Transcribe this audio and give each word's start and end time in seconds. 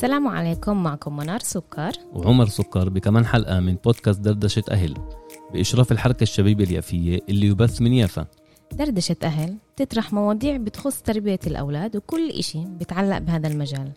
السلام 0.00 0.28
عليكم 0.28 0.82
معكم 0.82 1.16
منار 1.16 1.40
سكر. 1.40 1.92
وعمر 2.12 2.46
سكر 2.46 2.88
بكمان 2.88 3.26
حلقة 3.26 3.60
من 3.60 3.74
بودكاست 3.84 4.20
دردشة 4.20 4.62
أهل 4.70 4.94
بإشراف 5.52 5.92
الحركة 5.92 6.22
الشبيبة 6.22 6.64
اليافية 6.64 7.20
اللي 7.28 7.46
يبث 7.46 7.80
من 7.80 7.92
يافا. 7.92 8.26
دردشة 8.72 9.16
أهل 9.22 9.56
تطرح 9.76 10.12
مواضيع 10.12 10.56
بتخص 10.56 11.02
تربية 11.02 11.38
الأولاد 11.46 11.96
وكل 11.96 12.30
إشي 12.30 12.64
بتعلق 12.64 13.18
بهذا 13.18 13.48
المجال. 13.48 13.92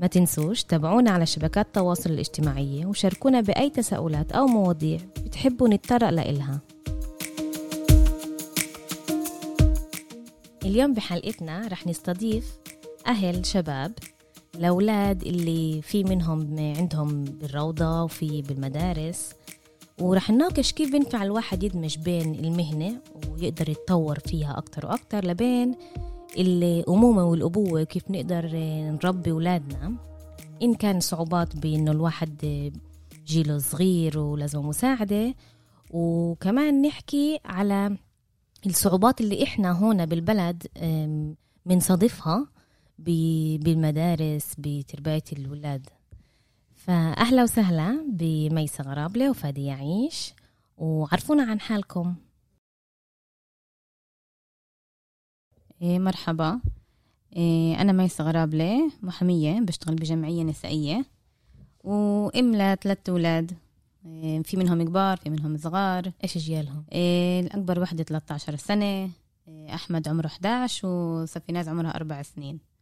ما 0.00 0.06
تنسوش 0.06 0.62
تابعونا 0.62 1.10
على 1.10 1.26
شبكات 1.26 1.66
التواصل 1.66 2.10
الاجتماعية 2.10 2.86
وشاركونا 2.86 3.40
بأي 3.40 3.70
تساؤلات 3.70 4.32
أو 4.32 4.46
مواضيع 4.46 4.98
بتحبوا 5.24 5.68
نتطرق 5.68 6.10
لإلها. 6.10 6.60
اليوم 10.64 10.94
بحلقتنا 10.94 11.68
رح 11.68 11.86
نستضيف 11.86 12.58
أهل 13.06 13.46
شباب 13.46 13.92
الأولاد 14.54 15.22
اللي 15.22 15.82
في 15.82 16.04
منهم 16.04 16.58
عندهم 16.58 17.24
بالروضة 17.24 18.02
وفي 18.02 18.42
بالمدارس. 18.42 19.32
ورح 20.00 20.30
نناقش 20.30 20.72
كيف 20.72 20.92
بينفع 20.92 21.22
الواحد 21.22 21.62
يدمج 21.62 21.98
بين 21.98 22.34
المهنة 22.34 23.00
ويقدر 23.30 23.68
يتطور 23.68 24.18
فيها 24.18 24.58
أكتر 24.58 24.86
وأكتر 24.86 25.24
لبين 25.24 25.74
الأمومة 26.38 27.24
والأبوة 27.24 27.82
وكيف 27.82 28.10
نقدر 28.10 28.50
نربي 29.04 29.30
أولادنا. 29.30 29.94
إن 30.62 30.74
كان 30.74 31.00
صعوبات 31.00 31.56
بإنه 31.56 31.90
الواحد 31.90 32.70
جيله 33.26 33.58
صغير 33.58 34.18
ولازم 34.18 34.60
مساعدة. 34.60 35.34
وكمان 35.90 36.82
نحكي 36.82 37.40
على 37.44 37.96
الصعوبات 38.66 39.20
اللي 39.20 39.42
إحنا 39.42 39.72
هون 39.72 40.06
بالبلد 40.06 40.66
بنصادفها 41.66 42.46
بالمدارس 42.98 44.54
بتربية 44.58 45.24
الولاد. 45.32 45.88
فأهلا 46.74 47.42
وسهلا 47.42 48.06
بميسة 48.08 48.84
غرابلة 48.84 49.30
وفادي 49.30 49.64
يعيش 49.64 50.34
وعرفونا 50.76 51.42
عن 51.42 51.60
حالكم. 51.60 52.14
إيه 55.82 55.98
مرحبا. 55.98 56.60
إيه 57.36 57.80
أنا 57.80 57.92
ميسة 57.92 58.24
غرابلة 58.24 58.92
محامية 59.02 59.60
بشتغل 59.60 59.94
بجمعية 59.94 60.42
نسائية 60.42 61.04
وأم 61.84 62.56
لثلاث 62.56 63.08
أولاد. 63.08 63.52
إيه 64.06 64.42
في 64.42 64.56
منهم 64.56 64.82
كبار 64.82 65.16
في 65.16 65.30
منهم 65.30 65.56
صغار. 65.56 66.12
إيش 66.22 66.38
جيالهم؟ 66.38 66.84
إيه 66.92 67.40
الأكبر 67.40 67.80
وحدة 67.80 68.04
13 68.04 68.56
سنة 68.56 69.10
إيه 69.48 69.74
أحمد 69.74 70.08
عمره 70.08 70.26
11 70.26 70.88
وسفيناز 70.88 71.68
عمرها 71.68 71.96
أربع 71.96 72.22
سنين. 72.22 72.73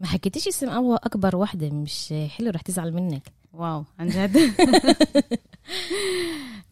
ما 0.00 0.06
حكيتيش 0.06 0.48
اسم 0.48 0.68
أول 0.68 0.96
أكبر 0.96 1.36
وحدة 1.36 1.70
مش 1.70 2.14
حلو 2.28 2.50
رح 2.50 2.60
تزعل 2.60 2.92
منك. 2.92 3.32
واو 3.52 3.84
عن 3.98 4.08
جد. 4.08 4.36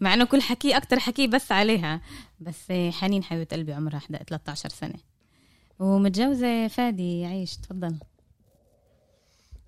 مع 0.01 0.15
إنه 0.15 0.25
كل 0.25 0.43
حكي 0.43 0.77
أكتر 0.77 0.99
حكي 0.99 1.27
بس 1.27 1.53
عليها. 1.53 2.01
بس 2.41 2.73
حنين 2.91 3.25
حبيبة 3.25 3.49
قلبي 3.53 3.73
عمرها 3.73 3.99
13 3.99 4.69
سنة. 4.69 4.95
ومتجوزة 5.79 6.69
فادي 6.69 7.27
عيش 7.27 7.57
تفضل. 7.57 7.99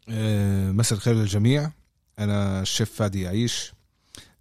أه 0.09 0.71
مساء 0.71 0.99
الخير 0.99 1.15
للجميع. 1.15 1.71
أنا 2.19 2.63
الشيف 2.63 2.93
فادي 2.93 3.23
يعيش 3.23 3.73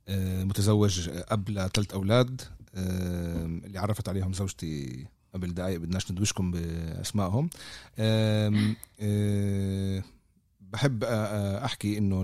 أه 0.07 0.43
متزوج 0.43 1.09
اب 1.13 1.49
لثلاث 1.49 1.91
أولاد 1.93 2.41
أه 2.75 3.45
اللي 3.45 3.79
عرفت 3.79 4.09
عليهم 4.09 4.33
زوجتي 4.33 5.05
قبل 5.37 5.53
دقائق 5.53 5.77
بدناش 5.77 6.11
ندوشكم 6.11 6.51
بأسمائهم. 6.51 7.49
أه 7.99 8.73
بحب 10.61 11.03
أحكي 11.03 11.97
إنه 11.97 12.23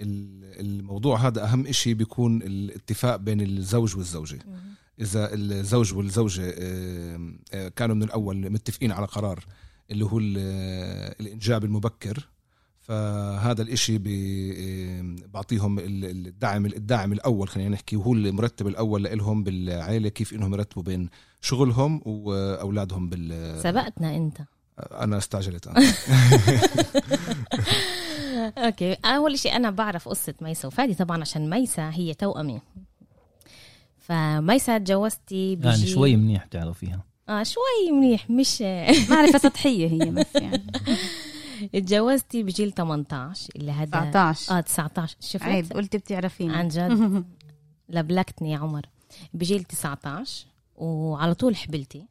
الموضوع 0.00 1.26
هذا 1.26 1.44
أهم 1.44 1.66
إشي 1.66 1.94
بيكون 1.94 2.42
الاتفاق 2.42 3.16
بين 3.16 3.40
الزوج 3.40 3.96
والزوجة. 3.96 4.38
إذا 5.00 5.34
الزوج 5.34 5.94
والزوجة 5.94 6.50
كانوا 7.68 7.96
من 7.96 8.02
الأول 8.02 8.50
متفقين 8.50 8.92
على 8.92 9.06
قرار 9.06 9.44
اللي 9.90 10.04
هو 10.04 10.18
الإنجاب 11.20 11.64
المبكر 11.64 12.28
فهذا 12.80 13.62
الإشي 13.62 13.98
بعطيهم 15.32 15.78
الدعم 15.78 16.66
الداعم 16.66 17.12
الأول 17.12 17.48
خلينا 17.48 17.70
نحكي 17.70 17.96
وهو 17.96 18.12
المرتب 18.12 18.66
الأول 18.66 19.02
لهم 19.02 19.44
بالعائله 19.44 20.08
كيف 20.08 20.32
إنهم 20.32 20.54
يرتبوا 20.54 20.82
بين 20.82 21.08
شغلهم 21.40 22.00
وأولادهم 22.04 23.08
بال 23.08 23.60
سبقتنا 23.62 24.16
أنت. 24.16 24.38
أنا 24.92 25.18
استعجلت 25.18 25.68
okay. 28.58 28.92
أول 29.04 29.38
شيء 29.38 29.56
أنا 29.56 29.70
بعرف 29.70 30.08
قصة 30.08 30.34
ميسا 30.40 30.68
وفادي 30.68 30.94
طبعا 30.94 31.20
عشان 31.20 31.50
ميسا 31.50 31.90
هي 31.90 32.14
توأمي. 32.14 32.60
فميسا 33.98 34.78
تجوزتي 34.78 35.56
بجي 35.56 35.68
يعني 35.68 35.86
شوي 35.86 36.16
منيح 36.16 36.44
تعرفيها. 36.44 37.04
آه 37.28 37.42
شوي 37.42 37.92
منيح 37.92 38.30
مش 38.30 38.62
معرفة 39.10 39.38
سطحية 39.38 39.88
هي 39.88 40.10
بس 40.10 40.34
يعني. 40.34 40.66
تجوزتي 41.86 42.42
بجيل 42.42 42.72
18 42.72 43.52
اللي 43.56 43.72
هذا 43.72 44.10
19 44.10 44.56
آه 44.58 44.60
19 44.60 45.16
شفت؟ 45.20 45.42
عيب 45.42 45.72
قلتي 45.72 45.98
بتعرفيني. 45.98 46.54
عن 46.56 46.68
جد. 46.68 47.24
لبلكتني 47.88 48.52
يا 48.52 48.58
عمر. 48.58 48.86
بجيل 49.34 49.64
19 49.64 50.46
وعلى 50.76 51.34
طول 51.34 51.56
حبلتي. 51.56 52.06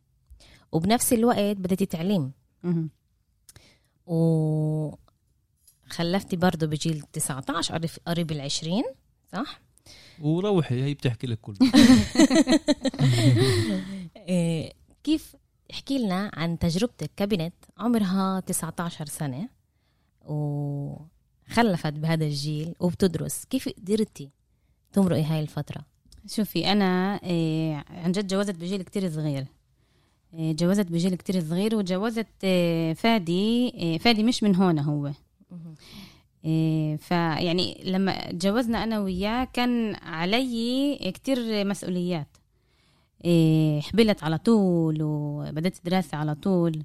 وبنفس 0.72 1.14
الوقت 1.14 1.58
بديتي 1.58 1.86
تعليم 1.86 2.32
و 4.08 4.96
خلفتي 5.90 6.36
برضه 6.36 6.68
بجيل 6.68 7.02
19 7.02 7.88
قريب 8.08 8.32
ال 8.32 8.42
20 8.42 8.84
صح؟ 9.32 9.62
وروحي 10.22 10.84
هي 10.84 10.94
بتحكي 10.94 11.28
لك 11.28 11.40
كله 11.42 11.58
كيف 15.04 15.36
احكي 15.72 15.98
لنا 15.98 16.32
عن 16.34 16.60
تجربتك 16.60 17.12
كبنت 17.18 17.54
عمرها 17.78 18.40
19 18.40 19.06
سنة 19.06 19.50
وخلفت 20.26 21.94
بهذا 21.94 22.26
الجيل 22.26 22.76
وبتدرس. 22.80 23.46
كيف 23.46 23.70
قدرتي 23.70 24.32
تمرقي 24.94 25.24
هاي 25.24 25.40
الفترة؟ 25.40 25.86
شوفي 26.28 26.72
أنا 26.72 27.20
عن 27.90 28.12
جد 28.12 28.28
جوزت 28.28 28.56
بجيل 28.56 28.82
كتير 28.82 29.10
صغير. 29.10 29.46
جوزت 30.34 30.92
بجيل 30.92 31.16
كتير 31.16 31.42
صغير 31.42 31.76
وجوزت 31.76 32.28
فادي 32.96 33.72
فادي 34.00 34.24
مش 34.24 34.44
من 34.44 34.56
هون 34.56 34.80
هو. 34.80 35.12
فيعني 36.98 37.82
لما 37.86 38.32
تجوزنا 38.32 38.84
أنا 38.84 39.00
وياه 39.00 39.48
كان 39.54 39.96
علي 39.96 41.12
كتير 41.14 41.66
مسؤوليات. 41.66 42.38
حبلت 43.80 44.24
على 44.24 44.38
طول 44.38 44.98
وبدأت 45.02 45.78
دراسة 45.86 46.18
على 46.18 46.36
طول. 46.36 46.84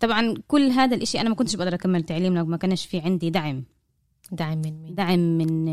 طبعا 0.00 0.34
كل 0.48 0.70
هذا 0.70 0.96
الإشي 0.96 1.20
أنا 1.20 1.28
ما 1.28 1.34
كنتش 1.34 1.56
بقدر 1.56 1.74
أكمل 1.74 2.02
تعليم 2.02 2.34
لو 2.34 2.44
ما 2.44 2.56
كانش 2.56 2.86
في 2.86 2.98
عندي 2.98 3.30
دعم. 3.30 3.64
دعم 4.32 4.58
من 4.58 4.82
مين؟ 4.82 4.94
دعم 4.94 5.18
من 5.18 5.68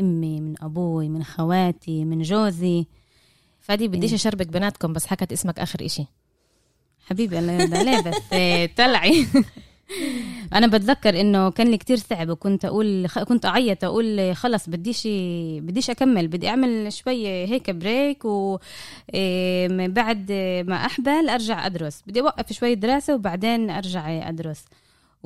امي 0.00 0.40
من 0.40 0.54
أبوي 0.62 1.08
من 1.08 1.24
خواتي 1.24 2.04
من 2.04 2.22
جوزي. 2.22 2.86
فادي 3.60 3.88
بديش 3.88 4.14
أشربك 4.14 4.46
بناتكم 4.46 4.92
بس 4.92 5.06
حكت 5.06 5.32
اسمك 5.32 5.58
آخر 5.58 5.84
إشي. 5.84 6.04
حبيبي 7.06 7.38
الله 7.38 7.52
يرضى 7.52 7.76
عليه 7.76 8.00
بس 8.10 8.16
طلعي. 8.76 9.26
أنا 10.54 10.66
بتذكر 10.66 11.20
إنه 11.20 11.50
كان 11.50 11.70
لي 11.70 11.78
كتير 11.78 11.96
صعب 11.96 12.28
وكنت 12.28 12.64
أقول 12.64 13.08
كنت 13.08 13.46
أعيط 13.46 13.84
أقول 13.84 14.36
خلص 14.36 14.68
بديش 14.68 15.08
بديش 15.60 15.90
أكمل 15.90 16.28
بدي 16.28 16.48
أعمل 16.48 16.92
شوية 16.92 17.46
هيك 17.46 17.70
بريك 17.70 18.24
وبعد 18.24 20.32
ما 20.68 20.86
أحبل 20.86 21.28
أرجع 21.28 21.66
أدرس. 21.66 22.02
بدي 22.06 22.20
أوقف 22.20 22.52
شوية 22.52 22.74
دراسة 22.74 23.14
وبعدين 23.14 23.70
أرجع 23.70 24.28
أدرس. 24.28 24.64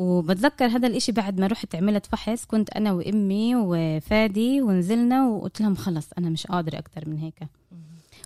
وبتذكر 0.00 0.67
هذا 0.67 0.87
الإشي 0.87 1.12
بعد 1.12 1.41
ما 1.41 1.47
رحت 1.47 1.75
عملت 1.75 2.06
فحص 2.06 2.44
كنت 2.44 2.70
أنا 2.70 2.93
وأمي 2.93 3.56
وفادي 3.56 4.62
ونزلنا 4.62 5.29
وقلت 5.29 5.61
لهم 5.61 5.75
خلص 5.75 6.08
أنا 6.19 6.31
مش 6.31 6.47
قادرة 6.47 6.79
أكتر 6.79 7.08
من 7.08 7.19
هيك. 7.19 7.41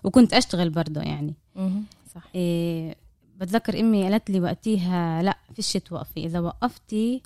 وكنت 0.03 0.33
أشتغل 0.33 0.69
برضه 0.69 1.01
يعني. 1.01 1.33
صح. 2.15 2.23
إيه 2.35 2.95
بتذكر 3.39 3.79
أمي 3.79 4.03
قالت 4.03 4.29
لي 4.29 4.39
وقتيها 4.39 5.23
لا 5.23 5.37
فيش 5.55 5.73
توقفي 5.73 6.25
إذا 6.25 6.39
وقفتي 6.39 7.21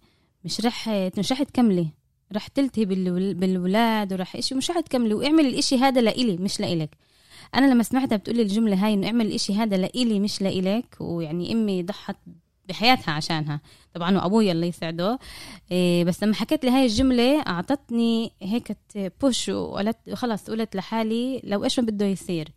مش 0.46 0.66
رح 0.66 0.90
مش 0.90 1.32
رح 1.32 1.44
تكملي 1.44 1.88
رح 2.34 2.48
تلتهي 2.48 2.86
بالولاد 3.34 4.14
ورح 4.14 4.36
إشي 4.36 4.56
مش 4.56 4.72
رح 4.72 4.80
تكملي 4.80 5.14
واعملي 5.14 5.50
الإشي 5.50 5.78
هذا 5.78 6.02
لإلي 6.02 6.38
مش 6.38 6.60
لإلك. 6.60 6.90
أنا 7.56 7.74
لما 7.74 7.84
سمعتها 7.84 8.16
بتقولي 8.16 8.42
الجملة 8.42 8.86
هاي 8.86 8.94
إنه 8.94 9.08
اعمل 9.08 9.26
الإشي 9.26 9.54
هذا 9.54 9.78
لإلي 9.78 10.20
مش 10.20 10.42
لإلك 10.42 10.98
ويعني 11.00 11.54
أمي 11.54 11.84
ضحت 11.84 12.16
بحياتها 12.70 13.12
عشانها. 13.12 13.62
طبعا 13.94 14.18
وابويا 14.18 14.52
الله 14.52 14.66
يسعده 14.66 15.20
إيه 15.72 16.04
بس 16.04 16.24
لما 16.24 16.34
حكيت 16.36 16.66
لي 16.66 16.72
هاي 16.72 16.86
الجملة 16.86 17.42
أعطتني 17.42 18.32
هيك 18.42 18.78
بوش 19.22 19.50
وقالت 19.50 20.10
خلص 20.14 20.50
قلت 20.50 20.76
لحالي 20.76 21.42
لو 21.44 21.64
إيش 21.64 21.80
ما 21.80 21.86
بده 21.86 22.06
يصير. 22.06 22.50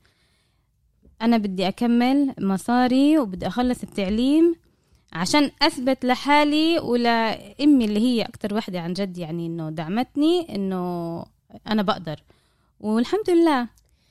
أنا 1.22 1.36
بدي 1.38 1.68
أكمل 1.68 2.34
مصاري 2.40 3.18
وبدي 3.18 3.46
أخلص 3.46 3.82
التعليم 3.82 4.54
عشان 5.12 5.50
أثبت 5.62 6.04
لحالي 6.04 6.78
ولأمي 6.78 7.84
اللي 7.84 8.00
هي 8.00 8.22
أكتر 8.22 8.54
وحدة 8.54 8.80
عن 8.80 8.92
جد 8.92 9.18
يعني 9.18 9.46
إنه 9.46 9.70
دعمتني 9.70 10.54
إنه 10.54 11.24
أنا 11.66 11.82
بقدر. 11.82 12.22
والحمد 12.80 13.30
لله 13.30 13.68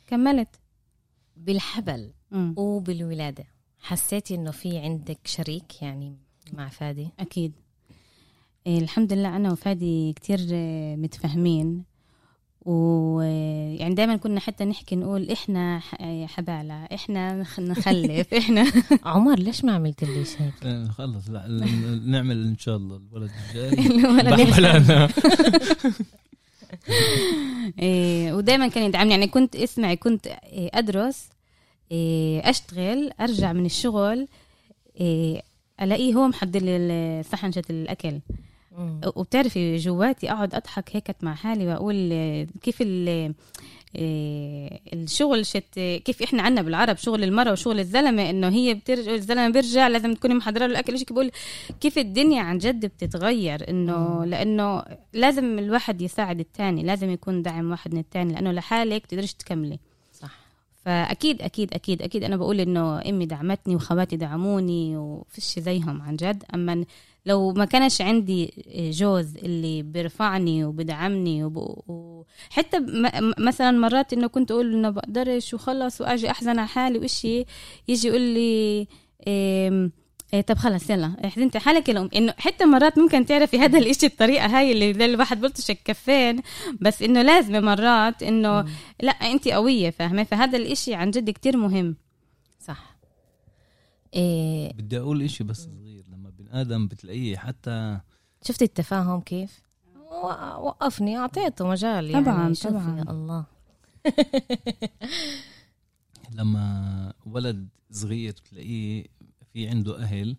كملت. 0.07 0.47
بالحبل 1.37 2.11
مم. 2.31 2.53
وبالولادة. 2.57 3.45
حسيتي 3.81 4.35
إنه 4.35 4.51
في 4.51 4.77
عندك 4.77 5.19
شريك 5.25 5.81
يعني 5.81 6.15
مع 6.53 6.69
فادي؟ 6.69 7.07
أكيد. 7.19 7.51
إيه 8.67 8.79
الحمد 8.79 9.13
لله 9.13 9.35
أنا 9.35 9.51
وفادي 9.51 10.13
كتير 10.13 10.39
آه، 10.53 10.95
متفاهمين. 10.95 11.83
ويعني 12.65 13.93
دائما 13.95 14.15
كنا 14.15 14.39
حتى 14.39 14.65
نحكي 14.65 14.95
نقول 14.95 15.29
إحنا 15.31 15.79
ح- 15.79 15.95
آه، 16.01 16.25
حبالة 16.25 16.85
إحنا 16.85 17.33
نخ- 17.41 17.59
نخلف 17.59 18.33
إحنا. 18.39 18.71
عمر 19.03 19.39
ليش 19.39 19.63
ما 19.63 19.71
عملت 19.71 20.03
لي 20.03 20.25
شيء؟ 20.25 20.51
آه، 20.63 20.85
خلص 20.87 21.29
لا 21.29 21.47
نعمل 22.05 22.47
إن 22.47 22.57
شاء 22.57 22.77
الله. 22.77 22.95
الولد 23.11 23.31
الجاي. 23.49 23.71
إيه 27.79 28.33
ودائما 28.33 28.67
كان 28.67 28.83
يدعمني. 28.83 29.11
يعني 29.11 29.27
كنت 29.27 29.55
اسمعي 29.55 29.95
كنت 29.95 30.27
أدرس 30.53 31.29
أشتغل 32.43 33.11
أرجع 33.21 33.53
من 33.53 33.65
الشغل 33.65 34.27
إيه 34.99 35.41
ألاقيه 35.81 36.13
هو 36.13 36.27
محضر 36.27 36.59
لي 36.59 37.23
صحنجة 37.31 37.63
الأكل. 37.69 38.19
وبتعرفي 39.15 39.77
جواتي 39.77 40.31
أقعد 40.31 40.55
أضحك 40.55 40.95
هيك 40.95 41.15
مع 41.21 41.35
حالي 41.35 41.67
وأقول 41.67 41.95
إيه، 41.95 42.47
كيف 42.61 42.77
ال 42.81 43.33
إيه، 43.95 44.79
الشغل 44.93 45.45
شت 45.45 45.99
كيف 46.05 46.23
إحنا 46.23 46.43
عنا 46.43 46.61
بالعرب 46.61 46.97
شغل 46.97 47.23
المرأة 47.23 47.51
وشغل 47.51 47.79
الزلمة 47.79 48.29
إنه 48.29 48.49
هي 48.49 48.73
بترجع 48.73 49.13
الزلمة 49.13 49.49
بيرجع 49.49 49.87
لازم 49.87 50.13
تكوني 50.13 50.33
محضرة 50.33 50.59
له 50.59 50.71
الأكل. 50.71 50.99
شيء 50.99 51.07
بقول؟ 51.13 51.31
كيف 51.81 51.97
الدنيا 51.97 52.41
عن 52.41 52.57
جد 52.57 52.85
بتتغير 52.85 53.69
إنه 53.69 54.25
لأنه 54.25 54.83
لازم 55.13 55.59
الواحد 55.59 56.01
يساعد 56.01 56.39
التاني 56.39 56.83
لازم 56.83 57.09
يكون 57.09 57.41
دعم 57.41 57.71
واحد 57.71 57.93
من 57.93 57.99
التاني 57.99 58.33
لأنه 58.33 58.51
لحالك 58.51 59.05
تقدرش 59.05 59.33
تكملي. 59.33 59.79
فأكيد 60.85 61.41
أكيد 61.41 61.73
أكيد 61.73 62.01
أكيد 62.01 62.23
أنا 62.23 62.37
بقول 62.37 62.59
إنه 62.59 63.01
أمي 63.09 63.25
دعمتني 63.25 63.75
وخواتي 63.75 64.15
دعموني 64.17 64.97
وفيش 64.97 65.59
زيهم 65.59 66.01
عن 66.01 66.15
جد. 66.15 66.43
أما 66.53 66.85
لو 67.25 67.51
ما 67.53 67.65
كانش 67.65 68.01
عندي 68.01 68.53
جوز 68.75 69.37
اللي 69.37 69.81
بيرفعني 69.83 70.65
وبدعمني 70.65 71.43
وب... 71.43 71.57
وحتى 71.87 72.79
م... 72.79 73.09
مثلا 73.37 73.71
مرات 73.71 74.13
إنه 74.13 74.27
كنت 74.27 74.51
أقول 74.51 74.73
إنه 74.73 74.89
بقدرش 74.89 75.53
وخلص 75.53 76.01
وآجي 76.01 76.31
أحزن 76.31 76.59
على 76.59 76.67
حالي 76.67 76.99
وإشي 76.99 77.45
يجي 77.87 78.07
يقول 78.07 78.21
لي 78.21 78.87
إيه 79.27 79.91
إيه 80.33 80.41
طب 80.41 80.57
خلص 80.57 80.89
يلا. 80.89 81.15
احزنتي 81.25 81.59
حالك 81.59 81.89
يا 81.89 81.93
الأم. 81.93 82.09
إنه 82.15 82.33
حتى 82.37 82.65
مرات 82.65 82.97
ممكن 82.99 83.25
تعرفي 83.25 83.59
هذا 83.59 83.79
الإشي 83.79 84.05
الطريقة 84.05 84.45
هاي 84.45 84.71
اللي 84.71 84.93
زي 84.93 85.05
الواحد 85.05 85.41
بلطش 85.41 85.69
الكفين 85.71 86.41
بس 86.81 87.01
إنه 87.01 87.21
لازم 87.21 87.65
مرات 87.65 88.23
إنه 88.23 88.65
لا 89.01 89.11
انت 89.11 89.47
قوية 89.47 89.89
فاهمة؟ 89.89 90.23
فهذا 90.23 90.57
الإشي 90.57 90.93
عن 90.93 91.11
جد 91.11 91.29
كتير 91.29 91.57
مهم. 91.57 91.95
صح. 92.59 92.95
إيه. 94.13 94.73
بدي 94.73 94.99
أقول 94.99 95.21
إشي 95.21 95.43
بس 95.43 95.57
صغير. 95.57 96.03
لما 96.13 96.29
بني 96.29 96.61
آدم 96.61 96.87
بتلاقيه 96.87 97.37
حتى 97.37 97.99
شفتي 98.43 98.65
التفاهم 98.65 99.21
كيف؟ 99.21 99.61
وقفني 100.59 101.17
أعطيته 101.17 101.67
مجال 101.67 102.09
يعني. 102.09 102.25
طبعاً، 102.25 102.53
طبعاً. 102.63 102.97
يا 102.97 103.11
الله. 103.11 103.45
لما 106.35 107.13
ولد 107.25 107.67
صغير 107.91 108.31
بتلاقيه 108.31 109.05
في 109.53 109.67
عنده 109.69 109.97
أهل 110.03 110.35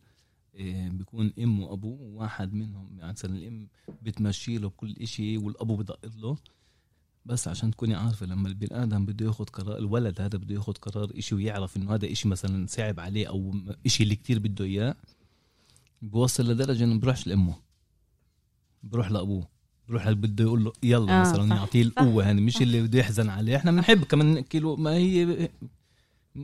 إيه، 0.54 0.88
بيكون 0.88 1.32
أم 1.38 1.60
وأبوه 1.60 2.00
وواحد 2.00 2.54
منهم 2.54 2.88
يعني 2.98 3.12
مثلا 3.12 3.36
الأم 3.36 3.68
بتمشي 4.02 4.58
له 4.58 4.70
كل 4.76 4.94
إشي 5.00 5.38
والابو 5.38 5.76
بدق 5.76 5.98
له 6.16 6.36
بس 7.26 7.48
عشان 7.48 7.70
تكوني 7.70 7.94
عارفة 7.94 8.26
لما 8.26 8.48
البني 8.48 8.82
آدم 8.82 9.06
بده 9.06 9.26
ياخذ 9.26 9.44
قرار 9.44 9.78
الولد 9.78 10.20
هذا 10.20 10.38
بده 10.38 10.54
ياخذ 10.54 10.72
قرار 10.72 11.10
إشي 11.18 11.34
ويعرف 11.34 11.76
إنه 11.76 11.94
هذا 11.94 12.12
إشي 12.12 12.28
مثلا 12.28 12.66
صعب 12.66 13.00
عليه 13.00 13.28
أو 13.28 13.54
إشي 13.86 14.02
اللي 14.02 14.16
كتير 14.16 14.38
بده 14.38 14.64
إياه 14.64 14.94
بوصل 16.02 16.50
لدرجة 16.50 16.84
إنه 16.84 17.00
بروحش 17.00 17.26
لأمه 17.26 17.54
بروح 18.82 19.10
لأبوه 19.10 19.48
بروح 19.88 20.06
اللي 20.06 20.28
بده 20.28 20.44
يقول 20.44 20.64
له 20.64 20.72
يلا 20.82 21.12
آه، 21.12 21.16
آه 21.16 21.20
مثلا 21.20 21.56
يعطيه. 21.56 21.82
القوة 21.82 22.24
يعني 22.24 22.40
مش 22.40 22.62
اللي 22.62 22.82
بده 22.82 22.98
يحزن 22.98 23.28
عليه 23.28 23.56
إحنا 23.56 23.70
بنحب 23.70 24.04
كمان 24.04 24.34
نحكي 24.34 24.58
له 24.58 24.76
ما 24.76 24.90
هي 24.94 25.48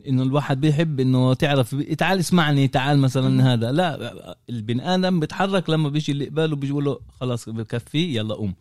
إنه 0.08 0.23
الواحد 0.23 0.61
بيحب 0.61 1.00
إنه 1.00 1.35
تعرف 1.35 1.75
تعال 1.75 2.19
اسمعني 2.19 2.69
تعال 2.69 2.99
مثلا 2.99 3.52
هذا. 3.52 3.73
لا 3.73 4.37
البني 4.50 4.94
آدم 4.94 5.20
بيتحرك 5.20 5.70
لما 5.70 5.88
بيجي 5.88 6.12
اللي 6.12 6.26
قباله 6.26 6.56
بيجي 6.56 6.73
يقول 6.73 6.85
له 6.85 6.99
خلاص 7.20 7.49
بكفي 7.49 8.17
يلا 8.17 8.35
قوم. 8.35 8.55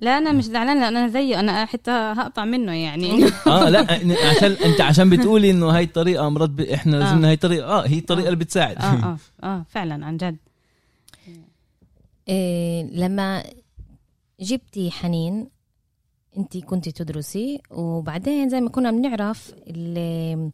لا 0.00 0.18
أنا 0.18 0.32
مش 0.32 0.44
زعلانه 0.44 0.80
لأن 0.80 0.96
أنا 0.96 1.08
زيه 1.08 1.40
أنا 1.40 1.64
حتى 1.64 1.90
هقطع 1.90 2.44
منه 2.44 2.72
يعني. 2.72 3.24
آه 3.46 3.68
لا 3.68 3.80
عشان 4.30 4.52
أنت 4.52 4.80
عشان 4.80 5.10
بتقولي 5.10 5.50
إنه 5.50 5.66
هاي 5.70 5.84
الطريقة 5.84 6.28
مرات 6.28 6.50
ب... 6.50 6.60
إحنا 6.60 6.96
آه. 6.96 7.00
لازمنا 7.00 7.28
هاي 7.28 7.34
الطريقة. 7.34 7.66
آه 7.66 7.86
هي 7.86 7.98
الطريقة 7.98 8.26
اللي 8.26 8.36
بتساعد. 8.36 8.76
آه 8.76 8.84
آه 8.84 9.16
آه 9.46 9.64
فعلا 9.68 10.06
عن 10.06 10.16
جد. 10.16 10.36
إيه 12.28 12.82
لما 12.92 13.42
جبتي 14.40 14.90
حنين 14.90 15.48
انت 16.38 16.56
كنت 16.56 16.88
تدرسي 16.88 17.60
وبعدين 17.70 18.48
زي 18.48 18.60
ما 18.60 18.68
كنا 18.70 18.90
بنعرف 18.90 19.52
ال- 19.66 20.50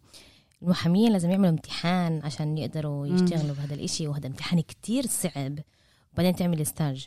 المحامين 0.63 1.13
لازم 1.13 1.31
يعملوا 1.31 1.51
امتحان 1.51 2.21
عشان 2.25 2.59
يقدروا 2.59 3.07
يشتغلوا 3.07 3.55
بهذا 3.55 3.75
الإشي 3.75 4.09
وهذا 4.09 4.27
امتحان 4.27 4.61
كتير 4.61 5.07
صعب. 5.07 5.59
وبعدين 6.15 6.37
تعملي 6.37 6.65
ستاج 6.65 7.07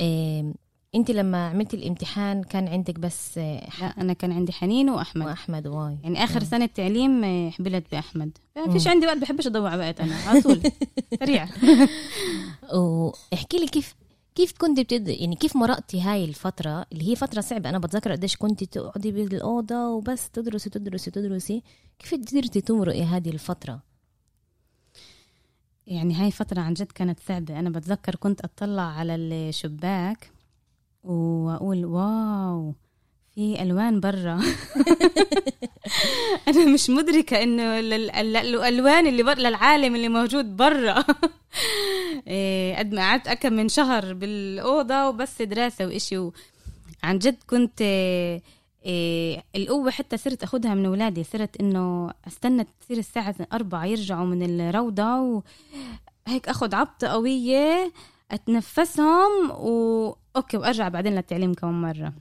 إيه 0.00 0.52
انت 0.94 1.10
لما 1.10 1.48
عملتي 1.48 1.76
الامتحان 1.76 2.42
كان 2.42 2.68
عندك 2.68 2.98
بس 2.98 3.38
إيه، 3.38 3.60
لا 3.80 3.86
أنا 3.86 4.12
كان 4.12 4.32
عندي 4.32 4.52
حنين 4.52 4.90
وأحمد. 4.90 5.26
وأحمد 5.26 5.66
واي. 5.66 5.98
يعني 6.02 6.24
آخر 6.24 6.44
سنة 6.44 6.66
تعليم 6.66 7.24
آه، 7.24 7.50
حبلت 7.50 7.84
بأحمد. 7.92 8.38
ما 8.56 8.72
فيش. 8.72 8.86
عندي 8.86 9.06
وقت 9.06 9.16
بحبش 9.18 9.46
اضيع 9.46 9.76
وقت 9.76 10.00
أنا 10.00 10.14
على 10.16 10.40
طول. 10.42 10.60
سريع. 11.20 11.48
واحكي 12.74 13.56
لي 13.58 13.66
كيف 13.68 13.94
كيف 14.34 14.52
كنت 14.58 14.80
بتد... 14.80 15.08
يعني 15.08 15.36
كيف 15.36 15.56
مرقتي 15.56 16.00
هاي 16.00 16.24
الفترة 16.24 16.86
اللي 16.92 17.10
هي 17.10 17.16
فترة 17.16 17.40
صعبة؟ 17.40 17.70
أنا 17.70 17.78
بتذكر 17.78 18.12
قديش 18.12 18.36
كنت 18.36 18.64
تقعدي 18.64 19.12
بالأوضة 19.12 19.88
وبس 19.88 20.30
تدرسي 20.30 20.70
تدرسي 20.70 21.10
تدرسي. 21.10 21.62
كيف 21.98 22.14
قدرتي 22.14 22.60
تمرقي 22.60 23.02
هذه 23.02 23.30
الفترة؟ 23.30 23.82
يعني 25.86 26.14
هاي 26.14 26.30
فترة 26.30 26.60
عن 26.60 26.74
جد 26.74 26.92
كانت 26.92 27.20
صعبة. 27.20 27.58
أنا 27.58 27.70
بتذكر 27.70 28.14
كنت 28.14 28.40
أطلع 28.40 28.82
على 28.82 29.14
الشباك 29.14 30.30
وأقول 31.04 31.84
واو 31.84 32.74
في 33.34 33.62
ألوان 33.62 34.00
برا. 34.00 34.40
أنا 36.48 36.64
مش 36.74 36.90
مدركة 36.90 37.42
إنه 37.42 37.78
ال- 37.78 37.92
ال- 37.92 38.10
ال- 38.10 38.36
الألوان 38.36 39.06
اللي 39.06 39.22
برا 39.22 39.34
للعالم 39.40 39.94
اللي 39.94 40.08
موجود 40.08 40.56
برا. 40.56 41.04
إيه، 42.28 42.76
قد 42.78 42.94
ما 42.94 43.00
قعدت 43.02 43.28
أكم 43.28 43.52
من 43.52 43.68
شهر 43.68 44.14
بالأوضة 44.14 45.08
وبس 45.08 45.42
دراسة 45.42 45.86
وإشي. 45.86 46.30
عن 47.02 47.18
جد 47.18 47.36
كنت 47.46 47.80
إيه، 48.84 49.44
القوة 49.56 49.90
حتى 49.90 50.16
صرت 50.16 50.42
أخدها 50.42 50.74
من 50.74 50.86
أولادي. 50.86 51.24
صرت 51.24 51.60
إنه 51.60 52.10
أستنى 52.26 52.66
تصير 52.80 52.98
الساعة 52.98 53.34
أربعة 53.52 53.84
يرجعوا 53.84 54.26
من 54.26 54.60
الروضة 54.60 55.42
وهيك 56.28 56.48
أخد 56.48 56.74
عبطة 56.74 57.08
قوية 57.08 57.92
أتنفسهم 58.30 59.50
و 59.50 60.16
أوكي 60.36 60.56
وأرجع 60.56 60.88
بعدين 60.88 61.14
للتعليم 61.14 61.54
كم 61.54 61.82
مرة. 61.82 62.12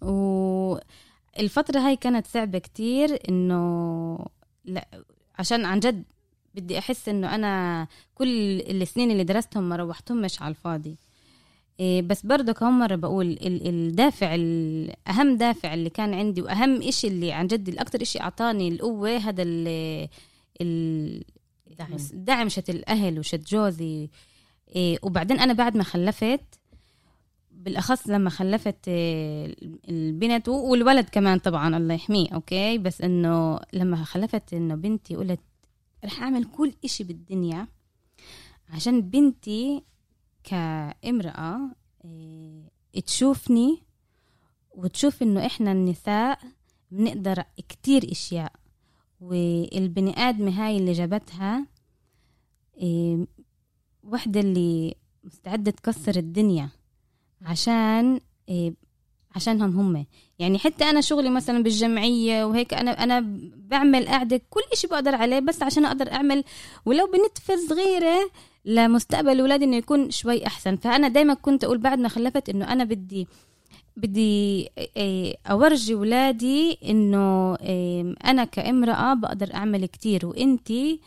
والفترة 0.00 1.80
هاي 1.80 1.96
كانت 1.96 2.26
صعبة 2.26 2.58
كتير 2.58 3.18
إنه 3.28 4.18
لا 4.64 4.88
عشان 5.38 5.64
عن 5.64 5.80
جد 5.80 6.04
بدي 6.54 6.78
أحس 6.78 7.08
إنه 7.08 7.34
أنا 7.34 7.86
كل 8.14 8.60
السنين 8.60 9.10
اللي 9.10 9.24
درستهم 9.24 9.68
ما 9.68 9.76
روحتهمش 9.76 10.42
على 10.42 10.50
الفاضي 10.50 10.96
إيه، 11.80 12.02
بس 12.02 12.26
برضه 12.26 12.52
كم 12.52 12.78
مرة 12.78 12.94
بقول 12.94 13.26
ال- 13.26 13.68
الدافع 13.68 14.34
الأهم 14.34 15.36
دافع 15.36 15.74
اللي 15.74 15.90
كان 15.90 16.14
عندي 16.14 16.42
وأهم 16.42 16.82
إشي 16.82 17.06
اللي 17.06 17.32
عن 17.32 17.46
جد 17.46 17.68
الأكتر 17.68 18.02
إشي 18.02 18.20
أعطاني 18.20 18.68
القوة 18.68 19.16
هذا 19.16 19.42
ال 19.42 19.68
ال 20.60 21.24
دعم. 21.78 21.96
دعم 22.12 22.48
شت 22.48 22.70
الأهل 22.70 23.18
وشت 23.18 23.48
جوزي 23.48 24.08
إيه، 24.76 24.98
وبعدين 25.02 25.40
أنا 25.40 25.52
بعد 25.52 25.76
ما 25.76 25.84
خلفت 25.84 26.40
بالأخص 27.64 28.08
لما 28.08 28.30
خلفت 28.30 28.88
إيه، 28.88 29.56
البنت 29.88 30.48
والولد 30.48 31.08
كمان 31.08 31.38
طبعا 31.38 31.76
الله 31.76 31.94
يحميه 31.94 32.28
أوكي؟ 32.34 32.78
بس 32.78 33.00
إنه 33.00 33.60
لما 33.72 34.04
خلفت 34.04 34.54
إنه 34.54 34.74
بنتي 34.74 35.16
قلت 35.16 35.40
رح 36.04 36.22
أعمل 36.22 36.44
كل 36.44 36.72
إشي 36.84 37.04
بالدنيا 37.04 37.68
عشان 38.68 39.00
بنتي 39.00 39.82
كامرأة 40.44 41.60
إيه، 42.04 42.62
تشوفني 43.06 43.82
وتشوف 44.70 45.22
إنه 45.22 45.46
إحنا 45.46 45.72
النساء 45.72 46.38
بنقدر 46.90 47.44
كتير 47.68 48.12
إشياء. 48.12 48.52
والبني 49.20 50.18
آدمة 50.18 50.50
هاي 50.50 50.76
اللي 50.76 50.92
جابتها 50.92 51.66
إيه 52.76 53.26
وحدة 54.02 54.40
اللي 54.40 54.94
مستعدة 55.24 55.70
تكسر 55.70 56.16
الدنيا. 56.16 56.68
عشان 57.44 58.20
إيه 58.48 58.74
عشانهم 59.36 59.78
هم. 59.80 60.06
يعني 60.38 60.58
حتى 60.58 60.84
أنا 60.84 61.00
شغلي 61.00 61.30
مثلا 61.30 61.62
بالجمعية 61.62 62.44
وهيك 62.44 62.74
أنا 62.74 62.90
أنا 62.90 63.20
بعمل 63.56 64.06
قاعدة 64.06 64.40
كل 64.50 64.60
إشي 64.72 64.86
بقدر 64.86 65.14
عليه 65.14 65.38
بس 65.40 65.62
عشان 65.62 65.84
أقدر 65.84 66.12
أعمل. 66.12 66.44
ولو 66.86 67.06
بنتفه 67.06 67.56
صغيرة 67.68 68.30
لمستقبل 68.64 69.40
اولادي 69.40 69.64
إنه 69.64 69.76
يكون 69.76 70.10
شوي 70.10 70.46
أحسن. 70.46 70.76
فأنا 70.76 71.08
دائما 71.08 71.34
كنت 71.34 71.64
أقول 71.64 71.78
بعد 71.78 71.98
ما 71.98 72.08
خلفت 72.08 72.48
إنه 72.48 72.72
أنا 72.72 72.84
بدي 72.84 73.26
بدي 73.96 74.68
إيه، 74.96 75.36
أورجي 75.46 75.94
ولادي 75.94 76.78
إنه 76.84 77.54
إيه، 77.56 78.14
أنا 78.24 78.44
كامرأة 78.44 79.14
بقدر 79.14 79.54
أعمل 79.54 79.86
كتير. 79.86 80.26
وإنتي 80.26 81.00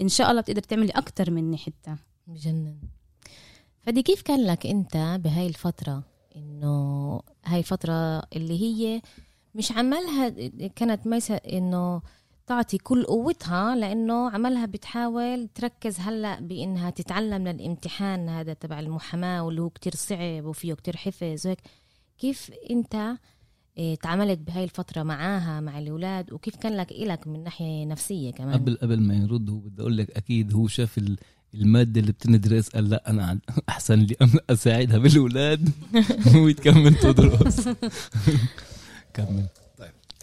إن 0.00 0.08
شاء 0.08 0.30
الله 0.30 0.40
بتقدر 0.40 0.62
تعملي 0.62 0.90
أكتر 0.90 1.30
مني 1.30 1.58
حتى. 1.58 1.96
بجنن. 2.26 2.74
فدي 3.82 4.02
كيف 4.02 4.22
كان 4.22 4.46
لك 4.46 4.66
انت 4.66 5.20
بهاي 5.24 5.46
الفترة؟ 5.46 6.02
إنه 6.36 7.20
هاي 7.44 7.58
الفترة 7.58 8.22
اللي 8.36 8.62
هي 8.62 9.02
مش 9.54 9.72
عملها 9.72 10.28
كانت 10.76 11.06
ميسة 11.06 11.34
إنه 11.34 12.02
تعطي 12.46 12.78
كل 12.78 13.04
قوتها 13.04 13.76
لإنه 13.76 14.30
عملها 14.30 14.66
بتحاول 14.66 15.48
تركز 15.54 16.00
هلأ 16.00 16.40
بإنها 16.40 16.90
تتعلم 16.90 17.48
للامتحان 17.48 18.28
هذا 18.28 18.52
تبع 18.52 18.80
المحاماة 18.80 19.42
واللي 19.42 19.62
هو 19.62 19.70
كتير 19.70 19.94
صعب 19.94 20.44
وفيه 20.44 20.74
كتير 20.74 20.96
حفظ 20.96 21.46
وهيك. 21.46 21.60
كيف 22.18 22.50
أنت 22.70 23.16
إيه، 23.78 23.94
تعاملت 23.94 24.38
بهاي 24.38 24.64
الفترة 24.64 25.02
معاها 25.02 25.60
مع 25.60 25.78
الأولاد؟ 25.78 26.32
وكيف 26.32 26.56
كان 26.56 26.76
لك 26.76 26.92
إلك 26.92 27.26
من 27.26 27.44
ناحية 27.44 27.84
نفسية 27.84 28.30
كمان؟ 28.30 28.54
قبل 28.54 28.78
قبل 28.82 29.00
ما 29.00 29.14
يرد 29.14 29.50
هو 29.50 29.58
بدي 29.58 29.82
أقول 29.82 29.96
لك 29.96 30.10
أكيد 30.10 30.54
هو 30.54 30.66
شاف 30.66 30.98
المادة 31.54 32.00
اللي 32.00 32.12
بتندرس 32.12 32.68
قال 32.68 32.90
لا 32.90 33.10
أنا 33.10 33.38
أحسن 33.68 33.98
لي 33.98 34.16
أساعدها 34.50 34.98
بالأولاد 34.98 35.68
ويتكمل 36.36 36.94
تدرس. 36.94 37.68
كمل. 39.14 39.46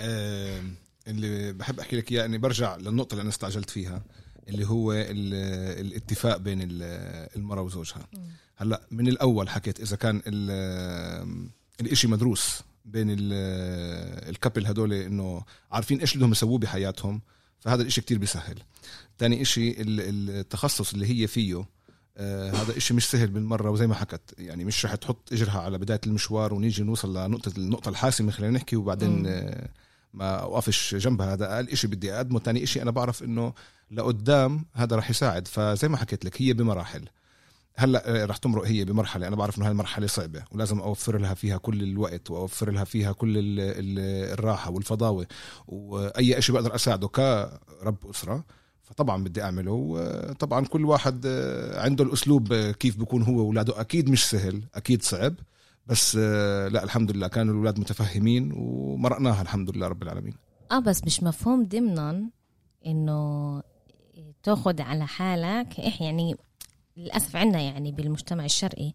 آم، 0.02 0.74
اللي 1.08 1.54
بحب 1.54 1.80
أحكي 1.80 1.96
لك 1.96 2.12
إياه 2.12 2.26
إني 2.26 2.38
برجع 2.38 2.76
للنقطة 2.76 3.12
اللي 3.14 3.22
أنا 3.22 3.30
استعجلت 3.30 3.70
فيها 3.70 4.02
اللي 4.50 4.66
هو 4.68 4.94
ال- 4.94 5.86
الاتفاق 5.86 6.38
بين 6.38 6.62
ال- 6.62 7.30
المرأة 7.36 7.62
وزوجها. 7.62 8.08
هلأ 8.56 8.82
من 8.92 9.08
الأول 9.08 9.50
حكيت 9.50 9.80
إذا 9.80 9.96
كان 9.96 10.22
ال- 10.28 11.50
الإشي 11.82 12.08
مدروس 12.08 12.62
بين 12.86 13.08
ال- 13.12 14.30
الكابل 14.30 14.66
هدول 14.66 14.94
إنه 14.94 15.44
عارفين 15.72 16.00
إيش 16.00 16.12
اللي 16.12 16.20
بدهم 16.20 16.32
يسووه 16.32 16.58
بحياتهم 16.60 17.22
فهذا 17.60 17.82
الإشي 17.82 18.02
كتير 18.02 18.18
بيسهل. 18.18 18.60
تاني 19.20 19.42
ال- 19.58 20.30
التخصص 20.30 20.94
اللي 20.94 21.22
هي 21.24 21.28
فيه 21.28 21.66
آه 22.18 22.52
هذا 22.52 22.78
إشي 22.78 22.94
مش 22.94 23.10
سهل 23.10 23.28
بالمرة 23.28 23.70
وزي 23.70 23.88
ما 23.88 23.96
حكت 23.96 24.22
يعني 24.38 24.66
مش 24.66 24.86
رح 24.86 24.96
تحط 24.96 25.34
إجرها 25.34 25.60
على 25.62 25.78
بداية 25.78 26.02
المشوار 26.08 26.54
ونيجي 26.54 26.84
نوصل 26.84 27.18
لنقطة 27.18 27.52
النقطة 27.58 27.90
الحاسمة 27.90 28.32
خلينا 28.32 28.54
نحكي 28.54 28.76
وبعدين. 28.76 29.24
آه 29.28 29.70
ما 30.14 30.36
أوقفش 30.36 30.96
جنبها. 30.96 31.34
هذا 31.34 31.56
أقل 31.56 31.70
إشي 31.70 31.88
بدي 31.88 32.14
أقدمه. 32.14 32.40
تاني 32.40 32.64
إشي 32.64 32.82
أنا 32.82 32.92
بعرف 32.92 33.24
إنه 33.24 33.54
لقدام 33.92 34.66
هذا 34.74 34.96
رح 34.96 35.10
يساعد. 35.10 35.48
فزي 35.48 35.88
ما 35.88 35.98
حكيت 35.98 36.26
لك 36.26 36.42
هي 36.42 36.54
بمراحل. 36.54 37.10
هلأ 37.76 38.22
آه، 38.24 38.26
رح 38.26 38.38
تمرق 38.38 38.68
هي 38.68 38.86
بمرحلة. 38.86 39.28
أنا 39.28 39.36
بعرف 39.36 39.58
إنه 39.58 39.66
هاي 39.66 39.72
المرحلة 39.72 40.08
صعبة 40.08 40.44
ولازم 40.52 40.80
أوفر 40.80 41.18
لها 41.18 41.34
فيها 41.34 41.58
كل 41.58 41.84
الوقت 41.84 42.32
وأوفر 42.32 42.72
لها 42.72 42.84
فيها 42.84 43.12
كل 43.12 43.38
ال 43.38 43.60
ال 43.60 44.00
الراحة 44.34 44.72
والفضاوة. 44.72 45.28
وأي 45.68 46.42
شيء 46.42 46.56
بقدر 46.56 46.76
أساعده 46.76 47.08
كرب 47.08 47.98
أسرة 48.10 48.46
فطبعا 48.90 49.24
بدي 49.24 49.42
أعمله 49.44 49.72
وطبعا 49.72 50.66
كل 50.66 50.86
واحد 50.86 51.24
آه، 51.26 51.82
عنده 51.82 52.04
الأسلوب 52.04 52.54
آه، 52.54 52.72
كيف 52.72 52.98
بيكون 52.98 53.24
هو 53.24 53.38
وأولاده. 53.38 53.82
أكيد 53.82 54.10
مش 54.10 54.26
سهل 54.30 54.64
أكيد 54.76 55.04
صعب 55.04 55.36
بس 55.88 56.18
آه، 56.22 56.68
لا 56.68 56.84
الحمد 56.84 57.12
لله 57.12 57.28
كانوا 57.28 57.54
الأولاد 57.54 57.80
متفهمين 57.80 58.52
ومرقناها 58.56 59.42
الحمد 59.42 59.76
لله 59.76 59.88
رب 59.88 60.04
العالمين. 60.04 60.34
آه 60.72 60.80
بس 60.80 61.04
مش 61.04 61.24
مفهوم 61.24 61.66
ضمنا 61.66 62.30
إنه 62.86 63.62
تاخد 64.44 64.82
على 64.82 65.08
حالك 65.08 65.80
إح 65.80 66.02
يعني 66.02 66.36
للأسف 66.98 67.36
عندنا 67.36 67.62
يعني 67.62 67.92
بالمجتمع 67.92 68.46
الشرقي 68.46 68.94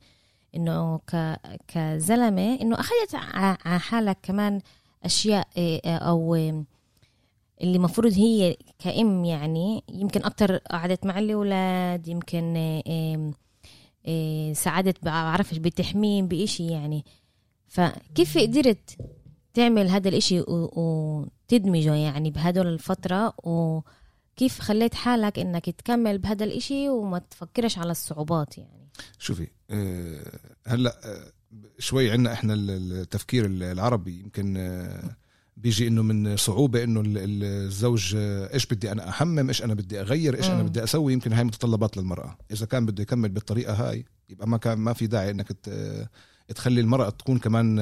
إنه 0.55 1.01
كزلمة 1.69 2.61
إنه 2.61 2.81
أخذت 2.81 3.15
على 3.15 3.81
حالك 3.81 4.19
كمان 4.23 4.61
أشياء 5.05 5.49
أو 5.87 6.37
اللي 7.63 7.77
المفروض 7.77 8.13
هي 8.13 8.57
كأم 8.79 9.25
يعني 9.25 9.85
يمكن 9.93 10.25
أكتر 10.25 10.57
قعدت 10.57 11.07
مع 11.07 11.19
الأولاد 11.19 12.09
يمكن 12.09 12.57
إيه، 12.57 13.31
إيه، 14.07 14.53
ساعدت 14.55 15.05
بعرفش 15.05 15.59
بتحميم 15.59 16.29
بإشي 16.29 16.67
يعني. 16.67 17.05
فكيف 17.67 18.39
قدرت 18.39 18.97
تعمل 19.55 19.89
هذا 19.89 20.09
الإشي 20.09 20.41
وتدمجه 20.49 21.95
يعني 21.95 22.31
بهدول 22.31 22.67
الفترة؟ 22.67 23.35
وكيف 23.39 24.61
خليت 24.61 24.95
حالك 24.95 25.39
إنك 25.39 25.71
تكمل 25.71 26.19
بهذا 26.19 26.45
الإشي 26.45 26.89
وما 26.89 27.19
تفكرش 27.19 27.79
على 27.79 27.91
الصعوبات 27.91 28.59
يعني؟ 28.59 28.89
شوفي 29.19 29.49
آه، 29.71 30.39
هلأ 30.67 31.01
آه، 31.05 31.33
شوي 31.79 32.11
عندنا 32.11 32.33
إحنا 32.33 32.55
ال- 32.55 32.71
التفكير 32.71 33.47
العربي 33.47 34.21
يمكن 34.21 34.57
آه، 34.57 35.17
بيجي 35.57 35.89
إنه 35.89 36.03
من 36.03 36.37
صعوبة 36.37 36.85
إنه 36.85 37.01
ال- 37.01 37.19
ال- 37.19 37.45
الزوج 37.67 38.13
إيش 38.17 38.67
بدي 38.67 38.93
أنا 38.93 39.09
أحمم؟ 39.09 39.49
إيش 39.49 39.63
أنا 39.63 39.75
بدي 39.75 40.01
أغير؟ 40.01 40.37
إيش 40.37 40.47
أنا. 40.47 40.63
بدي 40.63 40.85
أسوي؟ 40.85 41.13
يمكن 41.13 41.33
هاي 41.33 41.45
متطلبات 41.45 41.97
للمرأة. 41.97 42.37
إذا 42.53 42.67
كان 42.67 42.87
بده 42.87 43.03
يكمل 43.03 43.29
بالطريقة 43.29 43.73
هاي 43.75 44.05
يبقى 44.31 44.49
ما 44.49 44.57
كان 44.57 44.79
ما 44.79 44.93
في 44.93 45.07
داعي 45.07 45.31
إنك 45.31 45.53
تخلي 46.55 46.81
المرأة 46.81 47.11
تكون 47.11 47.39
كمان 47.39 47.77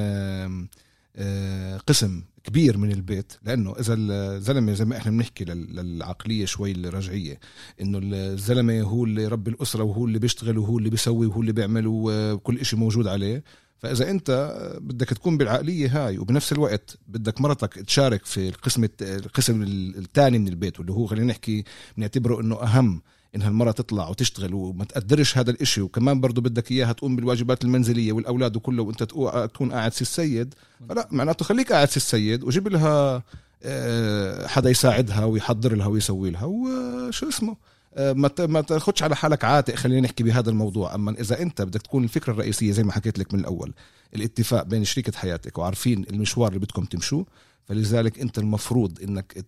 آه، 1.17 1.76
قسم 1.76 2.23
كبير 2.45 2.79
من 2.79 2.93
البيت. 2.93 3.33
لأنه 3.45 3.75
إذا 3.81 3.95
الزلمة 3.99 4.73
زي 4.73 4.85
ما 4.85 4.97
إحنا 4.97 5.11
بنحكي 5.12 5.45
لل- 5.45 5.76
للعقلية 5.76 6.45
شوي 6.45 6.73
الرجعية 6.73 7.41
إنه 7.81 8.00
الزلمة 8.02 8.81
هو 8.83 9.05
اللي 9.05 9.26
رب 9.26 9.49
الأسرة 9.49 9.83
وهو 9.83 10.07
اللي 10.07 10.19
بيشتغل 10.19 10.59
وهو 10.59 10.79
اللي 10.79 10.91
بيسوي 10.91 11.26
وهو 11.26 11.41
اللي 11.41 11.52
بيعمل 11.52 11.85
وكل 11.87 12.59
إشي 12.59 12.76
موجود 12.76 13.07
عليه. 13.07 13.45
فإذا 13.83 14.11
أنت 14.11 14.55
بدك 14.81 15.09
تكون 15.09 15.39
بالعقلية 15.39 16.07
هاي 16.07 16.19
وبنفس 16.19 16.53
الوقت 16.53 16.99
بدك 17.09 17.41
مرتك 17.41 17.75
تشارك 17.75 18.25
في 18.25 18.49
القسم 18.49 18.89
القسم 19.01 19.62
الثاني 19.62 20.39
من 20.39 20.49
البيت 20.49 20.79
واللي 20.79 20.93
هو 20.93 21.07
خلينا 21.07 21.27
نحكي 21.27 21.65
بنعتبره 21.97 22.41
إنه 22.41 22.62
أهم 22.62 23.03
انها 23.35 23.49
المرة 23.49 23.71
تطلع 23.71 24.09
وتشتغل 24.09 24.55
وما 24.55 24.85
تقدرش 24.85 25.39
هذا 25.39 25.51
الإشي. 25.51 25.81
وكمان 25.81 26.21
برضو 26.21 26.41
بدك 26.41 26.73
إياها 26.73 26.93
تقوم 26.93 27.17
بالواجبات 27.17 27.65
المنزلية 27.65 28.12
والأولاد 28.12 28.57
وكله 28.57 28.83
وأنت 28.83 29.03
تكون 29.03 29.73
قاعد 29.73 29.93
سي 29.93 30.03
السيد. 30.03 30.55
فلا 30.89 31.09
معناته 31.11 31.45
خليك 31.45 31.73
قاعد 31.73 31.89
سي 31.89 31.97
السيد 31.97 32.45
وجيب 32.45 32.69
لها 32.69 33.23
آه، 33.62 34.47
حدا 34.47 34.71
يساعدها 34.71 35.25
ويحضر 35.25 35.75
لها 35.75 35.87
ويسوي 35.87 36.31
لها. 36.31 36.45
وشو 36.45 37.29
اسمه؟ 37.29 37.57
ما 37.99 38.28
ت- 38.28 38.40
ما 38.40 38.61
تاخدش 38.61 39.02
على 39.02 39.16
حالك 39.16 39.44
عاتق 39.44 39.75
خلينا 39.75 40.00
نحكي 40.00 40.22
بهذا 40.25 40.50
الموضوع. 40.50 40.94
أما 40.94 41.11
إذا 41.20 41.42
أنت 41.42 41.62
بدك 41.62 41.82
تكون 41.82 42.04
الفكرة 42.04 42.32
الرئيسية 42.32 42.72
زي 42.72 42.82
ما 42.82 42.92
حكيت 42.92 43.18
لك 43.18 43.34
من 43.34 43.40
الأول 43.40 43.72
الاتفاق 44.16 44.62
بين 44.62 44.84
شريكة 44.84 45.12
حياتك 45.18 45.58
وعارفين 45.58 46.04
المشوار 46.11 46.49
اللي 46.49 46.58
بدكم 46.61 46.84
تمشوه 46.84 47.26
فلذلك 47.64 48.18
أنت 48.18 48.38
المفروض 48.38 49.02
إنك 49.02 49.44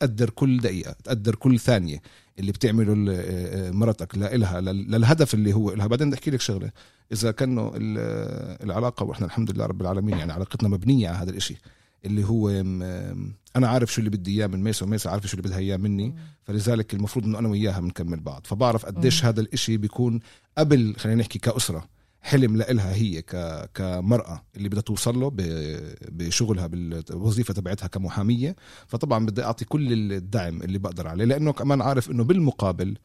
تقدر 0.00 0.30
كل 0.30 0.60
دقيقة 0.60 0.94
تقدر 1.04 1.34
كل 1.34 1.58
ثانية 1.60 2.02
اللي 2.38 2.52
بتعمله 2.52 2.92
ال- 2.92 3.08
آه، 3.10 3.70
مرتك 3.70 4.14
لل- 4.18 4.90
للهدف 4.90 5.34
اللي 5.34 5.52
هو 5.52 5.72
لها 5.72 5.86
بعدين 5.86 6.06
بدي 6.08 6.16
أحكي 6.16 6.30
لك 6.30 6.40
شغلة 6.40 6.70
إذا 7.12 7.30
كانوا 7.30 7.70
ال- 7.76 8.62
العلاقة 8.64 9.04
وإحنا 9.04 9.26
الحمد 9.26 9.50
لله 9.50 9.66
رب 9.66 9.80
العالمين 9.80 10.18
يعني 10.18 10.32
علاقتنا 10.32 10.68
مبنية 10.68 11.08
على 11.08 11.18
هذا 11.18 11.30
الإشي. 11.30 11.56
اللي 12.04 12.24
هو 12.24 12.48
أنا 13.56 13.68
عارف 13.68 13.92
شو 13.92 13.98
اللي 13.98 14.10
بدي 14.10 14.30
إياه 14.30 14.46
من 14.46 14.62
ميسا 14.62 14.86
وميسا 14.86 15.08
عارفه 15.08 15.28
شو 15.28 15.36
اللي 15.36 15.48
بدها 15.48 15.58
إياه 15.58 15.76
مني 15.76 16.14
فلذلك 16.42 16.94
المفروض 16.94 17.24
إنه 17.24 17.38
أنا 17.38 17.48
وياها 17.48 17.80
بنكمل 17.80 18.20
بعض 18.20 18.46
فبعرف 18.46 18.86
قديش 18.86 19.24
هذا 19.24 19.40
الإشي 19.40 19.76
بيكون 19.76 20.20
قبل 20.58 20.94
خلينا 20.98 21.20
نحكي 21.20 21.38
كأسرة 21.38 21.88
حلم 22.22 22.56
لإلها 22.56 22.94
هي. 22.94 23.22
كمرأة 23.74 24.44
اللي 24.56 24.68
بدها 24.68 24.82
توصل 24.82 25.20
له. 25.20 25.32
بشغلها 26.08 26.66
بالوظيفة 26.66 27.54
تبعتها 27.54 27.86
كمحامية 27.86 28.56
فطبعا 28.86 29.26
بدي 29.26 29.44
أعطي 29.44 29.64
كل 29.64 30.12
الدعم 30.12 30.62
اللي 30.62 30.78
بقدر 30.78 31.08
عليه 31.08 31.24
لأنه 31.24 31.52
كمان 31.52 31.82
عارف 31.82 32.10
إنه 32.10 32.24
بالمقابل 32.24 32.96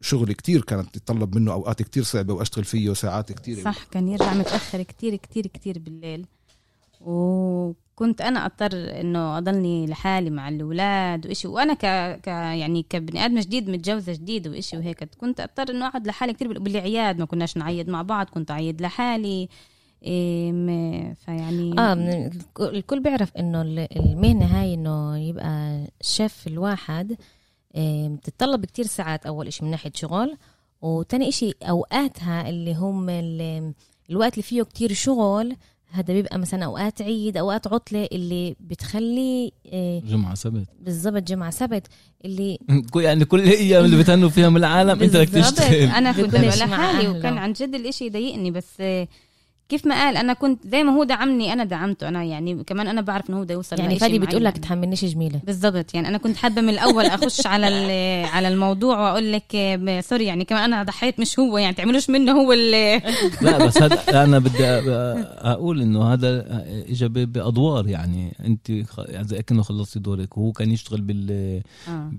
شغل 0.00 0.32
كتير 0.32 0.62
كانت 0.62 0.94
تتطلب 0.94 1.36
منه 1.36 1.52
أوقات 1.52 1.82
كتير 1.82 2.02
صعبة 2.02 2.34
وأشتغل 2.34 2.64
فيه 2.64 2.92
ساعات 2.92 3.32
كتير 3.32 3.64
صح 3.64 3.84
كان 3.84 4.08
يرجع 4.08 4.34
متأخر 4.34 4.82
كتير 4.82 5.16
كتير 5.16 5.46
كتير 5.46 5.78
بالليل 5.78 6.26
وكنت 7.00 8.20
أنا 8.20 8.46
أضطر 8.46 9.00
إنه 9.00 9.38
أضلني 9.38 9.86
لحالي 9.86 10.30
مع 10.30 10.48
الأولاد 10.48 11.26
وإشي. 11.26 11.48
وأنا 11.48 11.74
ك... 11.74 11.86
ك 12.22 12.26
يعني 12.26 12.82
كبني 12.82 13.24
آدم 13.24 13.38
جديد 13.40 13.70
متجوزة 13.70 14.12
جديد 14.12 14.48
وإشي 14.48 14.76
وهيك. 14.76 15.04
كنت 15.04 15.40
أضطر 15.40 15.70
إنه 15.70 15.86
أقعد 15.86 16.06
لحالي 16.06 16.32
بال- 16.32 16.58
بالعياد. 16.60 17.18
ما 17.18 17.24
كناش 17.26 17.56
نعيد 17.56 17.88
مع 17.88 18.02
بعض 18.02 18.26
كنت 18.26 18.50
أعيد 18.50 18.82
لحالي. 18.82 19.48
إيه 20.02 21.12
فيعني 21.14 21.78
آه 21.78 21.92
الكل 22.60 23.00
بيعرف 23.00 23.36
إنه 23.36 23.62
ال- 23.62 23.96
المهنة 23.98 24.44
هاي 24.60 24.74
إنه 24.74 25.18
يبقى 25.18 25.86
شيف 26.00 26.46
الواحد 26.46 27.16
بتتطلب 27.76 28.64
كتير 28.64 28.86
ساعات 28.86 29.26
أول 29.26 29.46
إشي 29.46 29.64
من 29.64 29.70
ناحية 29.70 29.92
شغل. 29.94 30.36
وتاني 30.82 31.28
إشي 31.28 31.52
أوقاتها 31.62 32.48
اللي 32.48 32.74
هم 32.74 33.08
ال- 33.10 33.72
الوقت 34.10 34.32
اللي 34.32 34.42
فيه 34.42 34.62
كتير 34.62 34.92
شغل 34.92 35.56
هذا 35.92 36.14
بيبقى 36.14 36.38
مثلا 36.38 36.64
أوقات 36.64 37.02
عيد 37.02 37.36
أوقات 37.36 37.66
عطلة 37.66 38.08
اللي 38.12 38.56
بتخلي 38.60 39.52
آه، 39.72 40.00
جمعة 40.06 40.34
سبت 40.34 40.66
بالضبط 40.80 41.22
جمعة 41.22 41.50
سبت 41.50 41.86
اللي 42.24 42.58
كل- 42.92 43.00
يعني 43.02 43.24
كل 43.24 43.40
الأيام 43.40 43.84
اللي 43.84 43.96
بتهنوا 43.98 44.28
فيها 44.28 44.48
من 44.48 44.56
العالم 44.56 45.02
أنت 45.02 45.16
بدك. 45.16 45.28
تشتغل 45.28 45.74
أنا 45.74 46.12
كنت 46.22 46.34
لحالي. 46.34 47.08
وكان 47.08 47.38
عن 47.38 47.52
جد 47.52 47.74
الإشي 47.74 48.04
يضايقني 48.06 48.50
بس 48.50 48.66
آه، 48.80 49.08
كيف 49.70 49.86
ما 49.86 49.94
قال 49.94 50.16
أنا 50.16 50.32
كنت 50.32 50.66
زي 50.66 50.82
ما 50.84 50.92
هو 50.92 51.04
دعمني 51.04 51.52
أنا 51.52 51.64
دعمته. 51.64 52.08
أنا 52.08 52.24
يعني 52.24 52.64
كمان 52.64 52.88
أنا 52.88 53.00
بعرف 53.00 53.30
إنه 53.30 53.38
هو 53.38 53.42
بده 53.42 53.54
يوصل 53.54 53.78
يعني 53.78 53.98
فادي 53.98 54.18
بتقول 54.18 54.44
لك. 54.44 54.58
تحملنيش 54.58 55.04
جميلة. 55.04 55.40
بالضبط. 55.46 55.94
يعني 55.94 56.08
أنا 56.08 56.18
كنت 56.18 56.36
حابة 56.36 56.60
من 56.62 56.68
الأول 56.68 57.06
أخش 57.06 57.46
على 57.46 57.68
ال- 57.68 58.26
على 58.34 58.48
الموضوع 58.48 59.00
وأقول 59.00 59.32
لك 59.32 59.78
سوري 60.04 60.24
يعني 60.24 60.44
كمان 60.44 60.72
أنا 60.72 60.82
ضحيت 60.82 61.20
مش 61.20 61.38
هو 61.38 61.58
يعني 61.58 61.74
تعملوش 61.76 62.10
منه 62.10 62.32
هو 62.32 62.52
اللي 62.52 63.02
لا 63.42 63.66
بس 63.66 63.82
هذا 63.82 64.00
أنا 64.24 64.38
بدي 64.38 64.64
أقول 64.64 65.80
إنه 65.82 66.12
هذا 66.12 66.46
اجى 66.88 67.08
بأدوار. 67.08 67.88
يعني 67.88 68.36
أنت 68.44 68.72
خ- 68.88 69.04
يعني 69.08 69.28
زي 69.28 69.42
كانه 69.42 69.62
خلصتي 69.62 69.98
دورك 69.98 70.38
وهو 70.38 70.52
كان 70.52 70.70
يشتغل 70.70 71.00
بال 71.00 71.30
آه. 71.88 72.10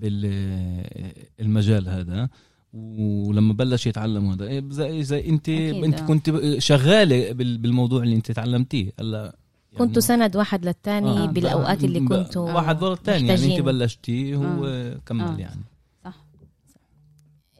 بالمجال 1.39 1.89
هذا. 1.89 2.29
ولما 2.73 3.53
بلش 3.53 3.87
يتعلم 3.87 4.29
هذا 4.31 4.45
إيه 4.47 4.63
زي 4.69 5.03
زي 5.03 5.29
انت 5.29 5.49
أكيد، 5.49 5.83
أنت 5.83 5.99
آه. 5.99 6.05
كنت 6.05 6.31
شغالة 6.57 7.31
بال- 7.31 7.57
بالموضوع 7.57 8.03
اللي 8.03 8.15
أنت 8.15 8.31
تعلمتيه 8.31 8.91
هلا 8.99 9.35
يعني 9.73 9.85
كنتوا 9.85 10.01
سند 10.01 10.35
واحد 10.35 10.65
للتاني 10.65 11.09
آه، 11.09 11.25
بالأوقات 11.25 11.83
اللي 11.83 11.99
كنتوا 11.99 12.51
واحد 12.51 12.83
ورا 12.83 12.93
الثاني 12.93 13.27
يعني 13.27 13.55
أنت. 13.57 13.61
بلشتي 13.65 14.35
هو 14.35 14.65
آه. 14.65 14.97
كمل 15.05 15.21
آه. 15.23 15.37
يعني 15.37 15.61
صح 16.05 16.15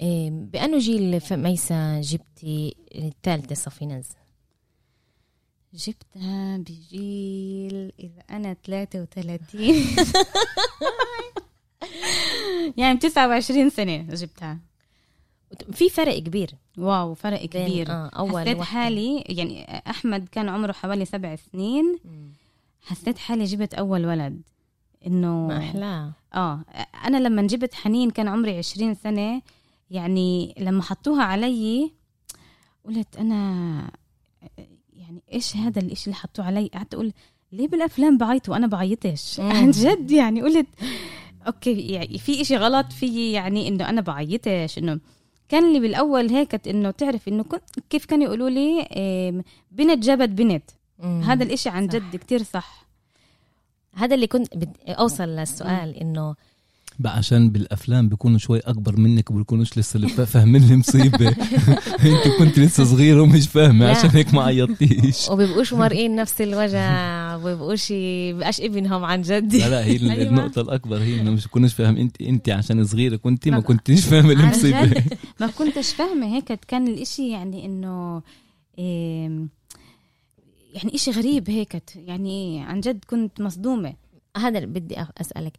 إيه، 0.01 0.29
بأنه 0.31 0.79
جيل 0.79 1.19
ميسا 1.31 2.01
جبتي 2.01 2.75
الثالثة 2.95 3.55
صفينز 3.55 4.05
جبتها 5.73 6.57
بجيل 6.57 7.91
إذا 7.99 8.21
أنا 8.31 8.53
33 8.53 9.75
يعني 12.77 12.97
29 12.99 13.69
سنة 13.69 13.97
جبتها 13.97 14.59
في 15.71 15.89
فرق 15.89 16.19
كبير. 16.19 16.51
واو 16.77 17.13
فرق 17.13 17.45
كبير. 17.45 17.91
آه 17.91 18.07
أول 18.07 18.41
حسيت 18.41 18.57
وحدة. 18.57 18.63
حالي 18.63 19.23
يعني 19.29 19.65
أحمد 19.89 20.27
كان 20.31 20.49
عمره 20.49 20.71
حوالي 20.71 21.05
سبع 21.05 21.35
سنين. 21.35 21.99
حسيت 22.81 23.17
حالي 23.17 23.43
جبت 23.43 23.73
أول 23.73 24.05
ولد. 24.05 24.41
إنه 25.07 25.47
ما 25.47 25.57
أحلاه 25.57 26.11
آه 26.33 26.65
أنا 27.05 27.17
لما 27.17 27.41
جبت 27.41 27.73
حنين 27.73 28.09
كان 28.09 28.27
عمري 28.27 28.57
عشرين 28.57 28.95
سنة. 28.95 29.41
يعني 29.91 30.55
لما 30.59 30.83
حطوها 30.83 31.23
علي 31.23 31.91
قلت 32.85 33.15
أنا 33.17 33.91
يعني 34.93 35.21
إيش 35.33 35.57
هذا 35.57 35.79
الإشي 35.81 36.05
اللي 36.05 36.15
حطوه 36.15 36.45
علي؟ 36.45 36.67
قعدت 36.73 36.93
أقول 36.93 37.13
ليه 37.51 37.67
بالأفلام 37.67 38.17
بعيط 38.17 38.49
وأنا 38.49 38.67
بعيطش. 38.67 39.39
مم. 39.39 39.51
عن 39.57 39.71
جد 39.71 40.11
يعني. 40.11 40.41
قلت 40.41 40.67
أوكي 41.47 41.79
يعني 41.79 42.17
في 42.17 42.41
إشي 42.41 42.57
غلط 42.57 42.91
في 42.93 43.31
يعني 43.31 43.67
إنه 43.67 43.89
أنا 43.89 44.01
بعيطش 44.01 44.77
إنه 44.77 44.99
كان 45.51 45.73
لي 45.73 45.79
بالأول 45.79 46.29
هيك 46.29 46.67
إنه 46.67 46.91
تعرف 46.91 47.27
إنه 47.27 47.45
كيف 47.89 48.05
كانوا 48.05 48.25
يقولوا 48.25 48.49
لي 48.49 48.87
بنت 49.71 50.03
جابت 50.03 50.29
بنت 50.29 50.63
مم. 50.99 51.21
هذا 51.21 51.43
الإشي 51.43 51.69
عن. 51.69 51.87
جد 51.87 52.15
كتير 52.15 52.43
صح 52.43 52.85
هذا 53.93 54.15
اللي 54.15 54.27
كنت 54.27 54.57
بدي 54.57 54.91
أوصل 54.93 55.23
للسؤال 55.23 55.95
إنه 55.95 56.35
بقى 57.01 57.17
عشان 57.17 57.49
بالأفلام 57.49 58.09
بيكونوا 58.09 58.37
شوي 58.37 58.59
أكبر 58.59 58.99
منك 58.99 59.31
وبيكونوش 59.31 59.77
لسه 59.77 59.99
فاهمين 60.25 60.63
المصيبة. 60.63 61.27
أنت 62.09 62.27
كنت 62.39 62.59
لسه 62.59 62.83
صغيره 62.83 63.21
ومش 63.21 63.47
فاهمة. 63.47 63.89
عشان 63.89 64.09
هيك 64.09 64.33
ما 64.33 64.43
عيطتيش. 64.43 65.29
وبيبقوش 65.29 65.73
مرئين 65.73 66.15
نفس 66.15 66.41
الوجع 66.41 67.35
وبيبقوش 67.35 67.93
بقاش 68.37 68.61
ابنهم 68.61 69.03
عن 69.03 69.21
جد. 69.21 69.55
لا 69.55 69.69
لا 69.69 69.85
هي 69.85 69.91
أيوة. 70.11 70.29
النقطة 70.29 70.61
الأكبر 70.61 70.97
هي 70.97 71.21
إنه 71.21 71.31
مش 71.31 71.47
كناش 71.47 71.73
فاهم 71.73 71.97
أنت 71.97 72.21
أنت 72.21 72.49
عشان 72.49 72.85
صغيرة 72.85 73.15
كنت 73.15 73.47
ما 73.47 73.59
كنتيش 73.59 74.05
فاهم 74.05 74.25
عن 74.25 74.39
المصيبة. 74.39 74.85
جد. 74.85 75.13
ما 75.41 75.47
كنتش 75.47 75.93
فاهمة 75.93 76.35
هيك 76.35 76.53
كان 76.53 76.87
الإشي 76.87 77.29
يعني 77.29 77.65
إنه 77.65 78.21
إيه 78.77 79.47
يعني 80.73 80.95
إشي 80.95 81.11
غريب 81.11 81.49
هيك 81.49 81.83
يعني 81.95 82.63
عن 82.63 82.79
جد 82.79 83.05
كنت 83.07 83.41
مصدومة. 83.41 83.93
هذا 84.37 84.57
اللي 84.59 84.79
بدي 84.79 84.95
أسألك. 85.21 85.53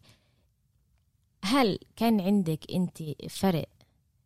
هل 1.45 1.79
كان 1.97 2.21
عندك 2.21 2.59
أنت 2.73 2.99
فرق 3.31 3.69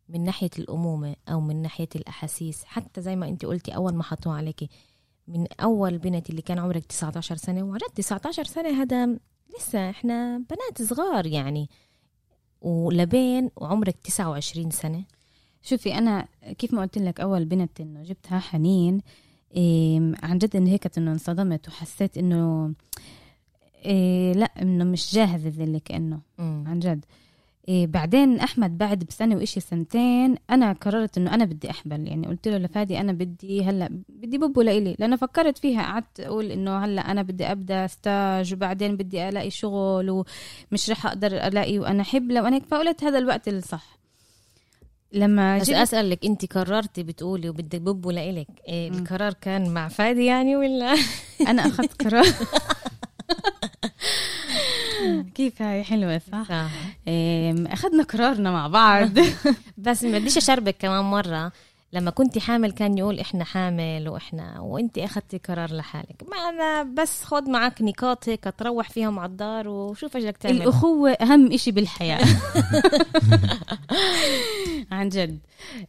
من 0.09 0.23
ناحية 0.23 0.49
الأمومة 0.59 1.15
أو 1.29 1.41
من 1.41 1.61
ناحية 1.61 1.89
الأحاسيس؟ 1.95 2.63
حتى 2.63 3.01
زي 3.01 3.15
ما 3.15 3.27
أنت 3.27 3.45
قلتي 3.45 3.75
أول 3.75 3.93
ما 3.93 4.03
حطوها 4.03 4.35
عليكي 4.35 4.69
من 5.27 5.47
أول 5.61 5.97
بنت 5.97 6.29
اللي 6.29 6.41
كان 6.41 6.59
عمرك 6.59 6.85
19 6.85 7.35
سنة 7.35 7.63
وعن 7.63 7.77
جد 7.77 7.93
19 7.95 8.43
سنة 8.43 8.81
هذا 8.81 9.05
لسه 9.59 9.89
إحنا 9.89 10.37
بنات 10.37 10.81
صغار 10.81 11.25
يعني 11.25 11.69
ولبين 12.61 13.49
وعمرك 13.55 13.95
29 14.03 14.71
سنة. 14.71 15.03
شوفي 15.61 15.97
أنا 15.97 16.27
كيف 16.57 16.73
ما 16.73 16.81
قلت 16.81 16.97
لك 16.97 17.19
أول 17.19 17.45
بنت 17.45 17.81
إنه 17.81 18.03
جبتها 18.03 18.39
حنين 18.39 19.01
إيه 19.55 20.11
عن 20.23 20.37
جد 20.37 20.55
إنه 20.55 20.69
هيك 20.69 20.97
إنه 20.97 21.11
انصدمت 21.11 21.67
وحسيت 21.67 22.17
إنه 22.17 22.73
إيه 23.85 24.33
لا 24.33 24.51
إنه 24.61 24.83
مش 24.83 25.13
جاهزة 25.15 25.49
زي 25.49 25.63
اللي 25.63 25.79
كأنه 25.79 26.19
مم. 26.37 26.63
عن 26.67 26.79
جد. 26.79 27.05
إيه 27.67 27.87
بعدين 27.87 28.39
أحمد 28.39 28.77
بعد 28.77 29.03
بسنة 29.03 29.35
وإشي 29.35 29.59
سنتين 29.59 30.35
أنا 30.49 30.73
قررت 30.73 31.17
إنه 31.17 31.33
أنا 31.33 31.45
بدي 31.45 31.69
أحبل. 31.69 32.07
يعني 32.07 32.27
قلت 32.27 32.47
له 32.47 32.57
لفادي 32.57 32.99
أنا 32.99 33.13
بدي 33.13 33.63
هلأ 33.63 33.89
بدي 34.09 34.37
ببو 34.37 34.61
لإلي. 34.61 34.95
لأنه 34.99 35.15
فكرت 35.15 35.57
فيها 35.57 35.81
قعدت 35.83 36.19
أقول 36.19 36.51
إنه 36.51 36.85
هلأ 36.85 37.11
أنا 37.11 37.21
بدي 37.21 37.45
أبدأ 37.45 37.87
ستاج 37.87 38.53
وبعدين 38.53 38.97
بدي 38.97 39.29
ألاقي 39.29 39.49
شغل 39.49 40.09
ومش 40.09 40.89
رح 40.89 41.05
أقدر 41.05 41.47
ألاقي 41.47 41.79
وأنا 41.79 42.03
حبلة 42.03 42.43
وأنا 42.43 42.59
فقلت 42.59 43.03
هذا 43.03 43.17
الوقت 43.17 43.47
الصح. 43.47 43.97
لما 45.13 45.57
بس 45.57 45.69
أسألك 45.69 46.25
أنت 46.25 46.53
قررتي 46.53 47.03
بتقولي 47.03 47.49
وبدك 47.49 47.81
ببو 47.81 48.11
لإلك 48.11 48.47
إيه. 48.67 48.89
القرار 48.89 49.33
كان 49.33 49.69
مع 49.73 49.87
فادي 49.87 50.25
يعني 50.25 50.55
ولا؟ 50.55 50.95
أنا 51.47 51.67
أخذت 51.67 52.03
قرار. 52.03 52.25
كيف 55.35 55.61
هاي 55.61 55.83
حلوة 55.83 56.21
صح؟ 56.31 56.43
صح. 56.49 56.69
إيه، 57.07 57.73
أخذنا 57.73 58.03
قرارنا 58.03 58.51
مع 58.51 58.67
بعض 58.67 59.09
بس 59.77 60.03
ما 60.03 60.17
بديش 60.19 60.37
اشربك 60.37 60.75
كمان 60.79 61.03
مرة 61.05 61.51
لما 61.93 62.11
كنت 62.11 62.37
حامل 62.37 62.71
كان 62.71 62.97
يقول 62.97 63.19
إحنا 63.19 63.43
حامل 63.43 64.09
وإحنا 64.09 64.59
وإنت 64.59 64.97
أخذتي 64.97 65.37
قرار 65.37 65.73
لحالك. 65.75 66.23
ما 66.31 66.37
أنا 66.49 66.83
بس 66.83 67.23
خد 67.23 67.49
معك 67.49 67.81
نقاط 67.81 68.29
هيك 68.29 68.53
تروح 68.57 68.89
فيهم 68.89 69.19
على 69.19 69.29
الدار 69.31 69.67
وشوف 69.67 70.15
إيش 70.15 70.25
بدك 70.25 70.37
تعمل. 70.37 70.55
الأخوة 70.61 71.11
أهم 71.11 71.51
إشي 71.53 71.71
بالحياة. 71.71 72.25
عن 74.91 75.09
جد. 75.09 75.39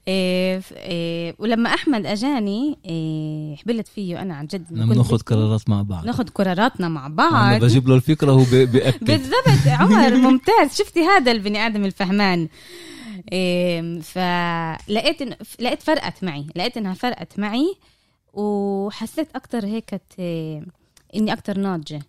إيه 0.08 0.58
ف- 0.60 0.72
إيه 0.72 1.34
ولما 1.38 1.74
أحمد 1.74 2.06
أجاني 2.06 2.78
إيه 2.84 3.56
حبلت 3.56 3.88
فيه 3.88 4.22
أنا 4.22 4.34
عن 4.34 4.46
جد. 4.46 4.66
بدنا 4.70 4.86
بناخذ 4.86 5.18
قرارات 5.18 5.68
مع 5.70 5.82
بعض. 5.82 6.06
ناخذ 6.06 6.28
قراراتنا 6.28 6.88
مع 6.88 7.08
بعض. 7.08 7.60
بجيب 7.60 7.88
له 7.88 7.94
الفكرة 7.94 8.32
هو 8.32 8.44
بي- 8.50 8.66
بيأكد. 8.66 9.04
بالضبط. 9.06 9.66
عمر 9.66 10.14
ممتاز. 10.30 10.76
شفتي 10.78 11.00
هذا 11.00 11.32
البني 11.32 11.66
آدم 11.66 11.84
الفهمان. 11.84 12.48
فلقيت 14.02 15.22
إن 15.22 15.36
لقيت 15.60 15.82
فرقت 15.82 16.24
معي 16.24 16.46
لقيت 16.56 16.76
إنها 16.76 16.94
فرقت 16.94 17.38
معي 17.38 17.74
وحسيت 18.32 19.28
أكتر 19.36 19.66
هيك 19.66 20.00
إيه 20.18 20.62
إني 21.14 21.32
أكتر 21.32 21.58
ناضجة. 21.58 22.02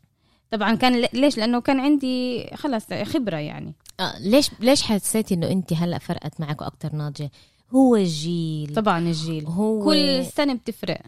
طبعا 0.51 0.75
كان 0.75 1.01
ليش؟ 1.13 1.38
لأنه 1.38 1.62
كان 1.62 1.79
عندي 1.79 2.47
خلص 2.55 2.93
خبرة 2.93 3.38
يعني. 3.38 3.73
آه 3.99 4.19
ليش 4.19 4.49
ليش 4.60 4.82
حسيتي 4.82 5.34
إنه 5.34 5.47
انت 5.51 5.73
هلأ 5.73 5.97
فرقت 5.97 6.39
معك 6.41 6.62
وأكثر 6.62 6.95
ناضجة؟ 6.95 7.32
هو 7.71 7.95
الجيل. 7.95 8.73
طبعا 8.75 8.99
الجيل. 8.99 9.45
هو 9.47 9.84
كل 9.86 10.25
سنة 10.25 10.53
بتفرق. 10.53 11.01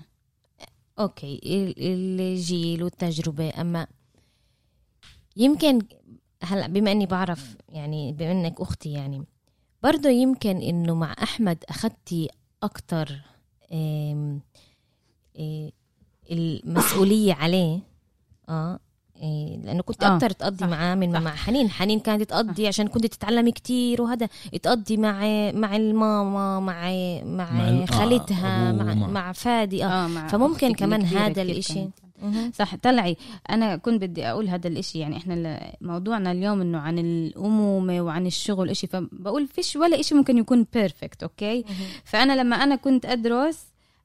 أوكي 1.00 1.40
ال- 1.46 2.22
الجيل 2.22 2.84
والتجربة. 2.84 3.62
أما 3.62 3.88
يمكن 5.38 5.80
هلأ 6.44 6.68
بما 6.68 6.92
إني 6.92 7.06
بعرف 7.06 7.56
يعني 7.70 8.12
بما 8.14 8.32
إنك 8.32 8.62
أختي 8.62 8.92
يعني 8.92 9.24
برضه 9.84 10.10
يمكن 10.10 10.58
إنه 10.58 10.96
مع 10.96 11.16
أحمد 11.24 11.58
اخذتي 11.70 12.28
أكتر 12.64 13.22
إيه، 13.72 14.40
المسؤولية 16.32 17.34
عليه 17.34 17.80
آه 18.50 18.80
إيه، 19.22 19.58
لأنه 19.58 19.82
كنت 19.84 20.04
آه، 20.04 20.16
أكتر 20.16 20.30
تقضي 20.30 20.58
صح، 20.58 20.68
معاه 20.68 20.96
من 20.96 21.14
صح. 21.14 21.20
مع 21.22 21.36
حنين 21.36 21.70
حنين 21.70 22.00
كانت 22.00 22.24
تقضي 22.30 22.68
عشان 22.68 22.88
كنت 22.88 23.06
تتعلمي 23.06 23.52
كتير 23.52 24.02
وهذا 24.02 24.30
تقضي 24.64 24.98
مع 24.98 25.20
مع 25.52 25.76
الماما 25.76 26.60
مع 26.60 26.84
مع, 27.24 27.52
مع 27.52 27.70
ال- 27.70 27.82
آه، 27.82 27.86
خالتها 27.86 28.72
مع, 28.72 28.94
مع 28.94 29.32
فادي 29.32 29.86
آه 29.86 30.08
مع 30.08 30.28
فممكن 30.28 30.74
كمان 30.74 31.02
هذا 31.02 31.42
الإشي 31.42 31.74
كانت. 31.74 31.94
صح. 32.54 32.76
طلعي 32.76 33.18
أنا 33.50 33.78
كنت 33.78 34.02
بدي 34.02 34.26
أقول 34.26 34.48
هذا 34.50 34.68
الإشي 34.68 35.00
يعني 35.00 35.18
إحنا 35.18 35.60
موضوعنا 35.82 36.32
اليوم 36.32 36.62
إنه 36.62 36.78
عن 36.78 37.00
الأمومة 37.00 38.02
وعن 38.02 38.28
الشغل 38.28 38.70
إشي 38.70 38.88
فبقول 38.88 39.48
فيش 39.48 39.76
ولا 39.76 40.00
إشي 40.00 40.16
ممكن 40.16 40.38
يكون 40.38 40.66
perfect 40.74 41.24
أوكي؟ 41.24 41.64
فأنا 42.06 42.34
لما 42.34 42.56
أنا 42.56 42.76
كنت 42.76 43.06
أدرس 43.06 43.60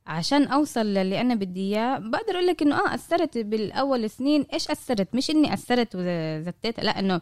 عشان 0.07 0.45
أوصل 0.45 0.87
للي 0.87 1.21
أنا 1.21 1.35
بدي 1.35 1.61
إياه 1.61 1.99
بقدر 1.99 2.33
أقول 2.35 2.47
لك 2.47 2.63
إنه 2.63 2.77
آه 2.77 2.95
أثرت 2.95 3.39
بالأول 3.39 4.11
سنين. 4.11 4.47
إيش 4.53 4.71
أثرت؟ 4.71 5.15
مش 5.15 5.31
إني 5.31 5.55
أثرت 5.55 5.89
وزتيت 5.95 6.81
لا 6.81 6.99
إنه 6.99 7.21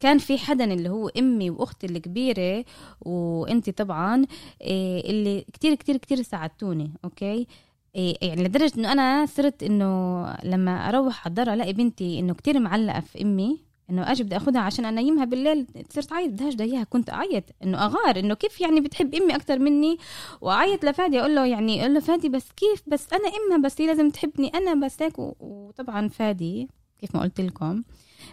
كان 0.00 0.18
في 0.18 0.38
حدا 0.38 0.64
اللي 0.64 0.88
هو 0.88 1.08
أمي 1.08 1.50
وأختي 1.50 1.86
الكبيرة 1.86 2.64
وانت 3.00 3.70
طبعا 3.70 4.26
إيه 4.60 5.10
اللي 5.10 5.44
كتير 5.52 5.74
كتير 5.74 5.96
كتير 5.96 6.22
ساعدتوني 6.22 6.92
أوكي؟ 7.04 7.46
إيه 7.94 8.16
يعني 8.22 8.44
لدرجة 8.44 8.72
إنه 8.78 8.92
أنا 8.92 9.26
صرت 9.26 9.62
إنه 9.62 10.24
لما 10.44 10.88
أروح 10.88 11.20
على 11.26 11.30
الدار 11.30 11.52
ألاقي 11.54 11.72
بنتي 11.72 12.18
إنه 12.18 12.34
كتير 12.34 12.58
معلقة 12.58 13.00
في 13.00 13.22
أمي 13.22 13.70
إنه 13.90 14.12
أجي 14.12 14.22
بدي 14.24 14.36
اخذها 14.36 14.60
عشان 14.60 14.84
انيمها 14.84 15.24
بالليل 15.24 15.66
صرت 15.90 16.12
أعيط 16.12 16.30
بدهاش 16.32 16.54
بدها 16.54 16.66
إياها 16.66 16.84
كنت 16.84 17.10
أعيط 17.10 17.44
إنه 17.64 17.84
أغار 17.84 18.18
إنه 18.18 18.34
كيف 18.34 18.60
يعني 18.60 18.80
بتحب 18.80 19.14
أمي 19.14 19.34
أكثر 19.34 19.58
مني؟ 19.58 19.98
وأعيط 20.40 20.84
لفادي 20.84 21.20
أقول 21.20 21.34
له 21.34 21.46
يعني 21.46 21.80
أقول 21.80 21.94
له 21.94 22.00
فادي 22.00 22.28
بس 22.28 22.48
كيف؟ 22.56 22.82
بس 22.86 23.12
أنا 23.12 23.22
أمها 23.28 23.58
بس 23.68 23.80
هي 23.80 23.86
لازم 23.86 24.10
تحبني 24.10 24.48
أنا 24.48 24.86
بس 24.86 25.02
هيك. 25.02 25.14
وطبعا 25.18 26.08
فادي 26.08 26.68
كيف 26.98 27.16
ما 27.16 27.22
قلت 27.22 27.40
لكم 27.40 27.82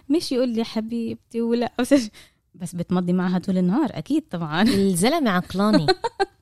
مش 0.08 0.32
يقول 0.32 0.48
لي 0.48 0.64
حبيبتي 0.64 1.40
ولا 1.40 1.72
بس 2.54 2.74
بتمضي 2.74 3.12
معها 3.12 3.38
طول 3.38 3.58
النهار 3.58 3.90
أكيد 3.94 4.22
طبعا. 4.30 4.62
الزلمة 4.62 5.30
عقلاني. 5.30 5.86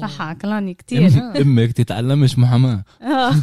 صح 0.00 0.22
عقلاني 0.22 0.74
كتير 0.74 1.08
إمك 1.40 1.72
تتعلمش 1.72 2.38
محاماه. 2.38 2.84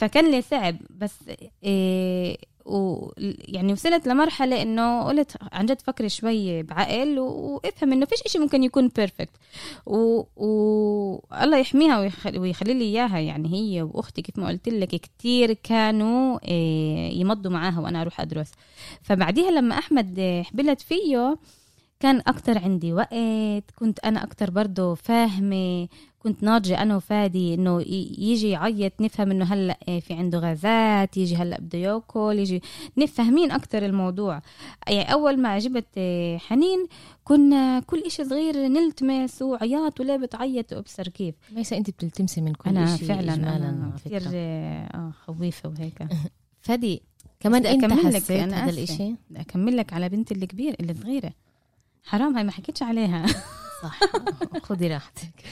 فكان 0.00 0.30
لي 0.30 0.42
صعب 0.42 0.76
بس 1.00 1.14
إيه 1.64 2.36
و 2.66 3.10
يعني 3.18 3.72
وصلت 3.72 4.08
لمرحلة 4.08 4.62
إنه 4.62 5.02
قلت 5.02 5.36
عن 5.52 5.66
جد 5.66 5.80
فكري 5.80 6.08
شوي 6.08 6.62
بعقل. 6.62 7.18
وافهم 7.18 7.92
إنه 7.92 8.06
فيش 8.06 8.22
إشي 8.26 8.38
ممكن 8.38 8.62
يكون 8.62 8.88
بيرفكت 8.88 9.36
و... 9.86 10.22
و... 10.36 11.20
الله 11.42 11.58
يحميها 11.58 12.00
ويخ... 12.00 12.26
ويخلي 12.26 12.74
لي 12.74 12.84
إياها 12.84 13.18
يعني 13.18 13.52
هي 13.54 13.82
وأختي 13.82 14.22
كيف 14.22 14.38
ما 14.38 14.48
قلت 14.48 14.68
لك 14.68 14.88
كتير 14.88 15.52
كانوا 15.52 16.38
إيه 16.44 17.20
يمضوا 17.20 17.50
معاها 17.50 17.80
وأنا 17.80 18.00
أروح 18.00 18.20
أدرس 18.20 18.50
فبعديها 19.02 19.50
لما 19.50 19.78
أحمد 19.78 20.42
حبلت 20.46 20.80
فيه 20.80 21.36
كان 22.04 22.22
أكتر 22.26 22.58
عندي 22.58 22.92
وقت 22.92 23.70
كنت 23.78 23.98
أنا 23.98 24.24
أكتر 24.24 24.50
برضه 24.50 24.94
فاهمة 24.94 25.88
كنت 26.18 26.42
ناضجة 26.42 26.82
أنا 26.82 26.96
وفادي 26.96 27.54
إنه 27.54 27.80
يجي 28.18 28.48
يعيط 28.48 28.92
نفهم 29.00 29.30
إنه 29.30 29.44
هلأ 29.44 29.78
إيه 29.88 30.00
في 30.00 30.14
عنده 30.14 30.38
غازات 30.38 31.16
يجي 31.16 31.36
هلأ 31.36 31.60
بده 31.60 31.78
يأكل 31.78 32.36
يجي 32.38 32.62
نفهمين 32.98 33.50
أكتر 33.50 33.84
الموضوع. 33.86 34.42
يعني 34.88 35.12
أول 35.12 35.40
ما 35.40 35.58
جبت 35.58 35.86
إيه، 35.96 36.38
حنين 36.38 36.86
كنا 37.24 37.80
كل 37.80 38.02
إشي 38.06 38.24
صغير 38.24 38.56
نلتمس 38.56 39.42
وعياط 39.42 40.00
ولا 40.00 40.16
بتعيط 40.16 40.72
وأبصر 40.72 41.08
كيف. 41.08 41.34
ميسا 41.52 41.76
أنت 41.76 41.90
بتلتمسي 41.90 42.40
من 42.40 42.52
كل 42.54 42.70
أنا 42.70 42.96
شيء 42.96 43.08
فعلا 43.08 43.34
أنا 43.34 43.92
كثير 43.96 44.20
فكرة. 44.20 44.30
آه 44.34 45.12
خويفة 45.26 45.68
وهيك. 45.68 46.06
فادي 46.66 47.02
كمان 47.40 47.66
أنت 47.66 47.92
حسيت 47.92 48.30
هذا. 48.30 48.70
الإشي؟ 48.70 49.14
أكمل 49.36 49.76
لك 49.76 49.92
على 49.92 50.08
بنتي 50.08 50.34
الكبير 50.34 50.76
اللي 50.80 50.94
صغيرة. 50.94 51.43
حرام 52.04 52.36
هاي 52.36 52.44
ما 52.44 52.52
حكيتش 52.52 52.82
عليها. 52.82 53.26
صح. 53.82 54.00
خذي 54.62 54.88
راحتك. 54.88 55.28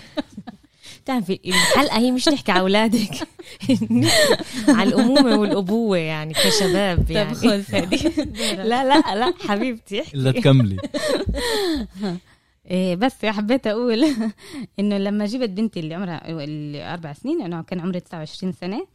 بتعرفي 1.04 1.40
الحلقة 1.46 1.98
هي 1.98 2.10
مش 2.10 2.28
نحكي 2.28 2.52
على 2.52 2.60
أولادك. 2.60 3.28
على 4.78 4.88
الأمومة 4.88 5.36
والأبوة 5.36 5.96
يعني 5.96 6.34
كشباب 6.34 7.10
يعني. 7.10 7.34
خذ. 7.34 7.62
فادي 7.72 7.96
لا 8.56 8.84
لا 8.84 9.14
لا 9.14 9.34
حبيبتي 9.48 10.00
احكي. 10.00 10.16
إلا 10.16 10.32
تكملي. 10.32 10.76
إيه 12.70 12.96
بس 12.96 13.24
حبيت 13.24 13.66
أقول 13.66 14.04
إنه 14.78 14.98
لما 14.98 15.26
جبت 15.26 15.48
بنتي 15.48 15.80
اللي 15.80 15.94
عمرها 15.94 16.28
اللي 16.28 16.92
أربع 16.92 17.12
سنين 17.12 17.42
أنا 17.42 17.62
كان 17.62 17.80
عمري 17.80 18.00
29 18.00 18.52
سنة 18.52 18.86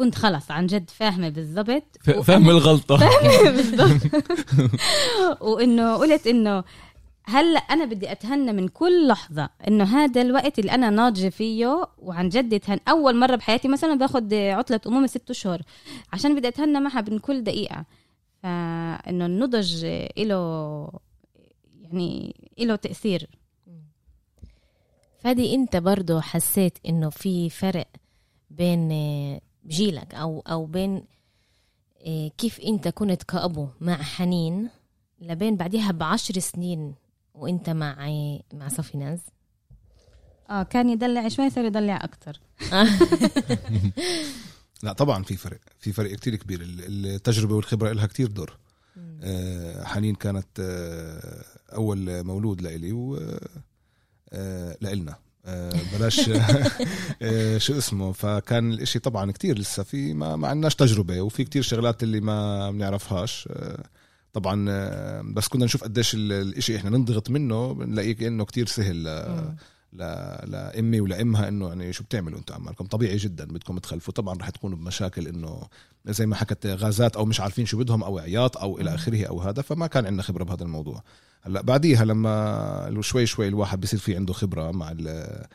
كنت 0.00 0.14
خلص 0.14 0.50
عن 0.50 0.66
جد 0.66 0.90
فاهمة 0.90 1.28
بالضبط. 1.28 1.82
ف- 2.00 2.10
فاهم 2.10 2.50
الغلطة. 2.50 3.00
بالضبط. 3.56 4.00
وإنه 5.40 5.96
قلت 5.96 6.26
إنه 6.26 6.64
هلأ 7.24 7.58
أنا 7.60 7.84
بدي 7.84 8.12
أتهنى 8.12 8.52
من 8.52 8.68
كل 8.68 9.06
لحظة 9.08 9.50
إنه 9.68 9.84
هذا 9.84 10.22
الوقت 10.22 10.58
اللي 10.58 10.72
أنا 10.72 10.90
ناضجة 10.90 11.28
فيه 11.28 11.88
وعن 11.98 12.28
جد 12.28 12.54
اتهن 12.54 12.78
أول 12.88 13.16
مرة 13.16 13.36
بحياتي 13.36 13.68
مثلا 13.68 13.94
باخذ 13.94 14.34
عطلة 14.34 14.80
أمومة 14.86 15.06
ست 15.06 15.30
أشهر 15.30 15.62
عشان 16.12 16.34
بدي 16.38 16.48
أتهنى 16.48 16.80
معها 16.80 17.00
من 17.00 17.18
كل 17.18 17.44
دقيقة. 17.44 17.84
فإنه 18.42 19.26
النضج 19.26 19.84
له 20.18 20.88
يعني 21.82 22.34
له 22.58 22.76
تأثير. 22.76 23.26
فادي 25.18 25.54
أنت 25.54 25.76
برضو 25.76 26.20
حسيت 26.20 26.78
إنه 26.88 27.10
في 27.10 27.50
فرق 27.50 27.86
بين 28.50 28.88
آه، 29.70 29.74
جيلك 29.74 30.14
أو 30.14 30.40
أو 30.40 30.66
بين 30.66 31.04
آه، 32.06 32.28
كيف 32.38 32.60
أنت 32.60 32.88
كنت 32.88 33.22
كأبو 33.22 33.68
مع 33.80 33.96
حنين 34.02 34.68
لبين 35.20 35.56
بعدها 35.56 35.90
بعشر 35.92 36.38
سنين 36.38 36.94
وأنت 37.34 37.70
مع 37.70 38.08
آه، 38.08 38.40
مع 38.54 38.68
صفي 38.68 38.98
ناز؟ 38.98 39.18
آه 40.50 40.62
كان 40.62 40.90
يدلع 40.90 41.28
شوي 41.28 41.50
صار 41.50 41.64
يدلع 41.64 41.96
أكثر 41.96 42.40
لا 44.82 44.92
طبعا 44.92 45.22
في 45.22 45.36
فرق 45.36 45.58
في 45.78 45.92
فرق 45.92 46.14
كتير 46.14 46.36
كبير. 46.36 46.60
ال- 46.60 47.06
التجربة 47.06 47.54
والخبرة 47.54 47.92
لها 47.92 48.06
كتير 48.06 48.26
دور. 48.30 48.56
آه، 49.22 49.84
حنين 49.84 50.14
كانت 50.14 50.46
آه، 50.60 51.44
أول 51.74 52.24
مولود 52.24 52.60
لإلي 52.62 52.92
و 52.92 53.18
آه، 54.32 54.76
لإلنا. 54.80 55.16
بلاش. 55.98 56.30
آه، 57.22 57.58
شو 57.58 57.78
اسمه 57.78 58.12
فكان 58.12 58.72
الإشي 58.72 58.98
طبعا 58.98 59.32
كتير 59.32 59.58
لسه 59.58 59.82
في 59.82 60.14
ما, 60.14 60.36
ما 60.36 60.48
عندناش 60.48 60.74
تجربة 60.74 61.20
وفي 61.20 61.44
كتير 61.44 61.62
شغلات 61.62 62.02
اللي 62.02 62.20
ما 62.20 62.70
بنعرفهاش. 62.70 63.48
آه، 63.52 63.84
طبعا 64.32 64.66
آه، 64.70 65.22
بس 65.24 65.48
كنا 65.48 65.64
نشوف 65.64 65.84
قديش 65.84 66.14
ال- 66.14 66.32
الإشي 66.32 66.76
إحنا 66.76 66.90
ننضغط 66.90 67.30
منه 67.30 67.72
بنلاقيه 67.74 68.12
كأنه 68.12 68.44
كتير 68.44 68.66
سهل. 68.66 69.06
لامي 69.92 71.00
ولامها 71.00 71.48
انه 71.48 71.68
يعني 71.68 71.92
شو 71.92 72.04
بتعملوا 72.04 72.38
أنتم 72.38 72.54
عمالكم 72.54 72.86
طبيعي 72.86 73.16
جدا 73.16 73.44
بدكم 73.44 73.78
تخلفوا. 73.78 74.14
طبعا 74.14 74.38
رح 74.38 74.50
تكونوا 74.50 74.78
بمشاكل 74.78 75.28
انه 75.28 75.62
زي 76.06 76.26
ما 76.26 76.36
حكت 76.36 76.66
غازات 76.66 77.16
أو 77.16 77.24
مش 77.24 77.40
عارفين 77.40 77.66
شو 77.66 77.78
بدهم 77.78 78.02
أو 78.02 78.18
عياط 78.18 78.56
أو 78.56 78.78
إلى 78.80 78.94
آخره 78.94 79.24
أو 79.26 79.40
هذا 79.40 79.62
فما 79.62 79.86
كان 79.86 80.06
عندنا 80.06 80.22
خبرة 80.22 80.44
بهذا 80.44 80.62
الموضوع. 80.64 81.02
هلأ 81.42 81.60
بعديها 81.62 82.04
لما 82.04 82.98
شوي 83.00 83.26
شوي 83.26 83.48
الواحد 83.48 83.80
بصير 83.80 83.98
في 83.98 84.16
عنده 84.16 84.32
خبرة 84.32 84.70
مع 84.70 84.90
ال- 84.98 85.46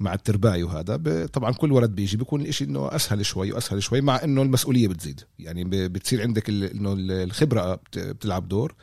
مع 0.00 0.14
الترباية 0.14 0.64
وهذا 0.64 1.26
طبعا 1.26 1.52
كل 1.52 1.72
ولد 1.72 1.90
بيجي 1.90 2.16
بيكون 2.16 2.40
الإشي 2.40 2.64
إنه 2.64 2.88
أسهل 2.96 3.26
شوي 3.26 3.52
وأسهل 3.52 3.82
شوي 3.82 4.00
مع 4.00 4.24
إنه 4.24 4.42
المسؤولية 4.42 4.88
بتزيد. 4.88 5.20
يعني 5.38 5.64
بتصير 5.88 6.22
عندك 6.22 6.48
ال- 6.48 6.64
إنه 6.64 6.92
ال- 6.92 7.10
الخبرة 7.10 7.74
بت- 7.74 7.98
بتلعب 7.98 8.48
دور. 8.48 8.74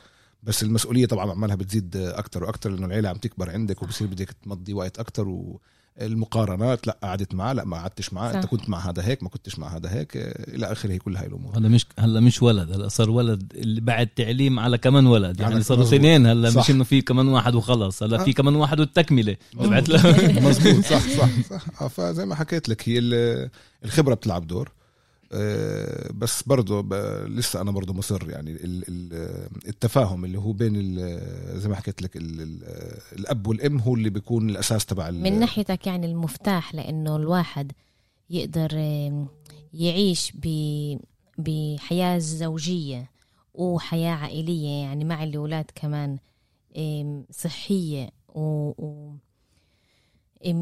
بس 0.44 0.64
المسؤولية 0.64 1.06
طبعا 1.06 1.32
عمالها 1.32 1.56
بتزيد 1.56 1.96
أكتر 1.98 2.44
وأكتر 2.44 2.70
لأنه 2.72 2.86
العيلة 2.86 3.10
عم 3.10 3.18
تكبر 3.18 3.50
عندك 3.52 3.84
وبصير 3.84 4.08
بدك 4.08 4.30
تمضي 4.44 4.74
وقت 4.74 5.00
أكتر 5.00 5.28
والمقارنات 6.00 6.88
لا 6.88 6.98
قعدت 7.04 7.36
معاه 7.36 7.54
لا 7.54 7.66
ما 7.66 7.78
قعدتش 7.78 8.14
معاه 8.14 8.30
صح. 8.32 8.36
انت 8.36 8.46
كنت 8.46 8.70
مع 8.70 8.90
هذا 8.90 9.06
هيك 9.06 9.24
ما 9.24 9.30
كنتش 9.30 9.60
مع 9.60 9.76
هذا 9.76 9.94
هيك 9.94 10.18
آه، 10.18 10.56
إلى 10.56 10.72
آخره 10.72 10.98
كل 10.98 11.16
هاي 11.18 11.28
الأمور 11.28 11.58
هلا 11.58 11.70
مش 11.70 11.86
هلا 12.00 12.20
مش 12.20 12.42
ولد 12.44 12.72
هلا 12.72 12.88
صار 12.88 13.10
ولد 13.10 13.52
اللي 13.56 13.82
بعد 13.82 14.08
تعليم 14.08 14.60
على 14.60 14.78
كمان 14.78 15.08
ولد 15.08 15.40
يعني 15.40 15.64
صاروا. 15.64 15.84
اثنين 15.84 16.26
هلا 16.28 16.50
صح. 16.50 16.60
مش 16.64 16.70
إنه 16.72 16.84
في 16.84 17.02
كمان 17.02 17.28
واحد 17.28 17.56
وخلص 17.56 18.04
هلا 18.04 18.22
آه. 18.22 18.24
في 18.24 18.34
كمان 18.34 18.56
واحد 18.56 18.80
والتكملة 18.80 19.38
تبعت 19.60 19.90
مزبوط 20.42 20.86
صح 20.86 21.08
صح 21.18 21.30
صح 21.50 21.82
آه، 21.82 21.88
فزي 21.88 22.26
ما 22.26 22.36
حكيت 22.36 22.70
لك 22.70 22.90
هي 22.90 23.00
ال- 23.00 23.50
الخبرة 23.86 24.14
بتلعب 24.14 24.48
دور 24.48 24.68
آه، 24.68 24.83
بس 26.14 26.44
برضه 26.44 26.82
لسه 27.28 27.62
أنا 27.62 27.72
برضه 27.72 27.94
مصر 27.94 28.30
يعني 28.30 28.52
ال- 28.52 28.84
ال- 28.90 29.48
التفاهم 29.68 30.26
اللي 30.26 30.40
هو 30.40 30.52
بين 30.52 30.74
زي 31.60 31.70
ما 31.70 31.76
حكيت 31.76 32.02
لك 32.02 32.18
ال- 32.18 32.42
ال- 32.42 32.98
الأب 33.20 33.48
والأم 33.48 33.80
هو 33.80 33.96
اللي 33.96 34.10
بيكون 34.10 34.50
الأساس 34.50 34.86
تبع 34.86 35.10
من 35.12 35.40
ناحيتك 35.40 35.88
يعني 35.88 36.06
المفتاح 36.06 36.76
لأنه 36.76 37.16
الواحد 37.16 37.72
يقدر 38.30 38.74
يعيش 39.74 40.34
بحياة 41.38 42.18
زوجية 42.18 43.10
وحياة 43.54 44.12
عائلية 44.12 44.68
يعني 44.84 45.06
مع 45.06 45.24
الأولاد 45.24 45.66
كمان 45.76 46.18
صحية 47.32 48.10
و, 48.36 48.72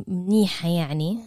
منيحة 0.08 0.70
يعني. 0.70 1.20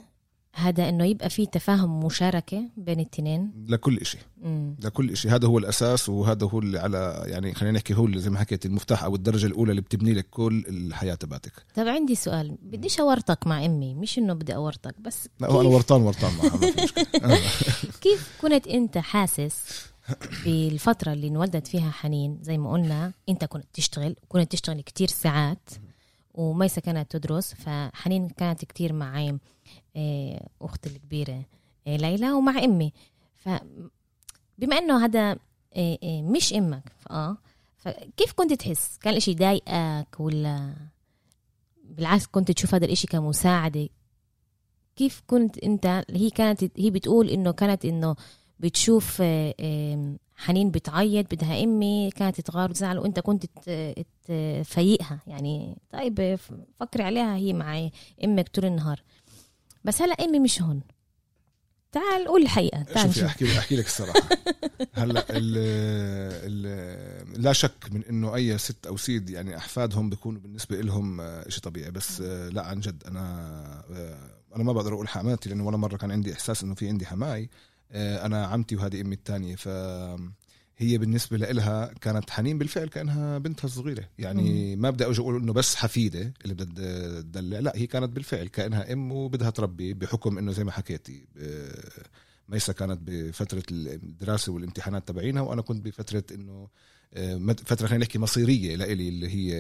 هذا 0.55 0.89
إنه 0.89 1.05
يبقى 1.05 1.31
في 1.31 1.47
تفاهم 1.47 2.05
ومشاركه 2.05 2.63
بين 2.77 3.01
التنين. 3.01 3.67
لكل 3.69 4.01
مم. 4.43 4.77
لكل 4.83 5.11
إشي. 5.11 5.29
هذا 5.29 5.49
هو 5.49 5.59
الأساس 5.59 6.09
وهذا 6.09 6.47
هو 6.47 6.59
اللي 6.59 6.79
على 6.79 7.23
يعني 7.27 7.55
خلينا 7.55 7.77
نحكي 7.77 7.95
هو 7.95 8.07
اللي 8.07 8.19
زي 8.19 8.31
ما 8.31 8.39
حكيت 8.39 8.67
المفتاح 8.67 9.05
أو 9.05 9.15
الدرجة 9.15 9.47
الأولى 9.47 9.71
اللي 9.71 9.83
بتبني 9.83 10.13
لك 10.13 10.27
كل 10.31 10.65
الحياة 10.69 11.15
تبعتك. 11.15 11.53
طب 11.75 11.89
عندي 11.89 12.15
سؤال. 12.15 12.57
بديش 12.63 13.01
أورطك 13.01 13.47
مع 13.47 13.65
أمي. 13.65 13.95
مش 13.95 14.19
إنه 14.19 14.35
بدي 14.35 14.55
أورطك 14.55 15.01
بس 15.01 15.29
لا 15.41 15.51
هو 15.51 15.63
كيف, 15.63 15.73
ورطان 15.73 16.03
ورطان 16.03 16.33
معها. 16.37 16.61
كيف 18.03 18.39
كنت 18.43 18.67
أنت 18.67 18.99
حاسس 18.99 19.85
بالفترة 20.45 21.13
اللي 21.13 21.29
انولدت 21.29 21.67
فيها 21.67 21.91
حنين؟ 21.91 22.39
زي 22.43 22.59
ما 22.59 22.73
قلنا 22.73 23.13
أنت 23.29 23.45
كنت 23.45 23.67
تشتغل 23.73 24.17
كنت 24.29 24.53
تشتغل 24.53 24.81
كتير 24.81 25.09
ساعات. 25.09 25.71
وميسة 26.35 26.81
كانت 26.81 27.17
تدرس 27.17 27.55
فحنين 27.55 28.29
كانت 28.29 28.65
كتير 28.65 28.93
مع 28.93 29.39
آه، 29.97 30.49
أختي 30.63 30.89
الكبيرة 30.89 31.45
آه، 31.87 31.97
ليلى 31.97 32.33
ومع 32.33 32.65
أمي. 32.65 32.93
ف 33.35 33.49
بما 34.59 34.79
إنه 34.79 35.05
هذا 35.05 35.37
آه، 35.77 36.23
مش 36.23 36.53
أمك 36.53 36.93
آه 37.11 37.37
فكيف 37.77 38.33
كنت 38.33 38.53
تحس؟ 38.53 38.99
كان 38.99 39.13
الاشي 39.13 39.35
ضايقك 39.35 40.21
ولا 40.21 40.75
بالعكس 41.85 42.27
كنت 42.27 42.51
تشوف 42.51 42.75
هذا 42.75 42.85
الإشي 42.85 43.07
كمساعدة؟ 43.07 43.89
كيف 44.97 45.23
كنت 45.27 45.59
أنت؟ 45.59 46.05
هي 46.11 46.31
كانت 46.31 46.65
هي 46.79 46.91
بتقول 46.91 47.29
إنه 47.29 47.51
كانت 47.51 47.85
إنه 47.85 48.17
بتشوف 48.61 49.23
حنين 50.37 50.71
بتعيط 50.71 51.35
بدها 51.35 51.65
أمي 51.65 52.11
كانت 52.11 52.41
تغار 52.41 52.71
وتزعل 52.71 52.99
وأنت 52.99 53.21
كنت 53.21 53.45
تفيقها 54.25 55.21
يعني 55.27 55.79
طيب 55.91 56.39
فكري 56.81 57.03
عليها 57.03 57.37
هي 57.37 57.53
مع 57.53 57.89
أمك 58.25 58.49
طول 58.49 58.65
النهار. 58.65 59.03
بس 59.85 60.03
هلا 60.03 60.13
أمي 60.15 60.39
مش 60.39 60.63
هون. 60.63 60.81
تعال 61.93 62.29
قول 62.29 62.43
الحقيقة 62.43 62.83
تعال 62.83 63.15
شوفي 63.15 63.27
أحكي 63.27 63.59
أحكي 63.59 63.77
لك 63.77 63.87
الصراحة. 63.87 64.29
هلا 64.93 65.25
ال 65.31 65.55
ال 66.45 67.43
لا 67.43 67.53
شك 67.53 67.93
من 67.93 68.05
إنه 68.05 68.35
أي 68.35 68.59
ست 68.59 68.87
أو 68.87 68.97
سيد 68.97 69.31
يعني 69.31 69.57
أحفادهم 69.57 70.11
بيكونوا 70.11 70.41
بالنسبة 70.41 70.81
لهم 70.81 71.23
شيء 71.49 71.63
طبيعي. 71.63 71.91
بس 71.91 72.21
لا 72.21 72.67
عن 72.67 72.81
جد 72.81 73.05
أنا 73.07 73.21
آه، 73.91 74.31
أنا 74.57 74.65
ما 74.65 74.73
بقدر 74.73 74.95
أقول 74.95 75.09
حماتي 75.09 75.49
لأنه 75.49 75.67
ولا 75.67 75.77
مرة 75.77 75.97
كان 75.97 76.11
عندي 76.11 76.33
إحساس 76.33 76.63
إنه 76.63 76.75
في 76.75 76.89
عندي 76.89 77.07
حماي. 77.07 77.51
أنا 77.95 78.47
عمتي 78.47 78.77
وهذه 78.77 79.01
أمي 79.01 79.15
الثانية 79.15 79.57
ف 79.57 79.69
هي 80.77 80.99
بالنسبة 80.99 81.37
لها 81.37 81.95
كانت 82.01 82.31
حنين 82.31 82.59
بالفعل 82.59 82.89
كأنها 82.89 83.39
بنتها 83.39 83.65
الصغيرة. 83.65 84.05
يعني 84.19 84.77
ما 84.77 84.91
بدي 84.91 85.07
أجي 85.07 85.21
أقول 85.21 85.43
إنه 85.43 85.53
بس 85.53 85.75
حفيدة 85.75 86.33
اللي 86.43 86.55
بدها 86.55 87.21
تدلع 87.21 87.59
لا 87.59 87.73
هي 87.77 87.87
كانت 87.87 88.11
بالفعل 88.11 88.47
كأنها 88.47 88.93
أم 88.93 89.13
وبدها 89.13 89.51
تربي 89.51 89.95
بحكم 89.95 90.39
إنه 90.39 90.53
زي 90.53 90.65
ما 90.65 90.71
حكيتي 90.71 91.27
آه، 91.39 91.91
ميسا 92.49 92.73
كانت 92.73 93.01
بفترة 93.03 93.63
الدراسة 93.71 94.53
والامتحانات 94.53 95.09
تبعينها 95.09 95.43
وأنا 95.43 95.63
كنت 95.63 95.85
بفترة 95.85 96.25
إنه 96.35 96.69
فترة 97.65 97.87
خلينا 97.87 98.05
نحكي 98.05 98.19
مصيرية 98.19 98.77
لإلي 98.77 99.09
اللي 99.09 99.29
هي 99.29 99.55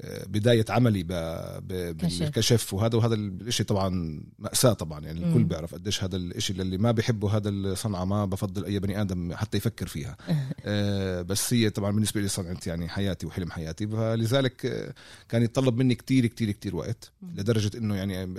آه، 0.00 0.24
بداية 0.26 0.64
عملي. 0.68 1.02
بالكشف. 1.02 2.74
وهذا 2.74 2.96
وهذا 2.98 3.14
الشيء 3.14 3.66
طبعا 3.66 4.20
مأساة 4.38 4.72
طبعا. 4.72 5.00
يعني 5.00 5.26
الكل. 5.26 5.44
بيعرف 5.44 5.74
قديش 5.74 6.04
هذا 6.04 6.16
الشيء 6.16 6.60
اللي 6.60 6.78
ما 6.78 6.92
بيحبه 6.92 7.36
هذا 7.36 7.48
الصنعة 7.48 8.04
ما 8.04 8.24
بفضل 8.24 8.64
أي 8.64 8.78
بني 8.78 9.00
آدم 9.00 9.34
حتى 9.34 9.56
يفكر 9.56 9.86
فيها. 9.86 10.16
آه، 10.64 11.22
بس 11.22 11.54
هي 11.54 11.70
طبعا 11.70 11.90
بالنسبة 11.90 12.20
لي 12.20 12.28
صنعت 12.28 12.66
يعني 12.66 12.88
حياتي 12.88 13.26
وحلم 13.26 13.50
حياتي. 13.50 13.86
فلذلك 13.86 14.66
آه، 14.66 14.94
كان 15.28 15.42
يتطلب 15.42 15.76
مني 15.76 15.94
كتير 15.94 16.26
كتير 16.26 16.50
كتير 16.50 16.76
وقت 16.76 17.10
لدرجة 17.34 17.78
إنه 17.78 17.96
يعني 17.96 18.34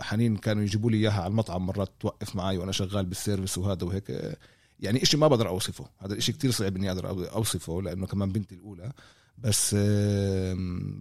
حنين 0.00 0.36
كانوا 0.36 0.62
يجيبوا 0.62 0.90
لي 0.90 0.96
إياها 0.96 1.22
على 1.22 1.30
المطعم 1.30 1.66
مرات 1.66 1.90
توقف 2.00 2.36
معي 2.36 2.58
وأنا 2.58 2.72
شغال 2.72 3.06
بالسيرفيس 3.06 3.58
وهذا 3.58 3.84
وهيك. 3.84 4.36
يعني 4.80 5.02
إشي 5.02 5.16
ما 5.16 5.28
بقدر 5.28 5.48
أوصفه. 5.48 5.86
هذا 5.98 6.12
الاشي 6.12 6.32
كتير 6.32 6.50
صعب 6.50 6.76
إني 6.76 6.90
أقدر 6.90 7.02
أو- 7.08 7.32
أوصفه 7.34 7.82
لأنه 7.82 8.06
كمان 8.06 8.32
بنتي 8.32 8.54
الأولى. 8.54 8.92
بس 9.38 9.76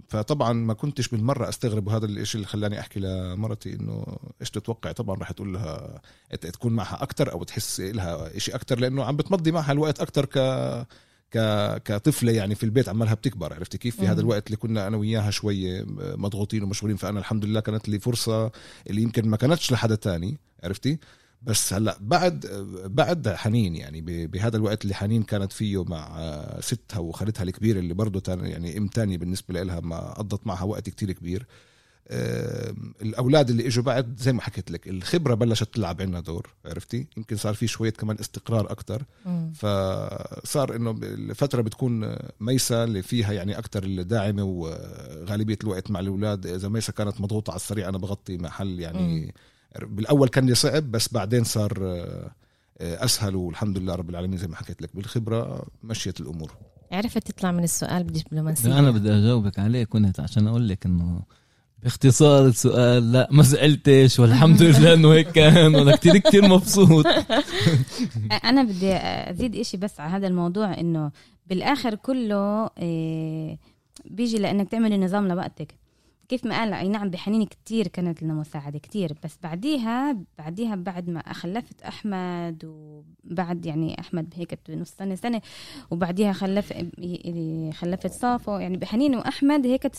فطبعا 0.10 0.54
ما 0.54 0.74
كنتش 0.74 1.08
بالمرة 1.08 1.50
أستغرب 1.50 1.88
وهذا 1.88 2.06
الإشي 2.06 2.36
اللي 2.36 2.48
خلاني 2.48 2.80
أحكي 2.80 3.00
لمرتي 3.00 3.74
إنه 3.74 4.06
إيش 4.42 4.50
تتوقع؟ 4.52 4.92
طبعا 4.92 5.20
رح 5.20 5.32
تقول 5.32 5.54
لها 5.54 6.02
تكون 6.42 6.74
معها 6.74 7.04
أكثر 7.04 7.32
أو 7.32 7.44
تحس 7.44 7.80
لها 7.80 8.38
إشي 8.38 8.56
أكثر 8.56 8.80
لأنه 8.80 9.04
عم 9.04 9.16
بتمضي 9.18 9.52
معها 9.52 9.72
الوقت 9.72 10.00
أكثر 10.00 10.26
ك 10.26 10.38
ك 11.32 11.38
كطفلة 11.84 12.32
يعني 12.32 12.56
في 12.56 12.64
البيت 12.64 12.90
عمالها 12.90 13.14
بتكبر 13.14 13.54
عرفتي 13.54 13.78
كيف؟ 13.78 13.96
في 13.96 14.08
هذا. 14.08 14.22
الوقت 14.22 14.48
اللي 14.48 14.58
كنا 14.58 14.88
أنا 14.88 14.98
وياها 14.98 15.32
شوي 15.32 15.84
مضغوطين 16.18 16.64
ومشغولين 16.64 16.98
فأنا 16.98 17.20
الحمد 17.20 17.46
لله 17.46 17.60
كانت 17.60 17.90
لي 17.90 18.00
فرصة 18.00 18.52
اللي 18.90 19.02
يمكن 19.02 19.30
ما 19.30 19.38
كانتش 19.38 19.72
لحدا 19.72 19.96
تاني 19.96 20.38
عرفتي؟ 20.64 21.00
بس 21.44 21.74
هلا 21.74 21.98
بعد 22.02 22.46
بعد 22.86 23.30
حنين 23.30 23.76
يعني 23.76 24.28
بهذا 24.28 24.58
الوقت 24.58 24.84
اللي 24.84 24.94
حنين 24.96 25.24
كانت 25.24 25.52
فيه 25.52 25.84
مع 25.84 26.20
آه، 26.20 26.62
ستها 26.62 27.00
وخالتها 27.00 27.44
الكبيرة 27.44 27.80
اللي 27.80 27.94
برضه 27.94 28.22
يعني 28.28 28.78
أم 28.78 28.88
تانية 28.88 29.18
بالنسبة 29.18 29.64
لها 29.64 29.80
ما 29.80 30.14
قضت 30.14 30.48
معها 30.48 30.64
وقت 30.64 30.90
كتير 30.90 31.12
كبير. 31.12 31.46
الأولاد 33.02 33.50
اللي 33.50 33.68
إجوا 33.68 33.84
بعد 33.84 34.16
زي 34.20 34.34
ما 34.34 34.42
حكيت 34.42 34.72
لك 34.72 34.88
الخبرة 34.88 35.34
بلشت 35.34 35.74
تلعب 35.74 36.02
عنا 36.02 36.20
دور 36.20 36.50
عرفتي؟ 36.66 37.08
يمكن 37.18 37.36
صار 37.36 37.54
في 37.54 37.68
شوية 37.68 37.90
كمان 37.90 38.18
استقرار 38.20 38.72
أكتر. 38.72 39.04
مم. 39.26 39.54
فصار 39.54 40.76
إنه 40.76 40.92
الفترة 41.02 41.62
بتكون 41.62 42.16
ميسا 42.40 42.84
اللي 42.84 43.02
فيها 43.02 43.34
يعني 43.34 43.58
أكثر 43.58 43.84
الداعمة 43.84 44.44
وغالبية 44.44 45.58
الوقت 45.64 45.92
مع 45.92 46.00
الأولاد. 46.00 46.46
إذا 46.46 46.70
ميسا 46.70 46.92
كانت 46.92 47.22
مضغوطة 47.22 47.52
على 47.52 47.60
السريع 47.60 47.90
أنا 47.90 47.98
بغطي 47.98 48.38
محل 48.38 48.80
يعني 48.80 49.34
بالأول 49.82 50.28
كان 50.28 50.46
لي 50.46 50.56
صعب 50.56 50.92
بس 50.92 51.14
بعدين 51.14 51.44
صار 51.44 51.78
آه، 51.82 52.32
آه، 52.82 53.06
أسهل 53.06 53.36
والحمد 53.36 53.78
لله 53.78 53.96
رب 53.96 54.10
العالمين 54.10 54.38
زي 54.38 54.48
ما 54.48 54.56
حكيت 54.56 54.82
لك 54.82 54.96
بالخبرة 54.96 55.66
مشيت 55.84 56.22
الأمور. 56.22 56.52
عرفت 56.92 57.32
تطلع 57.32 57.52
من 57.52 57.64
السؤال 57.64 58.08
نسيب 58.34 58.72
أنا 58.72 58.92
بدي 58.92 59.12
أجاوبك 59.12 59.60
عليه 59.60 59.84
كنت 59.84 60.20
عشان 60.20 60.48
أقول 60.48 60.70
لك 60.70 60.86
إنه 60.86 61.22
باختصار 61.84 62.48
السؤال 62.48 63.12
لا 63.12 63.28
ما 63.32 63.44
زعلتش 63.44 64.20
والحمد 64.20 64.64
لله 64.64 64.94
إنه 64.94 65.14
هيك 65.14 65.32
كان 65.32 65.76
وأنا 65.76 65.96
كتير 65.96 66.18
كتير 66.18 66.48
مبسوط. 66.48 67.06
أنا 68.50 68.64
بدي 68.64 68.94
أزيد 68.96 69.56
إشي 69.56 69.78
بس 69.78 70.00
على 70.00 70.12
هذا 70.12 70.28
الموضوع 70.28 70.80
إنه 70.80 71.12
بالآخر 71.48 71.96
كله 71.96 72.70
إيه، 72.78 73.58
بيجي 74.06 74.38
لأنك 74.38 74.72
تعملي 74.72 74.98
نظام 74.98 75.28
لوقتك. 75.28 75.76
كيف 76.34 76.46
ما 76.46 76.60
قال 76.60 76.74
أي 76.74 76.88
نعم 76.88 77.10
بحنين 77.10 77.46
كتير 77.46 77.88
كانت 77.88 78.24
لنا 78.24 78.34
مساعدة 78.34 78.80
كتير 78.80 79.14
بس 79.24 79.38
بعديها 79.44 80.18
بعديها 80.38 80.76
بعد 80.76 81.10
ما 81.10 81.34
خلفت 81.34 81.82
أحمد 81.82 82.66
وبعد 82.66 83.66
يعني 83.66 84.00
أحمد 84.00 84.34
هيك 84.38 84.60
نص 84.70 84.90
سنة 84.90 85.16
سنة 85.16 85.42
وبعديها 85.92 86.34
خلف 86.34 86.74
خلفت 87.74 88.12
صافو. 88.12 88.58
يعني 88.58 88.78
بحنين 88.78 89.16
وأحمد 89.16 89.66
هيك 89.68 89.92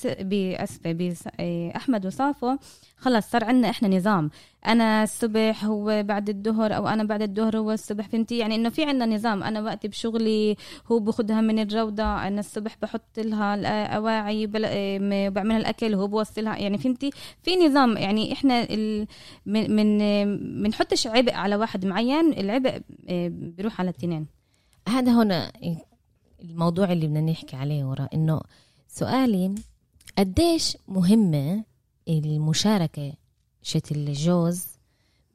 إيه، 1.40 1.76
أحمد 1.76 2.06
وصافو 2.06 2.56
خلص 2.96 3.30
صار 3.30 3.44
عندنا 3.44 3.70
إحنا 3.70 3.88
نظام. 3.88 4.30
أنا 4.66 5.02
الصبح 5.02 5.64
هو 5.64 6.02
بعد 6.02 6.28
الظهر 6.28 6.76
أو 6.76 6.88
أنا 6.88 7.04
بعد 7.04 7.22
الظهر 7.22 7.58
هو 7.58 7.72
الصبح 7.72 8.08
فهمتي؟ 8.08 8.38
يعني 8.38 8.54
إنه 8.54 8.68
في 8.68 8.84
عندنا 8.84 9.16
نظام. 9.16 9.42
أنا 9.42 9.62
وقتي 9.62 9.88
بشغلي 9.88 10.56
هو 10.92 10.98
باخدها 10.98 11.40
من 11.40 11.58
الروضه 11.58 12.02
أنا 12.02 12.40
الصبح 12.40 12.76
بحط 12.82 13.18
لها 13.18 13.54
الاواعي 13.54 14.46
بعملها 15.30 15.56
الأكل 15.56 15.94
وهو 15.94 16.06
بوصلها 16.24 16.56
يعني 16.58 16.78
فهمتي؟ 16.78 17.10
في 17.42 17.56
نظام 17.56 17.96
يعني 17.96 18.32
إحنا 18.32 18.62
ال... 18.70 19.06
من 19.46 19.76
من 19.76 19.98
بنحطش 20.62 21.06
عبء 21.06 21.32
على 21.34 21.56
واحد 21.56 21.86
معين 21.86 22.32
العبء 22.32 22.80
آه، 23.08 23.28
بيروح 23.28 23.80
على 23.80 23.90
التنين. 23.90 24.26
هذا 24.88 25.12
هنا 25.22 25.52
الموضوع 26.42 26.92
اللي 26.92 27.06
بدنا 27.06 27.20
نحكي 27.20 27.56
عليه 27.56 27.84
ورا 27.84 28.08
إنه 28.14 28.40
سؤالي 28.88 29.54
قديش 30.18 30.76
مهمة 30.88 31.64
المشاركة 32.08 33.12
شت 33.62 33.92
الجوز 33.92 34.66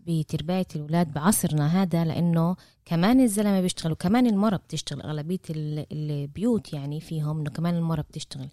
بترباية 0.08 0.65
الأولاد 0.75 1.13
بعصرنا 1.13 1.82
هذا؟ 1.82 2.06
لأنه 2.06 2.56
كمان 2.86 3.19
الزلمة 3.19 3.62
بيشتغل 3.62 3.91
وكمان 3.91 4.25
المرة 4.28 4.56
بتشتغل 4.56 5.02
أغلبية 5.02 5.39
ال- 5.49 5.86
البيوت 5.91 6.73
يعني 6.73 6.99
فيهم 6.99 7.39
إنه 7.39 7.49
كمان 7.49 7.75
المرة 7.75 8.02
بتشتغل. 8.02 8.47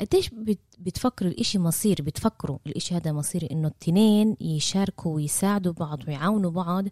قديش 0.00 0.28
بت- 0.30 0.76
بتفكروا 0.78 1.30
الإشي 1.30 1.58
مصير؟ 1.58 1.96
بتفكروا 2.02 2.58
الإشي 2.66 2.94
هذا 2.94 3.12
مصير 3.12 3.48
إنه 3.50 3.68
التنين 3.68 4.36
يشاركوا 4.40 5.14
ويساعدوا 5.14 5.72
بعض 5.72 6.08
ويعاونوا 6.08 6.50
بعض 6.50 6.84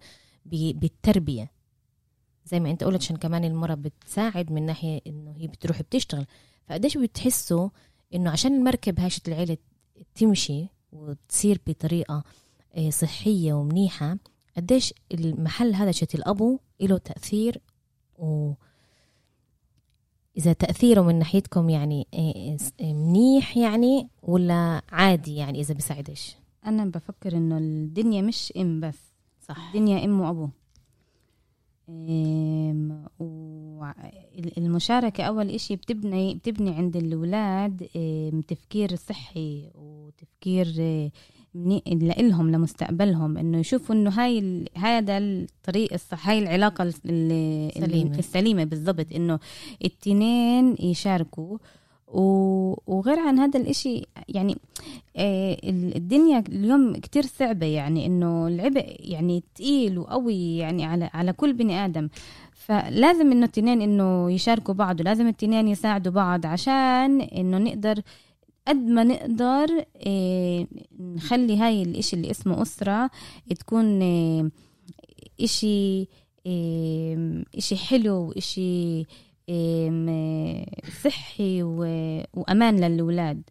بالتربية. 0.46 1.50
زي 2.44 2.60
ما 2.60 2.70
أنت 2.70 2.84
قلت 2.84 3.02
عشان 3.02 3.16
كمان 3.16 3.44
المرة 3.44 3.74
بتساعد 3.74 4.52
من 4.52 4.66
ناحية 4.66 5.00
إنه 5.06 5.34
هي 5.36 5.46
بتروح 5.46 5.82
بتشتغل 5.82 6.26
فقديش 6.68 6.98
بتحسوا 6.98 7.68
إنه 8.14 8.30
عشان 8.30 8.54
المركب 8.54 9.00
هاي 9.00 9.10
شت 9.10 9.28
العيلة 9.28 9.56
تمشي 10.14 10.66
وتصير 10.92 11.60
بطريقة 11.66 12.24
آه، 12.74 12.90
صحية 12.90 13.52
ومنيحة 13.52 14.16
قديش 14.56 14.94
المحل 15.14 15.74
هذا 15.74 15.90
شت 15.92 16.14
الأبو 16.14 16.58
له 16.80 16.98
تأثير 16.98 17.60
و 18.18 18.52
إذا 20.38 20.52
تأثيره 20.52 21.00
من 21.02 21.18
ناحيتكم 21.18 21.70
يعني 21.70 22.06
آه، 22.14 22.56
آه، 22.80 22.92
منيح 22.92 23.56
يعني 23.56 24.08
ولا 24.22 24.82
عادي 24.92 25.36
يعني 25.36 25.60
إذا 25.60 25.74
بيساعدش 25.74 26.36
أنا 26.66 26.84
بفكر 26.84 27.36
إنه 27.36 27.58
الدنيا 27.58 28.22
مش 28.22 28.52
إم 28.56 28.80
بس. 28.80 28.98
صح. 29.48 29.66
الدنيا 29.66 30.04
إم 30.04 30.20
وأبو. 30.20 30.48
إم، 31.88 33.04
والمشاركة 34.56 35.24
أول 35.24 35.50
إشي 35.50 35.76
بتبني 35.76 36.34
بتبني 36.34 36.70
عند 36.70 36.96
الأولاد 36.96 37.86
تفكير 38.48 38.96
صحي 38.96 39.70
وتفكير 39.74 40.66
لإلهم 41.54 42.50
لمستقبلهم 42.50 43.38
إنه 43.38 43.58
يشوفوا 43.58 43.94
إنه 43.94 44.10
هاي 44.10 44.64
هذا 44.76 45.18
الطريق 45.18 45.92
الصح 45.92 46.28
هاي 46.28 46.38
العلاقة 46.38 46.82
ال- 46.82 46.92
ال- 47.06 47.72
سليمة. 47.90 48.18
السليمة 48.18 48.64
بالضبط 48.64 49.06
إنه 49.14 49.38
التنين 49.84 50.76
يشاركوا 50.80 51.58
وغير 52.86 53.18
عن 53.18 53.38
هذا 53.38 53.60
الإشي 53.60 54.06
يعني 54.28 54.56
آه، 55.16 55.56
ال- 55.64 55.96
الدنيا 55.96 56.44
اليوم 56.48 56.92
كتير 56.96 57.22
صعبة 57.26 57.66
يعني 57.66 58.06
إنه 58.06 58.46
العبء 58.48 58.96
يعني 59.00 59.42
تقيل 59.54 59.98
وقوي 59.98 60.56
يعني 60.58 60.84
على 60.84 61.10
على 61.14 61.32
كل 61.32 61.52
بني 61.52 61.84
آدم 61.84 62.08
فلازم 62.54 63.32
إنه 63.32 63.46
التنين 63.46 63.82
إنه 63.82 64.30
يشاركوا 64.32 64.74
بعض 64.74 65.00
ولازم 65.00 65.26
التنين 65.28 65.68
يساعدوا 65.68 66.12
بعض 66.12 66.46
عشان 66.46 67.20
إنه 67.20 67.58
نقدر 67.58 68.00
قد 68.70 68.76
ما 68.76 69.04
نقدر 69.04 69.84
آه، 70.06 70.66
نخلي 71.00 71.56
هاي 71.56 71.82
الإشي 71.82 72.16
اللي 72.16 72.30
اسمه 72.30 72.62
أسرة 72.62 73.10
تكون 73.58 74.02
آه، 74.02 74.50
إشي 75.40 76.00
آه، 76.46 77.42
إشي 77.58 77.76
حلو 77.76 78.14
وإشي 78.28 79.04
آه، 79.48 80.66
صحي 81.04 81.62
وأمان 81.62 82.80
للأولاد 82.80 83.42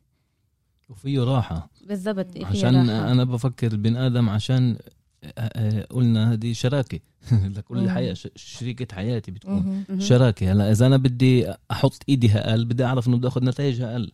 وفيه 0.90 1.20
راحة 1.24 1.70
بالضبط 1.88 2.28
عشان 2.44 2.76
راحة. 2.90 3.12
أنا 3.12 3.24
بفكر 3.24 3.72
البني 3.72 4.06
آدم 4.08 4.30
عشان 4.30 4.78
آه، 5.24 5.34
آه، 5.38 5.86
قلنا 5.86 6.34
هذه 6.34 6.54
شراكة 6.54 7.00
لكل 7.58 7.78
مم. 7.82 7.90
حياة 7.90 8.14
ش- 8.14 8.28
شريكة 8.36 8.96
حياتي 8.96 9.32
بتكون. 9.32 9.84
شراكة 10.00 10.52
هلا 10.52 10.72
إذا 10.72 10.86
أنا 10.88 10.98
بدي 10.98 11.54
أحط 11.72 12.04
إيدي 12.10 12.32
أقل 12.34 12.66
بدي 12.66 12.86
أعرف 12.86 13.08
إنه 13.08 13.18
بدي 13.18 13.28
آخذ 13.28 13.44
نتائج 13.46 13.82
أقل 13.82 14.12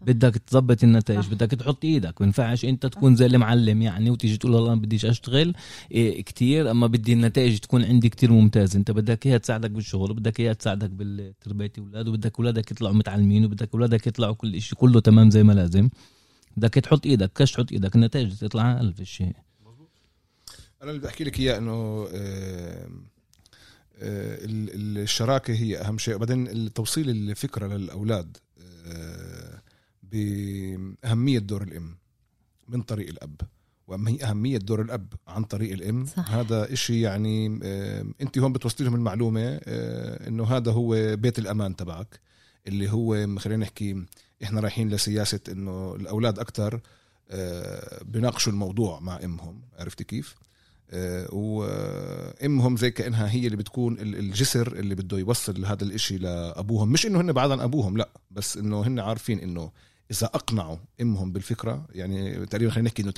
بدك 0.00 0.36
تظبط 0.46 0.84
النتائج 0.84 1.20
صح. 1.20 1.30
بدك 1.30 1.50
تحط 1.50 1.84
إيدك 1.84 2.20
ما 2.20 2.26
ينفعش 2.26 2.64
أنت 2.64 2.86
تكون 2.86 3.16
زي 3.16 3.26
المعلم. 3.26 3.82
يعني 3.82 4.10
وتيجي 4.10 4.36
تقول 4.36 4.54
والله 4.54 4.74
ما 4.74 4.80
بديش 4.80 5.04
أشتغل 5.04 5.54
إيه 5.92 6.22
كتير 6.22 6.70
أما 6.70 6.86
بدي 6.86 7.12
النتائج 7.12 7.58
تكون 7.58 7.84
عندي 7.84 8.08
كتير 8.08 8.32
ممتازة. 8.32 8.78
أنت 8.78 8.90
بدك 8.90 9.26
إياها 9.26 9.38
تساعدك 9.38 9.70
بالشغل 9.70 10.10
وبدك 10.10 10.40
إياها 10.40 10.52
تساعدك 10.52 10.90
بتربيه 10.90 11.72
أولاد 11.78 12.08
وبدك 12.08 12.38
أولادك 12.38 12.70
يطلعوا 12.70 12.94
متعلمين 12.94 13.44
وبدك 13.44 13.68
أولادك 13.74 14.06
يطلعوا 14.06 14.34
كل 14.34 14.60
شيء 14.62 14.78
كله 14.78 15.00
تمام 15.00 15.30
زي 15.30 15.42
ما 15.42 15.52
لازم. 15.52 15.88
بدك 16.56 16.74
تحط 16.74 17.06
إيدك 17.06 17.32
كش 17.34 17.52
تحط 17.52 17.72
إيدك 17.72 17.94
النتائج 17.96 18.34
تطلع 18.36 18.72
أقل 18.72 18.92
في 18.92 19.00
الشيء 19.00 19.32
أنا 20.82 20.90
اللي 20.90 20.98
بدي 21.00 21.08
أحكي 21.08 21.24
لك 21.24 21.40
إياه 21.40 21.58
إنه 21.58 21.72
آه، 22.12 22.88
آه، 23.98 24.38
ال- 24.44 24.98
الشراكة 25.02 25.54
هي 25.54 25.78
أهم 25.78 25.98
شيء. 25.98 26.14
وبعدين 26.14 26.72
توصيل 26.72 27.10
الفكرة 27.10 27.66
للأولاد 27.76 28.36
آه، 28.86 29.60
بأهمية 30.12 31.38
دور 31.38 31.62
الأم 31.62 31.96
من 32.68 32.82
طريق 32.82 33.08
الأب 33.08 33.40
وأما 33.86 34.10
هي 34.10 34.24
أهمية 34.24 34.58
دور 34.58 34.80
الأب 34.82 35.12
عن 35.28 35.44
طريق 35.44 35.72
الأم 35.72 36.06
صح. 36.06 36.30
هذا 36.30 36.72
إشي 36.72 37.00
يعني 37.00 37.60
آه، 37.62 38.06
أنت 38.20 38.38
هون 38.38 38.52
بتوصلي 38.52 38.86
لهم 38.86 38.94
المعلومة 38.94 39.60
آه، 39.64 40.28
إنه 40.28 40.44
هذا 40.44 40.72
هو 40.72 41.16
بيت 41.16 41.38
الأمان 41.38 41.76
تبعك 41.76 42.20
اللي 42.66 42.90
هو 42.92 43.38
خلينا 43.38 43.62
نحكي 43.62 44.04
إحنا 44.42 44.60
رايحين 44.60 44.88
لسياسة 44.88 45.40
إنه 45.48 45.94
الأولاد 45.94 46.38
أكثر 46.38 46.80
بيناقشوا 48.04 48.52
الموضوع 48.52 49.00
مع 49.00 49.20
أمهم 49.24 49.60
عرفتي 49.78 50.04
كيف؟ 50.04 50.34
آه، 50.90 51.34
وأمهم 51.34 52.76
زي 52.76 52.90
كأنها 52.90 53.30
هي 53.30 53.46
اللي 53.46 53.56
بتكون 53.56 53.92
ال- 54.00 54.16
الجسر 54.18 54.72
اللي 54.72 54.94
بده 54.94 55.18
يوصل 55.18 55.64
هذا 55.64 55.84
الإشي 55.84 56.18
لأبوهم 56.18 56.92
مش 56.92 57.06
إنه 57.06 57.20
هن 57.20 57.32
بعاد 57.32 57.50
عن 57.50 57.60
أبوهم 57.60 57.96
لا 57.96 58.08
بس 58.30 58.56
إنه 58.56 58.80
هن 58.86 58.98
عارفين 59.00 59.38
إنه 59.38 59.70
إذا 60.10 60.26
أقنعوا 60.26 60.76
أمهم 61.00 61.32
بالفكرة 61.32 61.86
يعني 61.92 62.46
تقريبا 62.46 62.70
خلينا 62.70 62.86
نحكي 62.88 63.02
إنه 63.02 63.10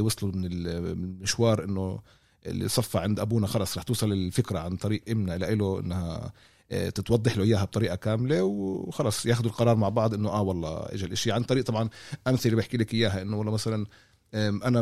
80% 0.00 0.02
وصلوا 0.02 0.32
من 0.32 0.44
ال- 0.44 0.96
من 0.96 1.04
المشوار 1.04 1.64
إنه 1.64 2.00
اللي 2.46 2.68
صفى 2.68 2.98
عند 2.98 3.20
أبونا 3.20 3.46
خلص 3.46 3.78
رح 3.78 3.82
توصل 3.82 4.12
الفكرة 4.12 4.58
عن 4.58 4.76
طريق 4.76 5.02
إمنا 5.10 5.32
له 5.38 5.80
إنها 5.80 6.32
آه، 6.72 6.88
تتوضح 6.90 7.36
له 7.36 7.44
إياها 7.44 7.64
بطريقة 7.64 7.94
كاملة 7.96 8.42
وخلص 8.42 9.26
ياخذوا 9.26 9.50
القرار 9.50 9.76
مع 9.76 9.88
بعض 9.88 10.14
إنه 10.14 10.28
آه 10.28 10.42
والله 10.42 10.86
اجى 10.86 11.04
الإشي. 11.06 11.32
عن 11.32 11.42
طريق 11.42 11.64
طبعا 11.64 11.88
أمثلة 12.26 12.56
بحكي 12.56 12.76
لك 12.76 12.94
إياها 12.94 13.22
إنه 13.22 13.36
والله 13.38 13.52
مثلا 13.52 13.86
أنا 14.34 14.80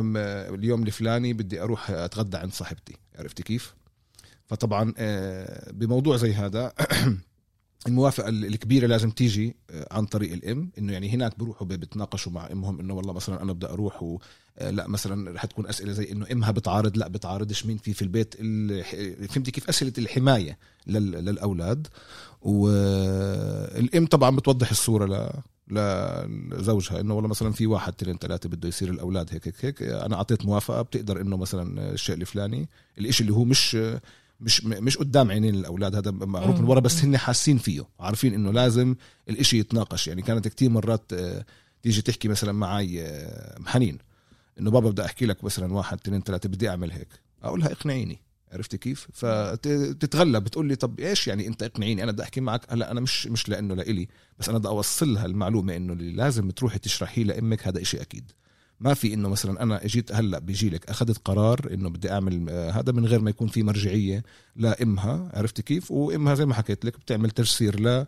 اليوم 0.55 0.83
الفلاني 0.83 1.33
بدي 1.33 1.63
أروح 1.63 1.91
أتغدى 1.91 2.37
عند 2.37 2.53
صاحبتي 2.53 2.97
عرفتي 3.19 3.43
كيف؟ 3.43 3.75
فطبعا 4.47 4.95
آه، 4.99 5.73
بموضوع 5.73 6.17
زي 6.17 6.33
هذا 6.35 6.73
الموافقة 7.87 8.29
ال- 8.29 8.45
الكبيرة 8.47 8.87
لازم 8.87 9.11
تيجي 9.11 9.57
آه، 9.71 9.89
عن 9.91 10.07
طريق 10.07 10.33
الأم 10.33 10.71
إنه 10.79 10.93
يعني 10.93 11.11
هناك 11.11 11.39
بروحوا 11.39 11.67
ب- 11.67 11.73
بتناقشوا 11.73 12.33
مع 12.33 12.53
أمهم 12.53 12.81
إنه 12.81 12.95
والله 12.95 13.13
مثلا 13.13 13.43
أنا 13.43 13.53
بدي 13.53 13.67
أروح 13.67 14.03
و 14.03 14.19
آه، 14.59 14.71
لا 14.71 14.89
مثلا 14.89 15.31
رح 15.31 15.45
تكون 15.45 15.67
أسئلة 15.67 15.93
زي 15.93 16.13
إنه 16.13 16.27
أمها 16.33 16.51
بتعارض 16.51 16.97
لا 16.99 17.09
بتعارضش 17.09 17.67
مين 17.67 17.77
في 17.77 17.93
في 17.93 18.03
البيت 18.03 18.35
ال- 18.41 19.29
فهمتي 19.29 19.51
كيف؟ 19.51 19.69
أسئلة 19.69 19.93
الحماية 19.99 20.59
لل- 20.87 21.11
للأولاد. 21.25 21.87
والام 22.43 24.07
طبعا 24.07 24.37
بتوضح 24.37 24.71
الصورة 24.71 25.07
ل 25.71 25.77
لزوجها 26.51 27.01
إنه 27.01 27.15
والله 27.15 27.29
مثلا 27.29 27.53
في 27.53 27.67
واحد 27.67 27.93
اثنين 28.03 28.17
ثلاثة 28.19 28.49
بده 28.49 28.69
يصير 28.69 28.91
الأولاد 28.91 29.29
هيك 29.33 29.47
هيك 29.49 29.65
هيك. 29.65 29.83
أنا 29.83 30.17
أعطيت 30.17 30.45
موافقة 30.47 30.83
بتقدر 30.83 31.21
إنه 31.21 31.37
مثلا 31.37 31.93
الشيء 31.93 32.15
الفلاني. 32.17 32.69
الإشي 32.99 33.23
اللي 33.23 33.33
هو 33.35 33.45
مش 33.45 33.77
مش 34.41 34.65
مش 34.65 34.97
قدام 34.97 35.31
عينين 35.31 35.55
الأولاد 35.55 35.95
هذا 35.95 36.11
معروف 36.11 36.61
من 36.61 36.69
ورا 36.69 36.81
بس 36.81 37.05
هن 37.05 37.17
حاسين 37.17 37.59
فيه 37.59 37.85
عارفين 38.01 38.35
إنه 38.35 38.53
لازم 38.53 38.95
الإشي 39.29 39.59
يتناقش. 39.59 40.09
يعني 40.09 40.23
كانت 40.23 40.49
كتير 40.49 40.71
مرات 40.71 41.13
آه، 41.13 41.45
تيجي 41.83 42.03
تحكي 42.03 42.29
مثلا 42.29 42.53
معي 42.53 43.03
آه، 43.03 43.59
حنين 43.67 43.99
إنه 44.61 44.71
بابا 44.71 44.91
بدي 44.91 45.05
أحكي 45.05 45.27
لك 45.27 45.45
مثلا 45.45 45.75
واحد 45.75 45.99
اثنين 46.01 46.21
ثلاثة 46.23 46.49
بدي 46.49 46.69
أعمل 46.69 46.93
هيك. 46.93 47.09
اقولها 47.43 47.73
اقنعيني. 47.73 48.19
عرفتي 48.53 48.79
كيف؟ 48.79 49.09
فتتغلب 49.13 50.45
بتقول 50.45 50.67
لي 50.67 50.77
طب 50.77 51.01
إيش 51.01 51.29
يعني 51.29 51.47
أنت 51.47 51.63
اقنعيني؟ 51.63 52.03
أنا 52.03 52.13
بدي 52.13 52.23
أحكي 52.23 52.41
معك 52.41 52.73
هلأ 52.73 52.91
أنا 52.91 53.01
مش 53.01 53.27
مش 53.27 53.49
لإنه 53.49 53.75
لإلي 53.75 54.09
بس 54.39 54.49
أنا 54.49 54.59
بدي 54.59 54.69
اوصلها 54.69 55.27
المعلومة 55.27 55.77
إنه 55.77 55.93
اللي 55.93 56.13
لازم 56.13 56.51
تروحي 56.51 56.79
تشرحيه 56.79 57.25
لأمك 57.25 57.69
هذا 57.69 57.83
إشي 57.83 58.03
أكيد. 58.03 58.33
ما 58.81 58.95
في 58.95 59.15
إنه 59.15 59.29
مثلا 59.29 59.63
أنا 59.63 59.85
إجيت 59.85 60.13
هلأ 60.13 60.39
بيجي 60.39 60.71
لك 60.71 60.91
أخذت 60.91 61.19
قرار 61.25 61.69
إنه 61.73 61.91
بدي 61.91 62.13
أعمل 62.13 62.47
آه، 62.51 62.71
هذا 62.71 62.93
من 62.93 63.07
غير 63.07 63.21
ما 63.21 63.31
يكون 63.31 63.49
في 63.49 63.63
مرجعية 63.63 64.23
لامها 64.57 65.31
عرفتي 65.35 65.63
كيف؟ 65.63 65.91
وإمها 65.91 66.35
زي 66.35 66.47
ما 66.47 66.55
حكيت 66.55 66.85
لك 66.85 67.01
بتعمل 67.01 67.31
تجسير 67.31 67.81
ل 67.81 68.07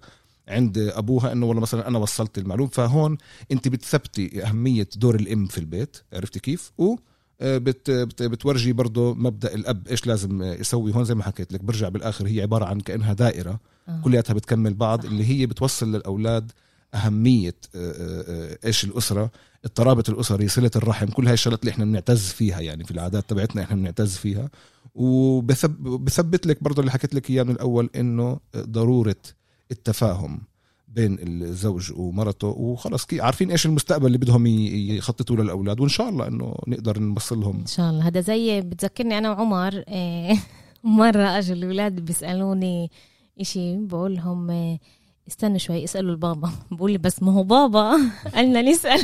عند 0.48 0.78
أبوها 0.78 1.32
إنه 1.32 1.46
والله 1.46 1.62
مثلا 1.62 1.88
أنا 1.88 1.98
وصلت 1.98 2.38
المعلومه 2.38 2.70
فهون 2.70 3.18
أنت 3.52 3.68
بتثبتي 3.68 4.44
أهمية 4.44 4.88
دور 4.96 5.14
الأم 5.14 5.46
في 5.46 5.58
البيت 5.58 5.96
عرفتي 6.12 6.40
كيف؟ 6.40 6.72
و 6.78 6.96
آه، 7.40 7.58
بت 7.58 7.90
بت 7.90 8.22
بتورجي 8.22 8.72
برضه 8.72 9.14
مبدأ 9.14 9.54
الأب 9.54 9.88
إيش 9.88 10.06
لازم 10.06 10.42
يسوي. 10.42 10.94
هون 10.94 11.04
زي 11.04 11.14
ما 11.14 11.22
حكيت 11.22 11.52
لك 11.52 11.64
برجع 11.64 11.88
بالآخر 11.88 12.26
هي 12.26 12.42
عبارة 12.42 12.64
عن 12.64 12.80
كأنها 12.80 13.12
دائرة 13.12 13.60
آه. 13.88 14.00
كلياتها 14.04 14.34
بتكمل 14.34 14.74
بعض 14.74 15.04
اللي 15.04 15.24
هي 15.24 15.46
بتوصل 15.46 15.92
للأولاد 15.92 16.52
أهمية 16.94 17.54
آه، 17.74 17.78
آه، 17.78 18.24
آه، 18.28 18.58
إيش 18.66 18.84
الأسرة؟ 18.84 19.30
الترابط 19.64 20.10
الاسري 20.10 20.48
صلة 20.48 20.70
الرحم 20.76 21.06
كل 21.06 21.26
هاي 21.26 21.34
الشغلات 21.34 21.60
اللي 21.60 21.70
إحنا 21.70 21.84
بنعتز 21.84 22.28
فيها 22.28 22.60
يعني 22.60 22.84
في 22.84 22.90
العادات 22.90 23.30
تبعتنا 23.30 23.62
إحنا 23.62 23.76
بنعتز 23.76 24.16
فيها. 24.16 24.50
وبثبت 24.94 26.46
لك 26.46 26.62
برضه 26.62 26.80
اللي 26.80 26.90
حكيت 26.90 27.14
لك 27.14 27.30
إياه 27.30 27.42
من 27.42 27.50
الأول 27.50 27.90
إنه 27.96 28.40
ضرورة 28.56 29.16
التفاهم 29.70 30.40
بين 30.88 31.18
الزوج 31.20 31.92
ومرته. 31.92 32.46
وخلص 32.46 33.04
كي 33.04 33.20
عارفين 33.20 33.50
إيش 33.50 33.66
المستقبل 33.66 34.06
اللي 34.06 34.18
بدهم 34.18 34.46
يخططوا 34.46 35.36
للاولاد 35.36 35.80
وإن 35.80 35.88
شاء 35.88 36.08
الله 36.08 36.28
إنه 36.28 36.54
نقدر 36.66 36.98
نوصل 36.98 37.40
لهم. 37.40 37.60
إن 37.60 37.66
شاء 37.66 37.90
الله. 37.90 38.06
هذا 38.08 38.20
زي 38.20 38.60
بتذكرني 38.60 39.18
أنا 39.18 39.30
وعمر 39.30 39.84
مرة 40.84 41.38
أجوا 41.38 41.56
الأولاد 41.56 42.00
بيسألوني 42.00 42.90
إشي 43.40 43.76
بقول 43.76 44.16
لهم 44.16 44.78
استنوا 45.28 45.58
شوي 45.58 45.84
اسألوا 45.84 46.10
البابا. 46.10 46.50
بقول 46.70 46.92
لي 46.92 46.98
بس 46.98 47.22
ما 47.22 47.32
هو 47.32 47.42
بابا. 47.42 47.98
قالنا 48.34 48.62
نسأل. 48.62 49.02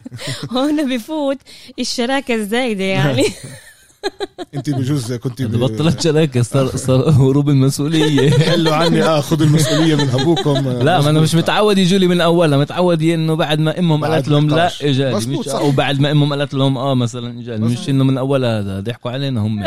هون 0.52 0.96
بفوت. 0.96 1.38
الشراكة 1.78 2.34
الزايدة 2.34 2.84
يعني. 2.84 3.24
انت 4.54 4.70
بجوز 4.70 5.12
كنت 5.12 5.42
بطلت 5.42 6.00
شراكه 6.00 6.42
صار 6.42 6.76
صار 6.76 7.10
هروب 7.10 7.48
المسؤولية. 7.48 8.50
قالوا 8.50 8.74
عني 8.74 9.02
آه 9.02 9.20
خذوا 9.20 9.46
المسؤولية 9.46 9.94
من 9.94 10.08
أبوكم. 10.08 10.68
لا 10.68 11.00
ما 11.00 11.10
أنا 11.10 11.20
مش 11.20 11.34
متعود 11.34 11.78
يجوا 11.78 11.98
لي 11.98 12.06
من 12.06 12.20
أولها. 12.20 12.58
متعود 12.58 13.02
إنه 13.02 13.34
بعد 13.34 13.58
ما 13.58 13.78
أمهم 13.78 14.04
قالت 14.04 14.28
لهم 14.28 14.48
لا 14.48 14.70
مزبوط، 14.82 15.38
مش 15.38 15.52
صح. 15.52 15.58
أو 15.58 15.70
بعد 15.70 16.00
ما 16.00 16.10
أمهم 16.10 16.32
قالت 16.32 16.54
لهم 16.54 16.78
آه 16.78 16.94
مثلا 16.94 17.40
اجالي 17.40 17.64
مش. 17.64 17.88
إنه 17.88 18.04
من 18.04 18.18
أولها 18.18 18.60
هذا. 18.60 18.80
ضحكوا 18.80 19.10
علينا 19.10 19.40
هم. 19.40 19.64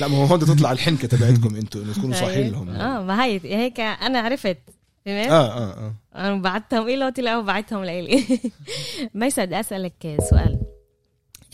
لا 0.00 0.08
ما 0.08 0.16
هو 0.16 0.24
هون 0.24 0.38
تطلع 0.38 0.72
الحنكة 0.72 1.08
تبعتكم 1.08 1.56
أنتم 1.56 1.80
إنه 1.80 1.92
تكونوا 1.92 2.14
صاحيين 2.14 2.52
لهم. 2.52 2.68
آه 2.68 3.02
ما 3.02 3.24
هي 3.24 3.40
هيك 3.44 3.80
أنا 3.80 4.18
عرفت. 4.18 4.56
فهمت؟ 5.04 5.28
آه 5.30 5.72
آه 5.72 5.94
أنا 6.14 6.34
بعتهم. 6.42 6.88
إله 6.88 7.10
طلعوا 7.10 7.42
بعتهم 7.42 7.84
لإلي 7.84 8.24
ميسد 9.14 9.52
أسألك 9.52 10.16
سؤال. 10.30 10.60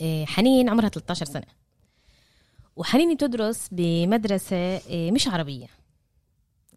آه، 0.01 0.25
حنين 0.25 0.69
عمرها 0.69 0.89
13 0.89 1.25
سنة. 1.25 1.45
وحنين 2.75 3.17
تدرس 3.17 3.67
بمدرسة 3.71 4.57
آه، 4.77 5.11
مش 5.11 5.27
عربية. 5.27 5.67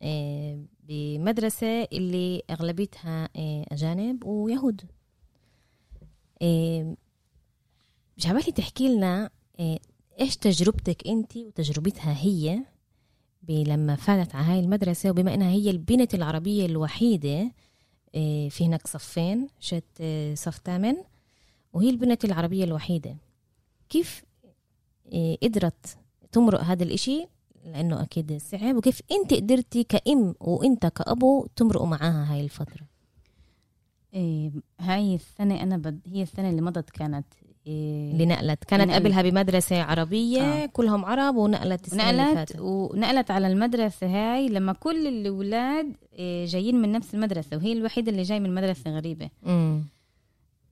آه، 0.02 0.64
بمدرسة 0.88 1.82
اللي 1.92 2.42
أغلبيتها 2.50 3.28
آه، 3.36 3.64
أجانب 3.72 4.24
ويهود. 4.24 4.82
آه، 6.42 6.96
جعبالي 8.18 8.52
تحكي 8.52 8.88
لنا 8.88 9.30
إيش 10.20 10.36
تجربتك 10.36 11.06
أنت 11.06 11.36
وتجربتها 11.36 12.16
هي 12.20 12.58
لما 13.48 13.96
فاتت 13.96 14.34
على 14.34 14.46
هاي 14.46 14.60
المدرسة 14.60 15.10
وبما 15.10 15.34
إنها 15.34 15.50
هي 15.50 15.70
البنت 15.70 16.14
العربية 16.14 16.66
الوحيدة 16.66 17.52
آه، 18.14 18.48
في 18.48 18.66
هناك 18.66 18.86
صفين 18.86 19.48
شت 19.60 19.84
آه، 20.00 20.34
صف 20.34 20.60
ثامن 20.64 20.94
وهي 21.72 21.90
البنت 21.90 22.24
العربية 22.24 22.64
الوحيدة. 22.64 23.16
كيف 23.88 24.24
آه، 25.12 25.38
قدرت 25.42 25.98
تمرق 26.32 26.60
هذا 26.60 26.82
الإشي؟ 26.82 27.26
لأنه 27.64 28.02
أكيد 28.02 28.36
صعب. 28.36 28.76
وكيف 28.76 29.00
أنت 29.12 29.34
قدرتي 29.34 29.84
كأم 29.84 30.34
وأنت 30.40 30.86
كأبو 30.86 31.46
تمرقوا 31.56 31.86
معاها 31.86 32.32
هاي 32.32 32.40
الفترة؟ 32.40 32.86
إيه 34.14 34.50
هاي 34.80 35.14
السنة 35.14 35.62
أنا 35.62 35.76
بد... 35.76 36.00
هي 36.06 36.22
السنة 36.22 36.50
اللي 36.50 36.62
مضت 36.62 36.90
كانت 36.90 37.26
اللي 37.66 38.26
نقلت 38.26 38.64
كانت 38.64 38.88
نقلت. 38.88 39.02
قبلها 39.02 39.22
بمدرسة 39.22 39.82
عربية 39.82 40.40
آه. 40.42 40.66
كلهم 40.66 41.04
عرب 41.04 41.36
ونقلت 41.36 41.86
السنة 41.86 42.10
اللي 42.10 42.22
نقلت 42.22 42.34
فاتت. 42.34 42.60
ونقلت 42.60 43.30
على 43.30 43.46
المدرسة 43.46 44.06
هاي 44.06 44.48
لما 44.48 44.72
كل 44.72 45.06
الأولاد 45.06 45.96
إيه 46.12 46.46
جايين 46.46 46.82
من 46.82 46.92
نفس 46.92 47.14
المدرسة 47.14 47.56
وهي 47.56 47.72
الوحيدة 47.72 48.10
اللي 48.12 48.22
جاي 48.22 48.40
من 48.40 48.54
مدرسة 48.54 48.90
غريبة. 48.90 49.28
مم. 49.42 49.84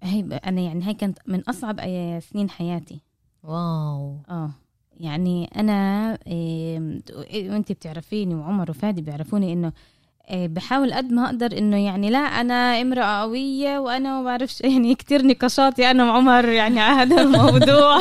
هي 0.02 0.20
أنا 0.20 0.60
يعني 0.60 0.84
هاي 0.84 0.94
كانت 0.94 1.18
من 1.26 1.40
أصعب 1.40 1.78
أي 1.80 2.20
سنين 2.20 2.50
حياتي. 2.50 3.00
واو. 3.44 4.16
آه. 4.30 4.50
يعني 5.00 5.50
أنا 5.56 6.18
إيه 6.26 7.50
وانت 7.50 7.72
بتعرفيني 7.72 8.34
وعمر 8.34 8.70
وفادي 8.70 9.02
بيعرفوني 9.02 9.52
إنه 9.52 9.66
إيه 9.66 9.74
بحاول 10.32 10.92
قد 10.94 11.12
ما 11.12 11.26
أقدر 11.26 11.58
إنه 11.58 11.76
يعني 11.76 12.10
لا 12.10 12.18
أنا 12.18 12.54
امرأة 12.82 13.20
قوية 13.22 13.78
وأنا 13.78 14.18
ما 14.18 14.24
بعرفش 14.24 14.60
يعني 14.70 14.94
كتير 14.94 15.26
نقاشاتي 15.26 15.90
أنا 15.90 16.04
وعمر 16.04 16.48
يعني 16.48 16.80
على 16.80 17.14
هذا 17.14 17.22
الموضوع. 17.22 17.98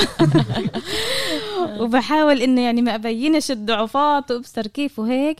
وبحاول 1.82 2.42
إنه 2.42 2.62
يعني 2.62 2.82
ما 2.82 2.96
أبينش 2.96 3.52
الضعفات 3.52 4.32
وأبصر 4.32 4.68
كيف 4.68 5.00
وهيك. 5.00 5.40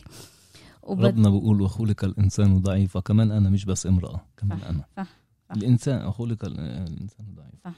وبد... 0.82 1.04
ربنا 1.04 1.30
بيقول 1.30 1.62
وخلق 1.62 2.04
الإنسان 2.04 2.58
ضعيفا 2.60 3.00
كمان 3.00 3.30
أنا 3.30 3.50
مش 3.50 3.64
بس 3.64 3.86
امرأة 3.86 4.20
كمان 4.36 4.58
صح، 4.58 4.66
أنا. 4.68 4.84
صح، 4.96 5.02
صح. 5.48 5.56
الإنسان 5.56 6.10
خلق 6.10 6.44
ال- 6.44 6.60
الإنسان 6.60 7.26
ضعيف. 7.36 7.74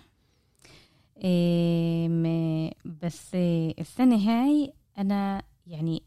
إيه 1.25 2.09
م- 2.09 2.71
بس 3.03 3.35
إيه 3.35 3.75
السنة 3.81 4.17
هاي 4.17 4.73
أنا 4.99 5.43
يعني 5.67 6.03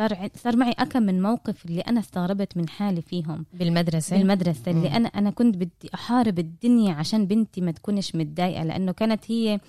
صار 0.00 0.28
صار 0.36 0.56
معي 0.56 0.72
أكم 0.78 1.02
من 1.02 1.22
موقف 1.22 1.66
اللي 1.66 1.80
أنا 1.80 2.00
استغربت 2.00 2.56
من 2.56 2.68
حالي 2.68 3.02
فيهم. 3.02 3.46
بالمدرسة؟ 3.52 4.16
بالمدرسة 4.16 4.70
اللي. 4.70 4.96
أنا 4.96 5.08
أنا 5.08 5.30
كنت 5.30 5.56
بدي 5.56 5.90
أحارب 5.94 6.38
الدنيا 6.38 6.94
عشان 6.94 7.26
بنتي 7.26 7.60
ما 7.60 7.70
تكونش 7.70 8.14
متضايقة 8.16 8.64
لأنه 8.64 8.92
كانت 8.92 9.30
هي 9.30 9.60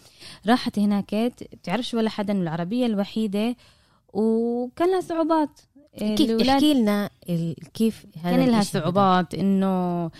راحت 0.47 0.79
هناك 0.79 1.15
بتعرفش 1.53 1.93
ولا 1.93 2.09
حدا 2.09 2.34
العربية 2.34 2.86
الوحيدة 2.86 3.55
وكان 4.13 4.91
لها 4.91 5.01
صعوبات. 5.01 5.59
كيف 5.97 6.21
الولاد 6.21 6.49
احكي 6.49 6.73
لنا 6.73 7.09
كيف 7.73 8.05
هذا 8.23 8.35
كان 8.37 8.49
لها؟ 8.49 8.61
صعوبات 8.61 9.33
إنه 9.35 10.11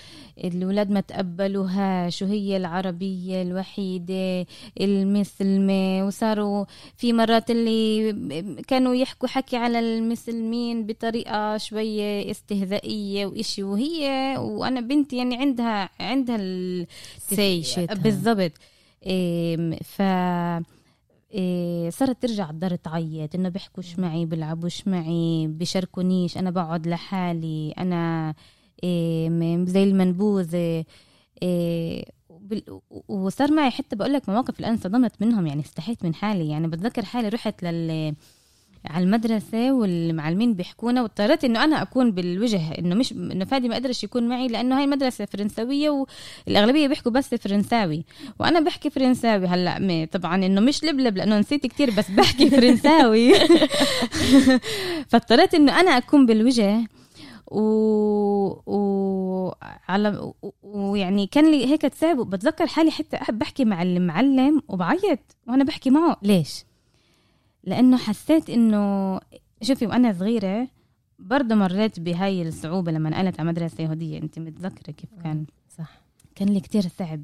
الولاد 0.44 0.92
ما 0.92 1.02
تقبلوهاش 1.02 2.22
وهي 2.22 2.58
العربية 2.58 3.42
الوحيدة 3.42 4.46
المسلمة 4.82 6.08
وصاروا 6.08 6.66
في 6.98 7.14
مرات 7.14 7.52
اللي 7.52 8.14
كانوا 8.68 8.96
يحكوا 8.96 9.28
حكي 9.28 9.58
على 9.58 9.80
المسلمين 9.80 10.86
بطريقة 10.86 11.58
شوية 11.58 12.32
استهزائية 12.32 13.26
وإشي 13.26 13.64
وهي 13.64 14.36
وأنا 14.38 14.82
بنتي 14.82 15.18
يعني 15.18 15.36
عندها 15.36 15.90
عندها 16.00 16.38
بالضبط 17.96 18.52
إيه 19.06 19.80
ف 19.84 20.02
إيه 21.34 21.90
صارت 21.90 22.22
ترجع 22.22 22.50
الدار 22.50 22.76
تعيط 22.76 23.36
إنه 23.36 23.50
بيحكوش 23.50 24.00
معي 24.00 24.26
بيلعبوش 24.26 24.88
معي 24.88 25.48
بيشاركونيش 25.48 26.38
أنا 26.38 26.52
بقعد 26.52 26.88
لحالي 26.88 27.72
أنا 27.78 28.34
إيه 28.84 29.66
زي 29.66 29.84
المنبوذة 29.84 30.86
إيه 31.44 32.06
وصار 33.08 33.52
معي 33.52 33.72
حتى 33.72 33.96
بقول 33.96 34.14
لك 34.14 34.30
مواقف 34.30 34.60
الآن 34.60 34.78
صدمت 34.78 35.22
منهم 35.22 35.48
يعني 35.48 35.62
استحيت 35.62 36.06
من 36.06 36.16
حالي 36.16 36.50
يعني 36.50 36.68
بتذكر 36.68 37.06
حالي 37.06 37.30
رحت 37.30 37.64
لل 37.64 38.16
على 38.86 39.04
المدرسة 39.06 39.74
والمعلمين 39.74 40.54
بيحكونا 40.54 41.02
واضطريت 41.02 41.44
إنه 41.44 41.64
أنا 41.64 41.82
أكون 41.82 42.12
بالوجه 42.12 42.72
إنه 42.80 42.96
مش 42.96 43.12
إنه 43.12 43.46
فادي 43.46 43.70
ما 43.70 43.76
قدرش 43.76 44.04
يكون 44.04 44.28
معي 44.28 44.48
لأنه 44.48 44.78
هاي 44.78 44.84
المدرسة 44.84 45.26
فرنسوية 45.26 46.06
والأغلبية 46.48 46.88
بيحكوا 46.88 47.12
بس 47.12 47.36
فرنساوي. 47.36 48.06
وأنا 48.40 48.60
بحكي 48.60 48.90
فرنساوي 48.90 49.48
هلأ 49.48 50.08
طبعا 50.12 50.46
إنه 50.46 50.62
مش 50.62 50.84
لبلب 50.84 51.18
لأنه 51.18 51.40
نسيت 51.40 51.66
كتير 51.68 51.92
بس 51.92 52.12
بحكي 52.12 52.50
فرنساوي. 52.60 53.34
فاضطريت 55.10 55.56
إنه 55.56 55.80
أنا 55.80 55.98
أكون 55.98 56.26
بالوجه 56.26 56.88
و... 57.52 57.62
و... 58.66 59.52
على 59.88 60.34
ويعني 60.64 61.28
كان 61.28 61.52
لي 61.52 61.66
هيك 61.66 61.82
تصعب 61.82 62.30
بتذكر 62.30 62.68
حالي 62.68 62.92
حتى 62.92 63.18
بحكي 63.30 63.66
مع 63.66 63.82
المعلم 63.82 64.62
وبعيط 64.68 65.20
وأنا 65.48 65.64
بحكي 65.64 65.90
معه. 65.90 66.18
ليش؟ 66.24 66.66
لأنه 67.64 67.98
حسيت 67.98 68.50
إنه 68.50 69.20
شوفي 69.62 69.86
وأنا 69.86 70.14
صغيرة 70.14 70.68
برضه 71.20 71.56
مريت 71.56 72.00
بهاي 72.00 72.42
الصعوبة 72.42 72.92
لما 72.92 73.10
نقلت 73.10 73.40
على 73.40 73.50
مدرسة 73.50 73.84
يهوديه 73.84 74.18
أنت 74.18 74.40
متذكرة 74.40 74.92
كيف 74.92 75.10
كان؟ 75.24 75.46
صح. 75.78 76.02
كان 76.36 76.48
لي 76.48 76.60
كتير 76.60 76.82
صعب. 76.82 77.24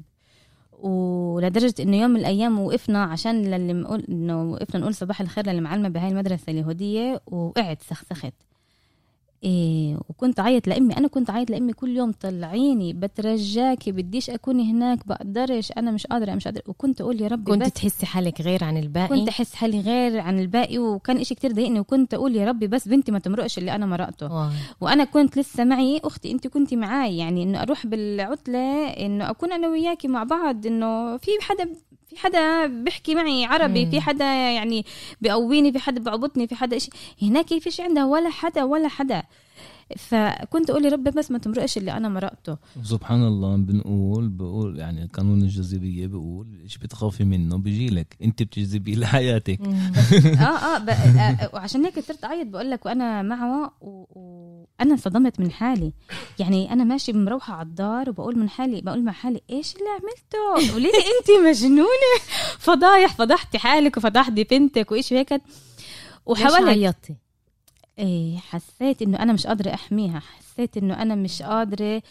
ولدرجة 0.72 1.74
إنه 1.80 1.96
يوم 1.96 2.10
من 2.10 2.20
الأيام 2.20 2.60
وقفنا 2.60 3.04
عشان 3.04 3.42
للي 3.42 3.72
نقول 3.72 4.04
إنه 4.08 4.42
وقفنا 4.42 4.80
نقول 4.80 4.94
صباح 4.94 5.20
الخير 5.20 5.46
للمعلمة 5.46 5.88
بهاي 5.88 6.08
المدرسة 6.08 6.50
اليهودية 6.50 7.20
وقعت 7.26 7.82
سخسخت. 7.82 8.34
إيه 9.44 9.96
وكنت 10.08 10.40
عيط 10.40 10.66
لأمي. 10.68 10.96
أنا 10.96 11.08
كنت 11.08 11.30
عيط 11.30 11.50
لأمي 11.50 11.72
كل 11.72 11.96
يوم 11.96 12.12
طلعيني 12.12 12.92
بترجاكي 12.92 13.92
بديش 13.92 14.30
أكون 14.30 14.60
هناك 14.60 15.06
بقدرش 15.06 15.72
أنا 15.76 15.90
مش 15.90 16.06
قادرة 16.06 16.26
أنا 16.28 16.36
مش 16.36 16.44
قادرة. 16.44 16.62
وكنت 16.66 17.00
أقول 17.00 17.20
يا 17.20 17.28
ربي 17.28 17.52
كنت 17.52 17.62
بس. 17.62 17.72
تحسي 17.72 18.06
حالك 18.06 18.40
غير 18.40 18.64
عن 18.64 18.76
الباقي؟ 18.76 19.08
كنت 19.08 19.28
أحس 19.28 19.54
حالي 19.54 19.80
غير 19.80 20.20
عن 20.20 20.38
الباقي 20.40 20.78
وكان 20.78 21.16
إشي 21.16 21.34
كتير 21.34 21.52
ضايقني. 21.52 21.80
وكنت 21.80 22.14
أقول 22.14 22.36
يا 22.36 22.46
ربي 22.46 22.66
بس 22.66 22.88
بنتي 22.88 23.12
ما 23.12 23.18
تمرقش 23.18 23.58
اللي 23.58 23.74
أنا 23.74 23.86
مرقته. 23.86 24.32
واو. 24.34 24.50
وأنا 24.80 25.04
كنت 25.04 25.36
لسه 25.38 25.64
معي 25.64 26.00
أختي 26.04 26.30
أنت 26.32 26.46
كنتي 26.46 26.76
معي 26.76 27.16
يعني 27.18 27.42
إنه 27.42 27.62
أروح 27.62 27.86
بالعطلة 27.86 28.88
إنه 28.88 29.30
أكون 29.30 29.52
أنا 29.52 29.68
وياكي 29.68 30.08
مع 30.08 30.24
بعض 30.24 30.66
إنه 30.66 31.16
في 31.16 31.30
حدا 31.40 31.72
في 32.10 32.16
حدا 32.18 32.66
بيحكي 32.66 33.14
معي 33.14 33.44
عربي 33.44 33.84
مم. 33.84 33.90
في 33.90 34.00
حدا 34.00 34.24
يعني 34.24 34.84
بقويني 35.20 35.72
في 35.72 35.78
حدا 35.78 36.00
بعبطني 36.00 36.46
في 36.46 36.54
حدا 36.54 36.76
إشي. 36.76 36.90
هناك 37.22 37.58
فيش 37.58 37.80
عندها؟ 37.80 38.04
ولا 38.04 38.30
حدا 38.30 38.64
ولا 38.64 38.88
حدا. 38.88 39.22
فكنت 39.96 40.70
أقول 40.70 40.84
يا 40.84 40.90
رب 40.90 41.02
بس 41.04 41.30
ما 41.30 41.38
تمرقش 41.38 41.78
اللي 41.78 41.92
أنا 41.92 42.08
مرقته. 42.08 42.56
سبحان 42.82 43.26
الله 43.26 43.56
بنقول 43.56 44.28
بقول 44.28 44.78
يعني 44.78 45.06
قانون 45.12 45.42
الجاذبية 45.42 46.06
بقول 46.06 46.46
إيش 46.62 46.78
بتخافي 46.78 47.24
منه 47.24 47.58
بيجي 47.58 47.88
لك. 47.88 48.16
أنت 48.22 48.42
بتجذبيه 48.42 48.96
لحياتك. 48.96 49.60
آه 50.40 50.42
آه 50.42 50.78
ب- 50.78 50.88
آه، 50.90 51.50
وعشان 51.54 51.84
هيك 51.84 52.00
صرت 52.00 52.24
أعيط. 52.24 52.46
بقول 52.46 52.70
لك 52.70 52.86
وأنا 52.86 53.22
معه 53.22 53.72
و- 53.80 54.04
وأنا 54.80 54.92
انصدمت 54.92 55.40
من 55.40 55.50
حالي. 55.50 55.92
يعني 56.38 56.72
أنا 56.72 56.84
ماشي 56.84 57.12
مروحة 57.12 57.54
على 57.54 57.66
الدار 57.68 58.10
وبقول 58.10 58.38
من 58.38 58.48
حالي 58.48 58.80
بقول 58.80 59.04
مع 59.04 59.12
حالي 59.12 59.40
إيش 59.50 59.74
اللي 59.74 59.88
عملته؟ 59.90 60.72
قولي 60.72 60.88
لي 60.88 60.98
أنت 60.98 61.46
مجنونة. 61.48 62.18
فضايح 62.58 63.14
فضحتي 63.14 63.58
حالك 63.58 63.96
وفضحتي 63.96 64.44
بنتك 64.44 64.92
وإيش 64.92 65.12
هيك. 65.12 65.42
وحاولت 66.26 66.68
عيطتي؟ 66.68 67.14
إيه 67.98 68.36
حسيت 68.36 69.02
إنه 69.02 69.22
أنا 69.22 69.32
مش 69.32 69.46
قادرة 69.46 69.74
أحميها. 69.74 70.20
حسيت 70.20 70.76
إنه 70.76 71.02
أنا 71.02 71.14
مش 71.14 71.42
قادرة 71.42 72.02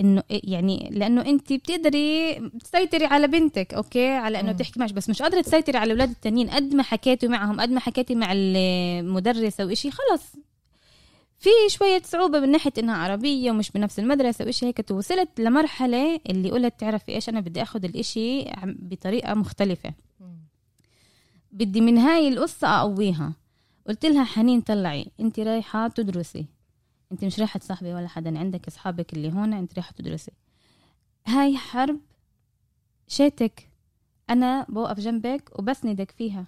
إنه 0.00 0.22
إيه 0.30 0.40
يعني 0.44 0.88
لأنه 0.92 1.20
أنت 1.20 1.52
بتقدري 1.52 2.34
تسيطري 2.48 3.04
على 3.04 3.26
بنتك 3.26 3.74
أوكي؟ 3.74 4.08
على 4.08 4.40
إنه. 4.40 4.52
تحكي 4.52 4.80
معش 4.80 4.92
بس 4.92 5.10
مش 5.10 5.22
قادرة 5.22 5.40
تسيطري 5.40 5.78
على 5.78 5.92
الأولاد 5.92 6.10
التانيين. 6.10 6.50
قد 6.50 6.74
ما 6.74 6.82
حكيتوا 6.82 7.28
معهم 7.28 7.60
قد 7.60 7.70
ما 7.70 7.80
حكيتي 7.80 8.14
مع 8.14 8.32
المدرسة 8.32 9.66
وإشي 9.66 9.90
خلص 9.90 10.22
في 11.38 11.50
شوية 11.68 12.02
صعوبة 12.04 12.40
من 12.40 12.50
ناحية 12.50 12.72
إنها 12.78 12.96
عربية 12.96 13.50
ومش 13.50 13.70
بنفس 13.70 13.98
المدرسة 13.98 14.44
وإشي 14.44 14.66
هيك 14.66 14.90
وصلت 14.90 15.40
لمرحلة 15.40 16.20
اللي 16.30 16.50
قلت 16.50 16.74
تعرفي 16.78 17.12
إيش 17.12 17.28
أنا 17.28 17.40
بدي 17.40 17.62
أخذ 17.62 17.84
الإشي 17.84 18.44
بطريقة 18.64 19.34
مختلفة. 19.34 19.94
بدي 21.52 21.80
من 21.80 21.98
هاي 21.98 22.28
القصة 22.28 22.68
أقويها. 22.68 23.32
قلت 23.90 24.06
لها 24.06 24.24
حنين 24.24 24.60
طلعي 24.60 25.06
انت 25.20 25.40
رايحة 25.40 25.88
تدرسي. 25.88 26.46
انت 27.12 27.24
مش 27.24 27.38
رايحة 27.38 27.58
تصاحبي 27.58 27.94
ولا 27.94 28.08
حدا 28.08 28.38
عندك 28.38 28.66
اصحابك 28.66 29.12
اللي 29.12 29.32
هون 29.32 29.52
انت 29.52 29.74
رايحة 29.74 29.92
تدرسي. 29.92 30.32
هاي 31.26 31.56
حرب 31.56 32.00
شاتك. 33.08 33.70
أنا 34.30 34.66
بوقف 34.68 35.00
جنبك 35.00 35.58
وبسندك 35.58 36.10
فيها. 36.10 36.46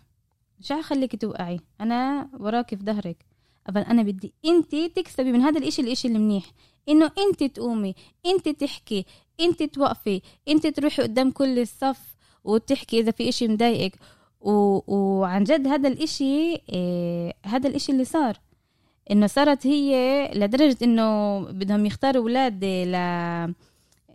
مش 0.60 0.72
هخليك 0.72 1.16
توقعي. 1.16 1.60
أنا 1.80 2.28
وراكي 2.40 2.76
في 2.76 2.84
ظهرك. 2.84 3.26
أبل 3.66 3.80
أنا 3.80 4.02
بدي 4.02 4.34
أنت 4.44 4.74
تكسبي 4.74 5.32
من 5.32 5.40
هذا 5.40 5.58
الإشي 5.58 5.82
الإشي 5.82 6.08
المنيح 6.08 6.44
إنه 6.88 7.10
أنت 7.18 7.44
تقومي 7.44 7.94
أنت 8.26 8.48
تحكي 8.48 9.06
أنت 9.40 9.62
توقفي 9.62 10.22
أنت 10.48 10.66
تروحي 10.66 11.02
قدام 11.02 11.30
كل 11.30 11.58
الصف 11.58 12.16
وتحكي 12.44 13.00
إذا 13.00 13.10
في 13.10 13.28
إشي 13.28 13.48
مضايقك. 13.48 13.98
و... 14.42 14.80
وعن 14.94 15.44
جد 15.44 15.66
هذا 15.66 15.88
الإشي 15.88 16.52
إيه 16.72 17.32
هذا 17.46 17.68
الإشي 17.68 17.92
اللي 17.92 18.04
صار 18.04 18.36
إنه 19.10 19.26
صارت 19.26 19.66
هي 19.66 20.30
لدرجة 20.34 20.76
إنه 20.82 21.40
بدهم 21.40 21.86
يختاروا 21.86 22.22
أولاد 22.22 22.64
ل 22.64 22.94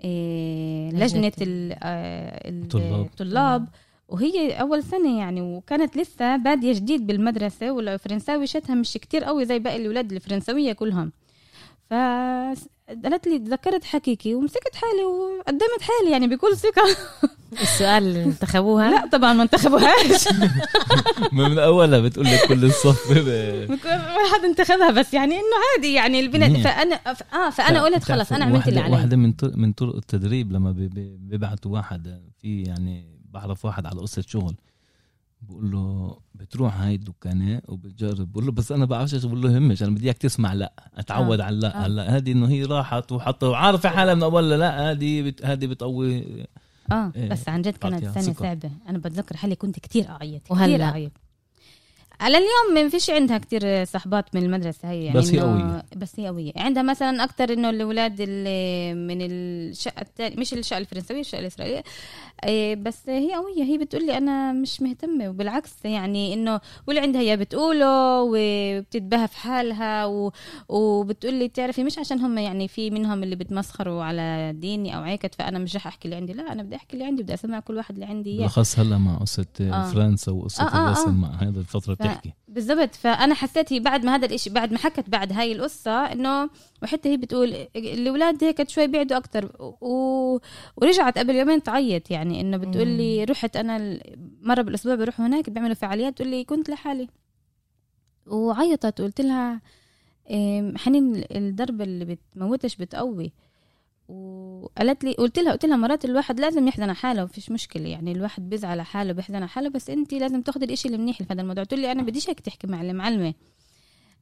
إيه 0.03 0.89
لجنة 0.91 1.32
ال- 1.41 1.75
آه، 1.84 2.49
ال- 2.49 2.67
طلاب. 2.67 3.05
الطلاب 3.05 3.67
وهي 4.09 4.51
أول 4.61 4.84
سنة 4.84 5.19
يعني 5.19 5.41
وكانت 5.41 5.97
لسه 5.97 6.36
بادية 6.36 6.73
جديد 6.73 7.07
بالمدرسة 7.07 7.71
والفرنساوي 7.71 8.47
شتها 8.47 8.75
مش 8.75 8.93
كتير 8.93 9.23
قوي 9.23 9.45
زي 9.45 9.59
باقي 9.59 9.75
الأولاد 9.78 10.11
الفرنسوية 10.11 10.73
كلهم 10.73 11.11
ف 11.89 11.93
قالت 13.04 13.28
لي 13.28 13.40
تذكرت 13.40 13.84
حكيكي 13.84 14.36
ومسكت 14.36 14.76
حالي 14.76 15.04
وقدمت 15.06 15.82
حالي 15.82 16.12
يعني 16.12 16.28
بكل 16.28 16.58
ثقة. 16.58 16.84
السؤال 17.62 18.04
اللي 18.04 18.24
انتخبوها؟ 18.24 18.92
لا 18.92 19.08
طبعا 19.12 19.34
ما 19.34 19.44
انتخبوهاش. 19.44 20.28
من 21.32 21.60
أولها 21.60 22.00
بتقول 22.00 22.26
لك 22.26 22.48
كل 22.48 22.66
الصف 22.66 23.12
بكل 23.12 23.90
واحد 23.90 24.44
انتخبها 24.46 24.92
بس 24.92 25.14
يعني 25.14 25.36
إنه 25.36 25.56
عادي 25.76 25.94
يعني 25.94 26.20
البنات 26.20 26.50
منيح. 26.50 26.64
فانا 26.64 27.14
ف- 27.14 27.34
آه 27.36 27.50
فأنا 27.50 27.84
قلت 27.84 28.04
خلص 28.04 28.32
أنا 28.32 28.46
عملت 28.46 28.68
اللي 28.68 28.80
علي 28.80 28.94
واحدة 28.94 29.18
من 29.18 29.32
طرق 29.32 29.56
من 29.56 29.74
طرق 29.74 29.96
التدريب 29.96 30.52
لما 30.52 30.72
بي- 30.72 30.88
بي- 30.88 31.18
بيبعتوا 31.22 31.72
واحد 31.72 32.22
في 32.42 32.64
يعني 32.64 33.18
بعرف 33.32 33.66
واحد 33.66 33.86
على 33.86 34.00
قصة 34.00 34.24
شغل. 34.28 34.56
بقول 35.42 35.72
له 35.72 36.18
بتروح 36.36 36.82
هاي 36.82 36.96
الدكانة 36.96 37.62
وبتجرب 37.68 38.32
بقول 38.32 38.46
له 38.46 38.52
بس 38.52 38.72
أنا 38.72 38.86
بعرفش 38.86 39.26
بقول 39.26 39.42
له 39.42 39.52
يهمش 39.52 39.84
أنا 39.84 39.92
بدي 39.92 40.06
اياك 40.06 40.18
تسمع 40.18 40.54
لأ 40.54 40.74
أتعود 40.98 41.40
آه. 41.40 41.44
على 41.44 41.58
لا 41.58 41.76
آه. 41.76 41.86
هلا 41.86 42.18
هذه 42.18 42.32
إنه 42.32 42.50
هي 42.50 42.64
راحت 42.64 43.12
وحطها 43.12 43.50
وعارفه 43.50 43.90
حالها 43.90 44.14
من 44.14 44.24
أول 44.24 44.50
لا 44.50 44.92
هذه 44.92 45.22
بت... 45.22 45.46
هذه 45.46 45.66
بتقوي 45.66 46.24
آه 46.92 47.12
إيه، 47.16 47.30
بس 47.30 47.50
عن 47.50 47.62
جد 47.62 47.78
كانت 47.78 48.20
سنه. 48.20 48.34
صعبة 48.34 48.72
أنا 48.90 48.98
بتذكر 48.98 49.38
حالي 49.38 49.56
كنت 49.56 49.80
كتير 49.80 50.10
أعيط 50.10 50.42
كتير 50.42 50.58
وهلأ؟ 50.58 50.86
أعيط 50.86 51.12
على 52.20 52.38
اليوم 52.38 52.84
ما 52.84 52.90
فيش 52.90 53.10
عندها 53.10 53.38
كتير 53.38 53.86
صحبات 53.86 54.36
من 54.36 54.44
المدرسة 54.44 54.90
هي 54.90 55.06
يعني 55.06 55.20
بس 55.20 55.32
هي 55.34 55.40
قوية. 55.40 55.86
بس 55.96 56.20
هي 56.20 56.28
قوية 56.28 56.52
عندها 56.56 56.84
مثلا 56.84 57.24
أكتر 57.24 57.54
إنه 57.54 57.70
الأولاد 57.70 58.22
اللي 58.22 58.94
من 58.94 59.18
الشقة 59.22 60.02
التانية 60.02 60.38
مش 60.38 60.54
الشقة 60.54 60.78
الفرنسوية 60.78 61.20
الشقة 61.20 61.40
الإسرائيلية 61.40 61.84
بس 62.76 63.10
هي 63.10 63.34
قوية 63.36 63.64
هي 63.64 63.78
بتقول 63.78 64.06
لي 64.06 64.18
أنا 64.18 64.52
مش 64.54 64.82
مهتمة 64.82 65.30
وبالعكس 65.30 65.86
يعني 65.86 66.34
إنه 66.34 66.62
واللي 66.88 67.02
عندها 67.02 67.22
يا 67.22 67.36
بتقوله 67.36 68.22
وبتتباهى 68.22 69.28
في 69.28 69.38
حالها 69.38 70.06
و... 70.06 70.32
وبتقول 70.70 71.34
لي 71.34 71.48
بتعرفي 71.48 71.84
مش 71.84 72.00
عشان 72.00 72.20
هم 72.20 72.38
يعني 72.38 72.68
في 72.68 72.90
منهم 72.92 73.24
اللي 73.24 73.36
بتمسخروا 73.36 74.04
على 74.04 74.54
ديني 74.56 74.98
أو 74.98 75.02
عيكت 75.02 75.36
فأنا 75.36 75.60
مش 75.60 75.76
رح 75.76 75.88
أحكي 75.88 76.06
اللي 76.06 76.16
عندي 76.16 76.34
لا 76.34 76.52
أنا 76.54 76.64
بدي 76.64 76.76
أحكي 76.76 76.94
اللي 76.94 77.06
عندي 77.06 77.24
بدي 77.24 77.34
أسمع 77.34 77.60
كل 77.60 77.78
واحد 77.78 77.94
اللي 77.94 78.06
عندي 78.06 78.30
إياه 78.30 78.38
بالأخص 78.38 78.80
هلا 78.80 78.98
مع 78.98 79.16
قصة 79.18 79.46
آه. 79.62 79.92
فرنسا 79.92 80.32
وقصة 80.32 80.64
آه، 80.64 80.68
آه، 80.68 80.86
الرسم 80.88 81.10
آه. 81.10 81.12
مع 81.30 81.30
هذا 81.42 81.60
الفترة 81.60 81.94
ف- 81.96 82.02
بتحكي 82.02 82.34
بالضبط. 82.48 82.95
فأنا 82.95 83.36
حسيت 83.36 83.74
هي 83.74 83.80
بعد 83.80 84.06
ما 84.06 84.16
هذا 84.16 84.26
الاشي 84.26 84.50
بعد 84.50 84.72
ما 84.72 84.78
حكت 84.78 85.10
بعد 85.10 85.34
هاي 85.34 85.52
القصة 85.52 85.91
إنه 86.12 86.50
وحتى 86.84 87.10
هي 87.10 87.18
بتقول 87.18 87.68
الأولاد 87.76 88.43
هيك 88.43 88.70
شوي 88.70 88.88
بعدوا 88.88 89.18
أكثر 89.18 89.52
و... 89.82 90.39
ورجعت 90.78 91.18
قبل 91.18 91.36
يومين 91.36 91.64
تعيط 91.64 92.12
يعني 92.12 92.41
إنه 92.41 92.58
بتقول 92.58 92.88
لي 92.88 93.24
رحت 93.24 93.56
أنا 93.56 94.00
مرة 94.41 94.62
بالأسبوع 94.62 94.95
بروح 94.95 95.22
هناك 95.22 95.50
بيعملوا 95.50 95.74
فعاليات 95.76 96.14
بتقول 96.14 96.28
لي 96.28 96.43
كنت 96.43 96.70
لحالي. 96.70 97.08
وعيطت 98.28 99.02
وقلت 99.02 99.22
لها 99.22 99.62
إيه، 100.30 100.78
حنين 100.78 101.24
الضربه 101.32 101.84
اللي 101.84 102.06
بتموتش 102.06 102.76
بتقوي. 102.76 103.34
وقالت 104.08 105.03
لي 105.03 105.14
قلت 105.14 105.39
لها 105.39 105.51
قلت 105.51 105.66
لها 105.66 105.78
مرات 105.78 106.05
الواحد 106.05 106.39
لازم 106.39 106.68
يحزن 106.68 106.84
على 106.84 106.95
حاله 106.95 107.24
وفيش 107.24 107.51
مشكلة. 107.51 107.88
يعني 107.88 108.12
الواحد 108.12 108.49
بيزعل 108.49 108.72
على 108.72 108.86
حاله 108.86 109.14
بيحزن 109.14 109.36
على 109.36 109.47
حاله 109.47 109.70
بس 109.70 109.89
انت 109.89 110.14
لازم 110.14 110.41
تاخذي 110.41 110.66
الإشي 110.66 110.88
المنيح 110.88 111.18
في 111.18 111.26
هذا 111.32 111.41
الموضوع. 111.41 111.64
تقول 111.64 111.80
لي 111.80 111.91
أنا 111.91 112.03
بديش 112.03 112.30
هيك 112.30 112.39
تحكي 112.39 112.68
مع 112.68 112.82
المعلمة. 112.82 113.34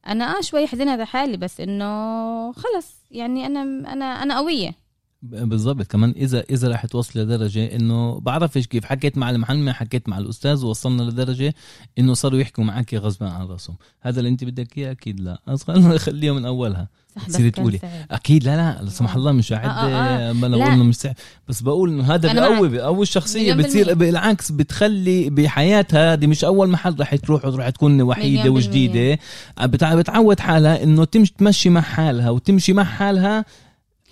أنا 0.06 0.38
آه 0.38 0.40
شوي 0.40 0.66
حزينة 0.66 0.92
على 0.92 1.06
حالي 1.06 1.36
بس 1.36 1.60
إنه 1.60 2.52
خلص. 2.52 2.94
يعني 3.10 3.46
أنا 3.46 3.62
أنا 3.92 4.04
أنا 4.04 4.38
قوية. 4.38 4.85
بالضبط. 5.30 5.86
كمان 5.86 6.10
اذا 6.16 6.40
إذا 6.50 6.68
رح 6.68 6.86
توصل 6.86 7.20
لدرجة 7.20 7.76
إنه 7.76 8.20
بعرفش 8.20 8.66
كيف. 8.66 8.84
حكيت 8.84 9.18
مع 9.18 9.30
المعلمه 9.30 9.72
حكيت 9.72 10.08
مع 10.08 10.18
الأستاذ 10.18 10.64
ووصلنا 10.64 11.02
لدرجة 11.02 11.54
إنه 11.98 12.14
صاروا 12.14 12.40
يحكوا 12.40 12.64
معك 12.64 12.94
غصبا 12.94 13.28
عن 13.28 13.46
رأسهم. 13.46 13.76
هذا 14.00 14.18
اللي 14.18 14.30
أنت 14.30 14.44
بدك 14.44 14.78
إياه؟ 14.78 14.90
أكيد 14.92 15.20
لا. 15.20 15.40
نخليه 15.68 16.34
من 16.34 16.44
أولها. 16.46 16.88
تصيري 17.28 17.50
تقولي. 17.50 17.80
أكيد. 18.10 18.44
لا 18.44 18.56
لا 18.56 18.82
لا 18.82 18.90
سمح 18.90 19.14
الله 19.16 19.32
مش 19.32 19.52
قاعد 19.52 19.68
آه، 19.68 19.70
آه، 19.96 20.30
آه. 20.30 20.32
ما 20.32 20.46
أنا. 20.46 20.56
بقول 20.56 20.76
مش 20.84 20.94
صعب. 20.94 21.14
بس 21.48 21.60
بقول 21.62 21.90
إنه 21.90 22.14
هذا 22.14 22.32
بقوي. 22.32 22.68
بقوي 22.68 23.02
الشخصيه 23.02 23.54
بتصير. 23.54 23.94
بالعكس 23.94 24.52
بتخلي 24.52 25.30
بحياتها 25.30 26.14
دي 26.14 26.26
مش 26.26 26.44
أول 26.44 26.68
محل 26.68 27.00
رح 27.00 27.14
تروح 27.14 27.44
وتروح 27.44 27.68
تكون 27.70 28.02
وحيدة 28.02 28.50
وجديدة. 28.50 29.18
بتع- 29.62 29.94
بتعود 29.94 30.40
حالها 30.40 30.82
إنه 30.82 31.04
تمشي 31.04 31.34
تمشي 31.38 31.68
مع 31.70 31.80
حالها 31.80 32.30
وتمشي 32.30 32.72
مع 32.72 32.84
حالها 32.84 33.44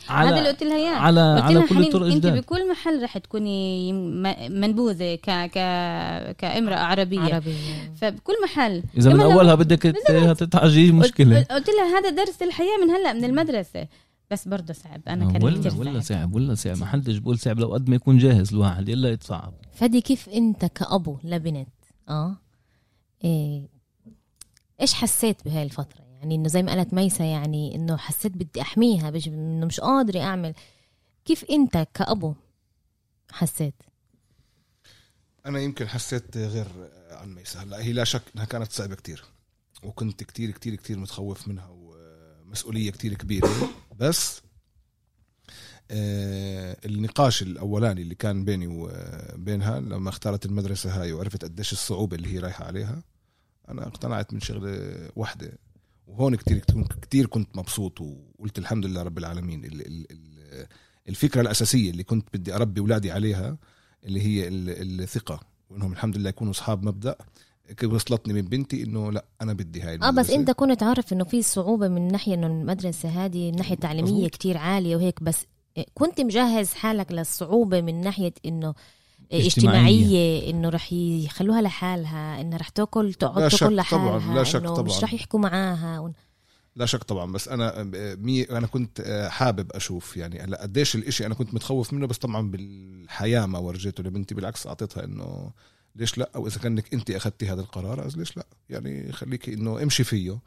على 0.08 0.28
هذا 0.28 0.38
اللي 0.38 0.48
قلت 0.48 0.62
لها 0.62 0.76
اياه 0.76 0.96
على 0.96 1.34
قلت 1.34 1.42
على 1.44 1.62
كل 1.62 1.82
الطرق 1.86 2.06
أنت 2.06 2.26
بكل 2.26 2.70
محل 2.70 3.02
رح 3.02 3.18
تكوني 3.18 3.92
م- 3.92 4.52
منبوذة 4.60 5.14
ك 5.14 5.30
ك 5.30 5.58
كامرأة 6.36 6.76
عربية, 6.76 7.20
عربية. 7.20 7.34
عربية 7.34 7.92
فبكل 7.96 8.32
محل. 8.44 8.82
إذا 8.96 9.12
من 9.14 9.20
أولها 9.20 9.54
بدك 9.54 9.82
ت- 9.82 10.36
تتعجي 10.38 10.92
مشكلة. 10.92 11.42
قلت 11.42 11.68
لها 11.68 11.98
هذا 11.98 12.10
درس 12.10 12.42
الحياة 12.42 12.76
من 12.84 12.90
هلأ 12.90 13.12
من 13.12 13.24
المدرسة. 13.24 13.88
بس 14.30 14.48
برضه 14.48 14.74
صعب 14.74 15.00
أنا 15.08 15.32
كان 15.32 15.44
ولا 15.44 15.60
كتير 15.60 15.74
ولا 15.80 16.00
صعب. 16.00 16.02
صعب 16.02 16.34
ولا 16.34 16.54
صعب. 16.54 16.76
ما 16.78 16.86
حدش 16.86 17.16
بقول 17.16 17.38
صعب. 17.38 17.58
لو 17.60 17.72
قد 17.74 17.88
ما 17.88 17.96
يكون 17.96 18.18
جاهز 18.18 18.52
الواحد 18.54 18.88
الا 18.88 19.08
يتصعب. 19.10 19.52
فدي 19.74 20.00
كيف 20.00 20.28
أنت 20.28 20.64
كأبو 20.64 21.18
لبنت 21.24 21.68
آه؟ 22.08 22.36
إيه 23.24 23.68
إيش 24.80 24.94
حسيت 24.94 25.44
بهاي 25.44 25.62
الفترة؟ 25.62 26.03
يعني 26.24 26.34
إنه 26.34 26.48
زي 26.48 26.62
ما 26.62 26.72
قالت 26.72 26.94
ميسة 26.94 27.24
يعني 27.24 27.74
إنه 27.74 27.96
حسيت 27.96 28.32
بدي 28.32 28.60
أحميها 28.60 29.10
بش 29.10 29.28
إنه 29.28 29.66
مش 29.66 29.80
قادرة 29.80 30.20
أعمل. 30.20 30.54
كيف 31.24 31.44
أنت 31.50 31.86
كأبو 31.94 32.34
حسيت؟ 33.30 33.74
أنا 35.46 35.60
يمكن 35.60 35.88
حسيت 35.88 36.36
غير 36.36 36.66
عن 37.10 37.34
ميسا. 37.34 37.62
هلأ 37.62 37.82
هي 37.82 37.92
لا 37.92 38.04
شك 38.04 38.22
إنها 38.34 38.44
كانت 38.44 38.72
صعبة 38.72 38.94
كتير 38.94 39.24
وكنت 39.82 40.24
كتير 40.24 40.50
كتير 40.50 40.74
كتير 40.74 40.98
متخوف 40.98 41.48
منها 41.48 41.68
ومسؤوليه 41.70 42.90
كتير 42.90 43.14
كبيرة. 43.14 43.50
بس 44.00 44.42
آه، 45.90 46.76
النقاش 46.84 47.42
الأولاني 47.42 48.02
اللي 48.02 48.14
كان 48.14 48.44
بيني 48.44 48.66
وبينها 48.66 49.80
لما 49.80 50.08
اختارت 50.08 50.46
المدرسة 50.46 51.02
هاي 51.02 51.12
وعرفت 51.12 51.44
قديش 51.44 51.72
الصعوبة 51.72 52.16
اللي 52.16 52.34
هي 52.34 52.38
رايحة 52.38 52.64
عليها 52.64 53.02
أنا 53.68 53.86
اقتنعت 53.86 54.32
من 54.34 54.40
شغلة 54.40 55.10
واحدة. 55.16 55.58
وهون 56.06 56.34
كتير 56.34 56.64
كتير 57.02 57.26
كنت 57.26 57.56
مبسوط 57.56 58.00
وقلت 58.00 58.58
الحمد 58.58 58.86
لله 58.86 59.02
رب 59.02 59.18
العالمين 59.18 59.64
ال- 59.64 59.86
ال- 59.86 60.06
ال- 60.10 60.66
الفكرة 61.08 61.40
الأساسية 61.40 61.90
اللي 61.90 62.02
كنت 62.04 62.28
بدي 62.34 62.54
أربي 62.54 62.80
أولادي 62.80 63.10
عليها 63.12 63.58
اللي 64.04 64.20
هي 64.22 64.48
ال- 64.48 65.00
الثقة 65.00 65.40
وإنهم 65.70 65.92
الحمد 65.92 66.16
لله 66.16 66.28
يكونوا 66.28 66.52
أصحاب 66.52 66.84
مبدأ 66.84 67.16
كيف 67.76 67.92
وصلتني 67.92 68.32
من 68.34 68.42
بنتي 68.42 68.82
إنه 68.82 69.12
لا 69.12 69.24
أنا 69.42 69.52
بدي 69.52 69.80
هاي 69.82 69.92
آه 69.92 69.94
المدرسة. 69.94 70.20
بس 70.22 70.30
أنت 70.30 70.50
كنت 70.50 70.82
عارف 70.82 71.12
إنه 71.12 71.24
في 71.24 71.42
صعوبة 71.42 71.88
من 71.88 72.08
ناحية 72.08 72.34
إنه 72.34 72.46
المدرسة 72.46 73.08
هذه 73.08 73.50
الناحية 73.50 73.74
التعليمية 73.74 74.12
مظبوط. 74.12 74.30
كتير 74.30 74.56
عالية 74.58 74.96
وهيك 74.96 75.22
بس 75.22 75.46
كنت 75.94 76.20
مجهز 76.20 76.72
حالك 76.72 77.12
للصعوبة 77.12 77.80
من 77.80 78.00
ناحية 78.00 78.32
إنه 78.46 78.74
اجتماعية. 79.34 79.46
اجتماعية 79.46 80.50
إنه 80.50 80.68
رح 80.68 80.92
يخلوها 80.92 81.62
لحالها 81.62 82.40
انه 82.40 82.56
رح 82.56 82.68
تاكل 82.68 83.14
تقعد 83.14 83.48
شك 83.48 83.58
تاكل 83.60 83.84
طبعاً، 83.90 84.18
لحالها 84.18 84.34
لا 84.34 84.44
شك 84.44 84.60
طبعاً. 84.60 84.82
مش 84.82 85.04
رح 85.04 85.14
يحكوا 85.14 85.40
معاها 85.40 86.12
لا 86.76 86.86
شك 86.86 87.02
طبعا 87.02 87.32
بس 87.32 87.48
أنا 87.48 87.82
مي 88.20 88.42
أنا 88.42 88.66
كنت 88.66 89.26
حابب 89.30 89.72
أشوف 89.72 90.16
يعني 90.16 90.40
هلا 90.40 90.62
قديش 90.62 90.94
الإشي 90.94 91.26
أنا 91.26 91.34
كنت 91.34 91.54
متخوف 91.54 91.92
منه 91.92 92.06
بس 92.06 92.18
طبعا 92.18 92.50
بالحياة 92.50 93.46
ما 93.46 93.58
ورجيته. 93.58 94.02
لبنتي 94.02 94.34
بالعكس 94.34 94.66
أعطيتها 94.66 95.04
إنه 95.04 95.50
ليش 95.96 96.18
لا؟ 96.18 96.30
أو 96.36 96.46
إذا 96.46 96.58
كانك 96.58 96.94
أنت 96.94 97.10
أخذتي 97.10 97.48
هذا 97.48 97.60
القرار 97.60 98.08
ليش 98.16 98.36
لا؟ 98.36 98.46
يعني 98.70 99.12
خليكي 99.12 99.54
إنه 99.54 99.82
امشي 99.82 100.04
فيه. 100.04 100.38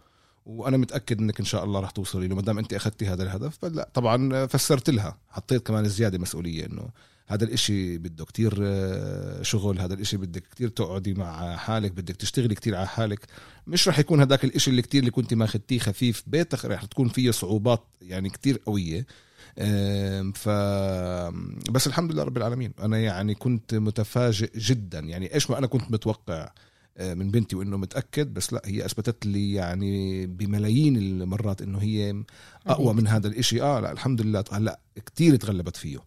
وأنا 0.46 0.78
متأكد 0.78 1.20
إنك 1.20 1.40
إن 1.40 1.46
شاء 1.46 1.64
الله 1.64 1.80
رح 1.80 1.92
توصلي 1.92 2.28
له 2.28 2.36
ما 2.36 2.42
دام 2.42 2.58
أنت 2.58 2.74
أخذتي 2.74 3.08
هذا 3.08 3.24
الهدف 3.24 3.58
فلا 3.62 3.90
طبعا 3.94 4.46
فسرت 4.46 4.90
لها. 4.90 5.18
حطيت 5.30 5.68
كمان 5.68 5.86
زيادة 5.86 6.18
مسؤولية 6.18 6.66
إنه 6.66 6.90
هذا 7.28 7.44
الإشي 7.44 7.98
بده 7.98 8.26
كتير 8.26 8.58
آه، 8.62 9.42
شغل 9.42 9.80
هذا 9.80 9.94
الإشي 9.94 10.18
بدك 10.18 10.44
كتير 10.52 10.70
تقعدي 10.70 11.14
مع 11.14 11.56
حالك 11.56 11.92
بدك 11.92 12.16
تشتغلي 12.16 12.56
كتير 12.56 12.76
على 12.76 12.88
حالك. 12.88 13.20
مش 13.68 13.88
رح 13.88 14.00
يكون 14.00 14.20
هذاك 14.20 14.44
الإشي 14.44 14.72
اللي 14.72 14.82
كتير 14.82 15.00
اللي 15.00 15.12
كنت 15.12 15.34
ماخذتيه 15.34 15.80
خفيف. 15.80 16.24
بيتك 16.28 16.66
رح 16.66 16.86
تكون 16.86 17.10
فيه 17.10 17.32
صعوبات 17.32 17.84
يعني 18.02 18.30
كتير 18.30 18.62
قوية. 18.66 19.06
ف 20.34 20.50
بس 21.72 21.88
الحمد 21.88 22.12
لله 22.12 22.24
رب 22.24 22.38
العالمين. 22.38 22.74
أنا 22.80 22.98
يعني 23.00 23.36
كنت 23.36 23.76
متفاجئ 23.76 24.60
جدا. 24.60 25.00
يعني 25.00 25.34
إيش 25.34 25.50
ما 25.50 25.58
أنا 25.58 25.68
كنت 25.68 25.92
متوقع 25.92 26.52
آه، 26.98 27.14
من 27.14 27.32
بنتي 27.32 27.56
وإنه 27.56 27.78
متأكد 27.78 28.34
بس 28.34 28.54
لا 28.54 28.62
هي 28.66 28.86
أثبتت 28.86 29.26
لي 29.26 29.54
يعني 29.54 30.26
بملايين 30.26 30.98
المرات 30.98 31.62
إنه 31.62 31.78
هي 31.80 32.24
أقوى 32.68 32.94
من 32.94 33.08
هذا 33.08 33.28
الإشي. 33.28 33.62
آه 33.62 33.80
لا 33.80 33.92
الحمد 33.92 34.22
لله. 34.22 34.44
هلا 34.52 34.80
كتير 35.06 35.36
تغلبت 35.36 35.76
فيه. 35.76 36.00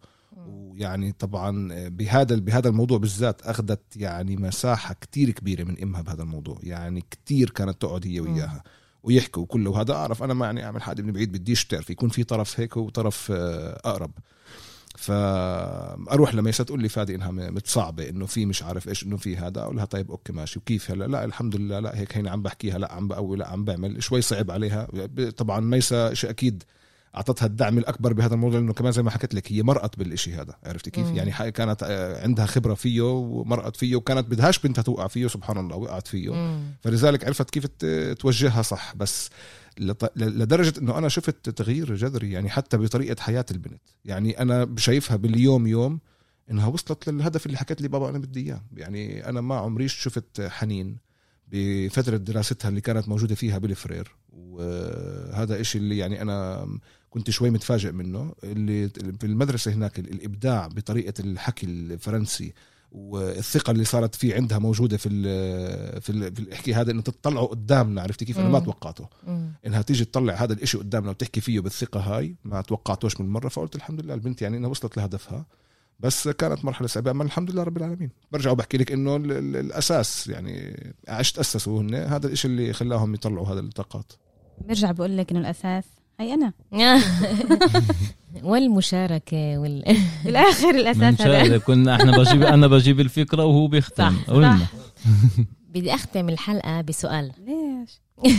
ويعني 0.46 1.12
طبعا 1.12 1.68
بهذا 1.88 2.36
بهذا 2.36 2.68
الموضوع 2.68 2.98
بالذات 2.98 3.42
أخذت 3.42 3.96
يعني 3.96 4.36
مساحة 4.36 4.94
كتير 4.94 5.30
كبيرة 5.30 5.64
من 5.64 5.82
إمها 5.82 6.02
بهذا 6.02 6.22
الموضوع. 6.22 6.58
يعني 6.62 7.04
كتير 7.10 7.50
كانت 7.50 7.82
تقعد 7.82 8.06
هي 8.06 8.20
وياها 8.20 8.62
ويحكوا 9.02 9.42
وكله 9.42 9.70
وهذا 9.70 9.92
أعرف 9.92 10.22
أنا 10.22 10.34
ما 10.34 10.46
يعني 10.46 10.64
أعمل 10.64 10.82
حد 10.82 11.00
من 11.00 11.12
بعيد 11.12 11.32
بديش 11.32 11.64
تعرف. 11.64 11.90
يكون 11.90 12.08
في 12.08 12.24
طرف 12.24 12.60
هيك 12.60 12.76
وطرف 12.76 13.32
آه، 13.34 13.80
أقرب. 13.84 14.10
فاروح 14.96 16.34
لما 16.34 16.50
تقول 16.50 16.82
لي 16.82 16.88
فادي 16.88 17.14
إنها 17.14 17.30
متصعبة 17.30 18.08
إنه 18.08 18.26
في 18.26 18.46
مش 18.46 18.62
عارف 18.62 18.88
إيش 18.88 19.02
إنه 19.04 19.16
في 19.16 19.36
هذا. 19.36 19.60
أقول 19.60 19.76
لها 19.76 19.84
طيب 19.84 20.10
أوكي 20.10 20.32
ماشي. 20.32 20.58
وكيف 20.58 20.90
هلا؟ 20.90 21.04
لا 21.04 21.24
الحمد 21.24 21.56
لله. 21.56 21.80
لا 21.80 21.98
هيك 21.98 22.16
هيني 22.16 22.30
عم 22.30 22.42
بحكيها. 22.42 22.78
لا 22.78 22.92
عم 22.92 23.08
بقوي. 23.08 23.36
لا 23.36 23.48
عم 23.48 23.64
بعمل. 23.64 24.02
شوي 24.02 24.22
صعب 24.22 24.50
عليها. 24.50 24.88
طبعا 25.36 25.60
ميسا 25.60 26.14
شيء 26.14 26.30
أكيد 26.30 26.62
أعطتها 27.16 27.46
الدعم 27.46 27.78
الأكبر 27.78 28.12
بهذا 28.12 28.34
الموضوع 28.34 28.60
لأنه 28.60 28.72
كمان 28.72 28.92
زي 28.92 29.02
ما 29.02 29.10
حكيت 29.10 29.34
لك 29.34 29.52
هي 29.52 29.62
مرقت 29.62 29.98
بالإشي 29.98 30.34
هذا 30.34 30.56
عرفت 30.64 30.88
كيف؟ 30.88 31.06
مم. 31.06 31.16
يعني 31.16 31.52
كانت 31.52 31.82
آه، 31.82 32.22
عندها 32.22 32.46
خبرة 32.46 32.74
فيه 32.74 33.02
ومرقت 33.02 33.76
فيه 33.76 33.96
وكانت 33.96 34.26
بدهاش 34.26 34.58
بنتها 34.58 34.82
توقع 34.82 35.06
فيه 35.06 35.26
سبحان 35.26 35.58
الله 35.58 35.76
وقعت 35.76 36.06
فيه. 36.06 36.34
مم. 36.34 36.62
فلذلك 36.80 37.24
عرفت 37.24 37.50
كيف 37.50 37.66
توجهها 38.14 38.62
صح. 38.62 38.94
بس 38.96 39.30
لدرجة 40.16 40.80
إنه 40.80 40.98
أنا 40.98 41.08
شفت 41.08 41.50
تغيير 41.50 41.94
جذري 41.94 42.32
يعني 42.32 42.50
حتى 42.50 42.76
بطريقة 42.76 43.20
حياة 43.20 43.46
البنت. 43.50 43.82
يعني 44.04 44.42
أنا 44.42 44.74
شايفها 44.76 45.16
باليوم 45.16 45.66
يوم 45.66 46.00
إنها 46.50 46.66
وصلت 46.66 47.08
للهدف 47.08 47.46
اللي 47.46 47.58
حكت 47.58 47.82
لي 47.82 47.88
بابا 47.88 48.08
أنا 48.08 48.18
بدي 48.18 48.40
إياه. 48.40 48.62
يعني 48.76 49.28
أنا 49.28 49.40
ما 49.40 49.56
عمري 49.56 49.88
شفت 49.88 50.40
حنين 50.40 50.96
بفترة 51.48 52.16
دراستها 52.16 52.68
اللي 52.68 52.80
كانت 52.80 53.08
موجودة 53.08 53.34
فيها 53.34 53.58
بالفرير. 53.58 54.16
وهذا 54.32 55.60
إشي 55.60 55.78
اللي 55.78 55.98
يعني 55.98 56.22
أنا 56.22 56.66
كنت 57.10 57.30
شوي 57.30 57.50
متفاجئ 57.50 57.92
منه 57.92 58.32
اللي 58.44 58.88
في 58.88 59.26
المدرسة 59.26 59.72
هناك 59.72 59.98
الإبداع 59.98 60.66
بطريقة 60.66 61.14
الحكي 61.20 61.66
الفرنسي 61.66 62.52
والثقة 62.92 63.70
اللي 63.70 63.84
صارت 63.84 64.14
فيه 64.14 64.34
عندها 64.34 64.58
موجودة 64.58 64.96
في 64.96 65.08
ال 65.08 66.02
في, 66.02 66.10
ال 66.12 66.34
في 66.34 66.40
الحكي 66.42 66.74
هذا 66.74 66.90
إنه 66.92 67.02
تطلعوا 67.02 67.46
قدامنا 67.46 68.02
عرفتي 68.02 68.24
كيف؟ 68.24 68.38
أنا 68.38 68.48
ما. 68.48 68.58
توقعته. 68.58 69.08
إنها 69.66 69.82
تيجي 69.82 70.04
تطلع 70.04 70.34
هذا 70.34 70.52
الإشي 70.52 70.78
قدامنا 70.78 71.10
وتحكي 71.10 71.40
فيه 71.40 71.60
بالثقة 71.60 72.00
هاي 72.00 72.34
ما 72.44 72.60
توقعتوش 72.60 73.20
من 73.20 73.28
مرة 73.28 73.48
فقلت 73.48 73.76
الحمد 73.76 74.00
لله 74.00 74.14
البنت 74.14 74.42
يعني 74.42 74.56
إنها 74.56 74.70
وصلت 74.70 74.96
لهدفها. 74.96 75.46
بس 76.00 76.28
كانت 76.28 76.64
مرحلة 76.64 76.88
صعبة 76.88 77.10
أما 77.10 77.24
الحمد 77.24 77.50
لله 77.50 77.62
رب 77.62 77.76
العالمين. 77.76 78.10
برجع 78.32 78.50
وبحكي 78.50 78.76
لك 78.78 78.92
إنه 78.92 79.16
ال- 79.16 79.32
ال- 79.32 79.56
الأساس 79.56 80.26
يعني 80.28 80.76
عشت 81.08 81.38
أسسوا 81.38 81.80
هن 81.80 81.94
هذا 81.94 82.26
الإشي 82.26 82.48
اللي 82.48 82.72
خلاهم 82.72 83.14
يطلعوا 83.14 83.46
هذا 83.48 83.60
الطاقات. 83.60 84.12
برجع 84.68 84.90
بقول 84.92 85.16
لك 85.16 85.30
إنه 85.30 85.40
الأساس 85.40 85.84
هي 86.20 86.34
أنا. 86.34 86.52
والمشاركة 88.42 89.58
وال 89.58 89.96
بالاخر 90.24 90.70
الأساس 90.70 91.62
كنا 91.62 91.96
إحنا 91.96 92.18
بجيب 92.18 92.42
أنا 92.42 92.66
بجيب 92.66 93.00
الفكرة 93.00 93.44
وهو 93.44 93.66
بيختم. 93.66 94.16
صح، 94.16 94.30
قلنا. 94.30 94.66
بدي 95.68 95.94
أختم 95.94 96.28
الحلقة 96.28 96.80
بسؤال. 96.80 97.32
ليش؟ 97.38 98.00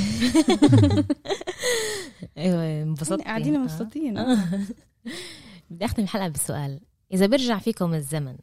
أيوه 2.37 2.83
انبسطت 2.83 3.21
قاعدين 3.21 3.55
آه. 3.55 3.59
مبسوطين. 3.59 4.37
بدي 5.69 5.85
أختم 5.85 6.03
الحلقة 6.03 6.27
بسؤال. 6.27 6.79
إذا 7.13 7.25
برجع 7.25 7.57
فيكم 7.57 7.93
الزمن 7.93 8.35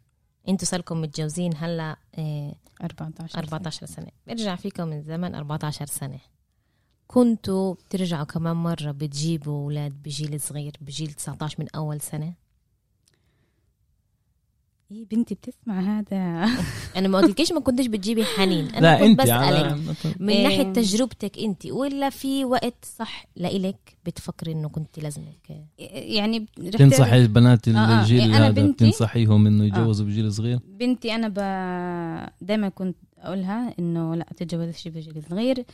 أنتوا 0.48 0.66
صاركم 0.66 1.00
متجوزين 1.00 1.52
هلأ 1.56 1.96
إيه 2.18 2.54
14 2.82 3.38
14 3.38 3.86
سنة. 3.86 4.08
برجع 4.26 4.56
فيكم 4.56 4.92
الزمن 4.92 5.34
14 5.34 5.86
سنة. 5.86 6.18
كنتوا 7.12 7.74
بترجعوا 7.74 8.24
كمان 8.24 8.56
مرة 8.56 8.90
بتجيبوا 8.90 9.64
أولاد 9.64 9.92
بجيل 10.04 10.40
صغير 10.40 10.72
بجيل 10.80 11.12
19 11.12 11.56
من 11.58 11.66
أول 11.74 12.00
سنة؟ 12.00 12.34
إيه 14.90 15.06
بنتي 15.10 15.34
بتسمع 15.34 15.80
هذا. 15.80 16.48
أنا 16.96 17.08
ما 17.08 17.18
قلتلكيش 17.18 17.52
ما 17.52 17.60
كنتش 17.60 17.86
بتجيبي 17.86 18.24
حنين 18.24 18.68
أنا 18.68 18.80
لا 18.80 18.94
كنت 18.98 19.02
انت 19.08 19.20
بسألك 19.20 19.32
على 19.42 19.76
من 20.20 20.30
إيه. 20.30 20.42
ناحية 20.42 20.72
تجربتك 20.72 21.38
أنت 21.38 21.66
ولا 21.66 22.10
في 22.10 22.44
وقت 22.44 22.84
صح 22.84 23.26
لإلك 23.36 23.96
بتفكري 24.06 24.52
إنه 24.52 24.68
كنت 24.68 24.98
لازمك؟ 24.98 25.66
يعني 25.78 26.46
تنصحي 26.78 27.18
البنات 27.22 27.68
آه، 27.68 27.72
آه. 27.78 28.00
الجيل 28.00 28.22
أنا 28.22 28.46
هذا 28.46 28.50
بنتي- 28.50 28.84
بتنصحيهم 28.84 29.46
إنه 29.46 29.64
يتجوزوا 29.64 30.06
بجيل 30.06 30.32
صغير؟ 30.32 30.58
بنتي 30.80 31.14
أنا 31.14 31.28
ب... 31.28 31.34
دايما 32.46 32.68
كنت 32.68 32.96
أقولها 33.18 33.74
إنه 33.78 34.14
لا 34.14 34.26
تتجوزش 34.36 34.88
بجيل 34.88 35.22
صغير. 35.30 35.64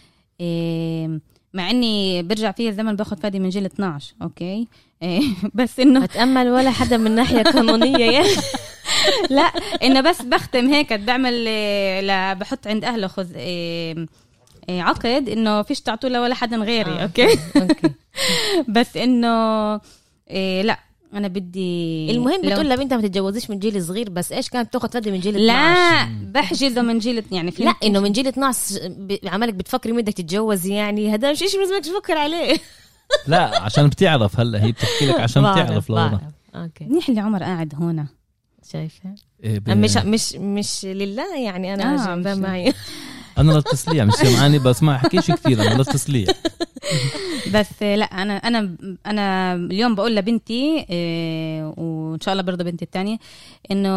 إيه 0.41 1.21
مع 1.55 1.71
إني 1.71 2.23
برجع 2.23 2.53
فيها 2.53 2.71
الزمن 2.71 2.97
باخذ 2.97 3.17
فادي 3.17 3.39
من 3.39 3.49
جيل 3.49 3.65
12 3.65 4.15
أوكي؟ 4.23 4.69
إيه 5.03 5.23
بس 5.55 5.81
إنه 5.81 6.01
بتأمل 6.01 6.49
ولا 6.49 6.71
حدا 6.71 6.97
من 6.97 7.11
ناحية 7.11 7.43
قانونية 7.43 8.11
يعني؟ 8.11 8.29
لا 9.31 9.43
إنه 9.83 10.01
بس 10.01 10.23
بختم 10.23 10.69
هيك 10.69 10.93
بعمل 10.93 11.47
إيه، 11.47 12.01
لا 12.01 12.33
بحط 12.35 12.67
عند 12.67 12.85
أهله 12.85 13.07
خذ 13.07 13.35
إيه 13.35 14.07
إيه 14.69 14.83
عقد 14.83 15.29
إنه 15.29 15.63
فيش 15.63 15.81
تعطوه 15.81 16.11
لولا 16.11 16.35
حدا 16.35 16.57
غيري 16.57 16.91
آه. 16.91 17.03
أوكي؟ 17.03 17.39
أوكي. 17.57 17.93
بس 18.75 18.97
إنه 18.97 19.75
إيه 20.31 20.63
لا. 20.63 20.79
أنا 21.15 21.29
بدي 21.29 22.11
المهم 22.11 22.41
لو- 22.43 22.51
بتقول 22.51 22.71
لبنتها 22.71 22.97
ما 22.97 23.03
تتجوزيش 23.03 23.51
من 23.51 23.59
جيل 23.59 23.85
صغير 23.85 24.11
بس 24.11 24.33
إيش 24.33 24.49
كانت 24.49 24.69
بتاخذ 24.69 24.89
فدي 24.91 25.11
من 25.11 25.21
جيل 25.21 25.37
12 25.37 25.47
لا 25.47 26.31
بحجزه 26.33 26.83
من 26.83 26.99
جيل 26.99 27.25
يعني 27.33 27.51
لا 27.51 27.57
فهمت؟ 27.57 27.85
إنه 27.85 28.01
من 28.01 28.13
جيل 28.13 28.27
12 28.27 28.79
ب- 28.89 29.19
عمالك 29.27 29.55
بتفكري 29.55 29.93
مين 29.93 30.03
بدك 30.03 30.13
تتجوزي 30.15 30.75
يعني 30.75 31.15
هذا 31.15 31.33
مش 31.33 31.39
شيء 31.39 31.61
لازمك 31.61 31.85
تفكر 31.85 32.19
عليه. 32.19 32.57
لا 33.27 33.63
عشان 33.63 33.87
بتعرف 33.89 34.41
هلا 34.41 34.65
هي 34.65 34.73
بتحكي 34.73 35.07
لك 35.07 35.21
عشان 35.21 35.43
بعرف- 35.43 35.67
بتعرف 35.67 35.91
لورا. 35.91 36.07
بعرف. 36.09 36.23
أوكي. 36.55 36.85
منيح 36.85 37.09
اللي 37.09 37.21
عمر 37.21 37.43
قاعد 37.43 37.75
هنا 37.75 38.07
شايفة؟ 38.73 39.15
إيه 39.45 39.59
ب- 39.59 39.71
مش 39.71 39.97
مش 39.97 40.33
مش 40.35 40.85
لله 40.85 41.37
يعني 41.39 41.75
أنا 41.75 42.13
آه، 42.13 42.35
معي. 42.35 42.73
أنا 43.39 43.53
للتسليع 43.53 44.05
مش 44.05 44.13
سمعاني 44.15 44.59
بس 44.59 44.83
ما 44.83 44.97
أحكيش 44.97 45.31
كثير 45.31 45.63
أنا 45.63 45.75
للتسليع 45.75 46.27
بس 47.55 47.83
لا 47.83 48.05
أنا 48.05 48.37
أنا 48.37 48.77
أنا 49.07 49.55
اليوم 49.55 49.95
بقول 49.95 50.17
لبنتي 50.17 50.87
إيه، 50.91 51.75
وإن 51.77 52.21
شاء 52.21 52.33
الله 52.33 52.43
برضه 52.45 52.65
بنتي 52.65 52.85
الثانية 52.85 53.19
إنه 53.71 53.91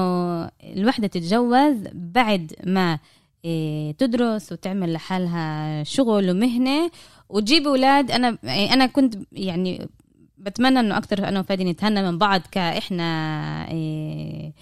الوحدة 0.64 1.08
تتجوز 1.08 1.76
بعد 1.94 2.54
ما 2.66 3.00
إيه، 3.46 3.92
تدرس 3.92 4.52
وتعمل 4.52 4.94
لحالها 4.94 5.84
شغل 5.84 6.32
ومهنة 6.32 6.92
وتجيب 7.30 7.68
أولاد. 7.68 8.12
أنا 8.12 8.38
يعني 8.44 8.74
أنا 8.74 8.86
كنت 8.86 9.16
يعني 9.32 9.88
بتمنى 10.38 10.80
إنه 10.80 10.98
أكثر 10.98 11.28
أنا 11.28 11.40
وفادي 11.40 11.64
نتهنى 11.64 12.12
من 12.12 12.18
بعض 12.18 12.42
كإحنا 12.52 13.72
إيه، 13.72 14.54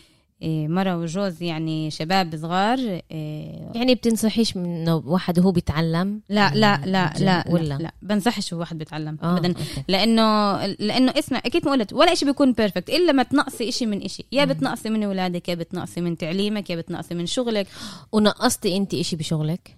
مرة 0.48 0.98
وجوز 0.98 1.43
يعني 1.43 1.91
شباب 1.91 2.36
صغار 2.36 2.80
إيه، 3.12 3.72
يعني 3.76 3.96
بتنصحيش 3.96 4.58
من 4.58 4.89
واحد 4.89 5.39
وهو 5.39 5.52
بيتعلم؟ 5.52 6.22
لا 6.30 6.52
لا 6.56 6.82
لا 6.86 7.14
لا 7.20 7.46
ولا؟ 7.50 7.64
لا, 7.64 7.78
لا 7.84 7.91
بنصحش 8.02 8.54
واحد 8.54 8.78
بيتعلم 8.78 9.18
آه، 9.24 9.38
ابدا. 9.38 9.48
أوكي. 9.48 9.84
لأنه 9.88 10.66
لأنه 10.66 11.14
اسمع 11.20 11.41
أكيد 11.46 11.66
ما 11.66 11.72
قلت 11.72 11.93
ولا 11.93 12.16
شيء 12.16 12.28
بيكون 12.28 12.54
perfect 12.53 12.89
إلا 12.89 13.12
ما 13.12 13.24
تنقصي 13.24 13.72
شيء 13.72 13.88
من 13.88 14.08
شيء 14.08 14.26
يا 14.32 14.46
بتنقصي 14.46 14.89
من 14.89 15.04
أولادك 15.04 15.50
يا 15.50 15.56
بتنقصي 15.56 16.02
من 16.02 16.18
تعليمك 16.18 16.70
يا 16.70 16.76
بتنقصي 16.76 17.16
من 17.16 17.26
شغلك. 17.26 17.68
ونقصتي 18.12 18.78
أنت 18.78 18.93
إشي 18.93 19.16
بشغلك؟ 19.16 19.78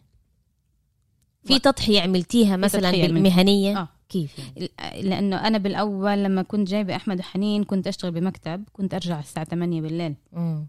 في 1.44 1.60
تضحية 1.60 2.02
عملتيها 2.02 2.58
مثلا 2.58 2.92
بالمهنية 2.92 3.78
آه. 3.78 3.97
كيف 4.10 4.32
يعني؟ 4.40 4.70
لأنه 5.02 5.48
أنا 5.48 5.58
بالأول 5.58 6.24
لما 6.24 6.42
كنت 6.42 6.68
جايبة 6.68 6.96
أحمد 6.96 7.20
وحنين 7.20 7.64
كنت 7.64 7.88
أشتغل 7.88 8.12
بمكتب 8.12 8.64
كنت 8.74 8.94
أرجع 8.94 9.20
الساعة 9.20 9.46
8 9.46 9.82
بالليل. 9.82 10.16
مم. 10.34 10.68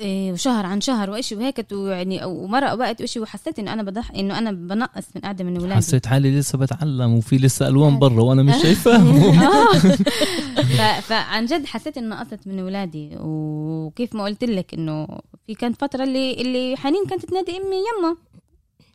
إيه 0.00 0.32
وشهر 0.32 0.66
عن 0.66 0.80
شهر 0.80 1.10
وإشي 1.10 1.34
وهيك 1.34 1.66
يعني 1.72 2.24
ومرة 2.24 2.74
وقت 2.74 3.00
وإشي 3.00 3.20
وحسيت 3.20 3.58
إنه 3.58 3.72
أنا 3.72 3.82
بضح 3.82 4.10
إنه 4.10 4.38
أنا 4.38 4.52
بنقص 4.52 5.04
من 5.14 5.20
قاعدة 5.22 5.44
من 5.44 5.56
اولادي 5.56 5.74
حسيت 5.74 6.06
حالي 6.06 6.38
لسه 6.38 6.58
بتعلم 6.58 7.14
وفي 7.14 7.36
لسه 7.36 7.68
ألوان 7.68 7.98
برا 7.98 8.22
وأنا 8.22 8.42
مش 8.42 8.62
شايفاهم 8.62 9.16
آه. 9.46 9.78
ف- 10.78 11.06
فعن 11.06 11.46
جد 11.46 11.66
حسيت 11.66 11.98
إنه 11.98 12.16
نقصت 12.16 12.46
من 12.46 12.58
اولادي 12.58 13.10
وكيف 13.20 14.14
ما 14.14 14.24
قلت 14.24 14.44
لك 14.44 14.74
إنه 14.74 15.06
في 15.46 15.54
كانت 15.54 15.80
فترة 15.80 16.04
اللي 16.04 16.32
اللي 16.34 16.76
حنين 16.76 17.06
كانت 17.10 17.24
تنادي 17.26 17.52
أمي 17.56 17.76
يما. 17.76 18.16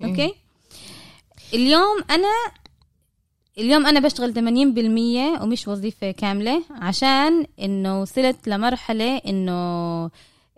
أوكي؟ 0.04 0.34
اليوم 1.54 2.04
أنا 2.10 2.28
اليوم 3.58 3.86
أنا 3.86 4.00
بشتغل 4.00 4.34
80% 4.34 5.42
ومش 5.44 5.68
وظيفة 5.68 6.12
كاملة 6.12 6.64
عشان 6.72 7.46
إنه 7.60 8.02
وصلت 8.02 8.48
لمرحلة 8.48 9.18
إنه 9.18 10.10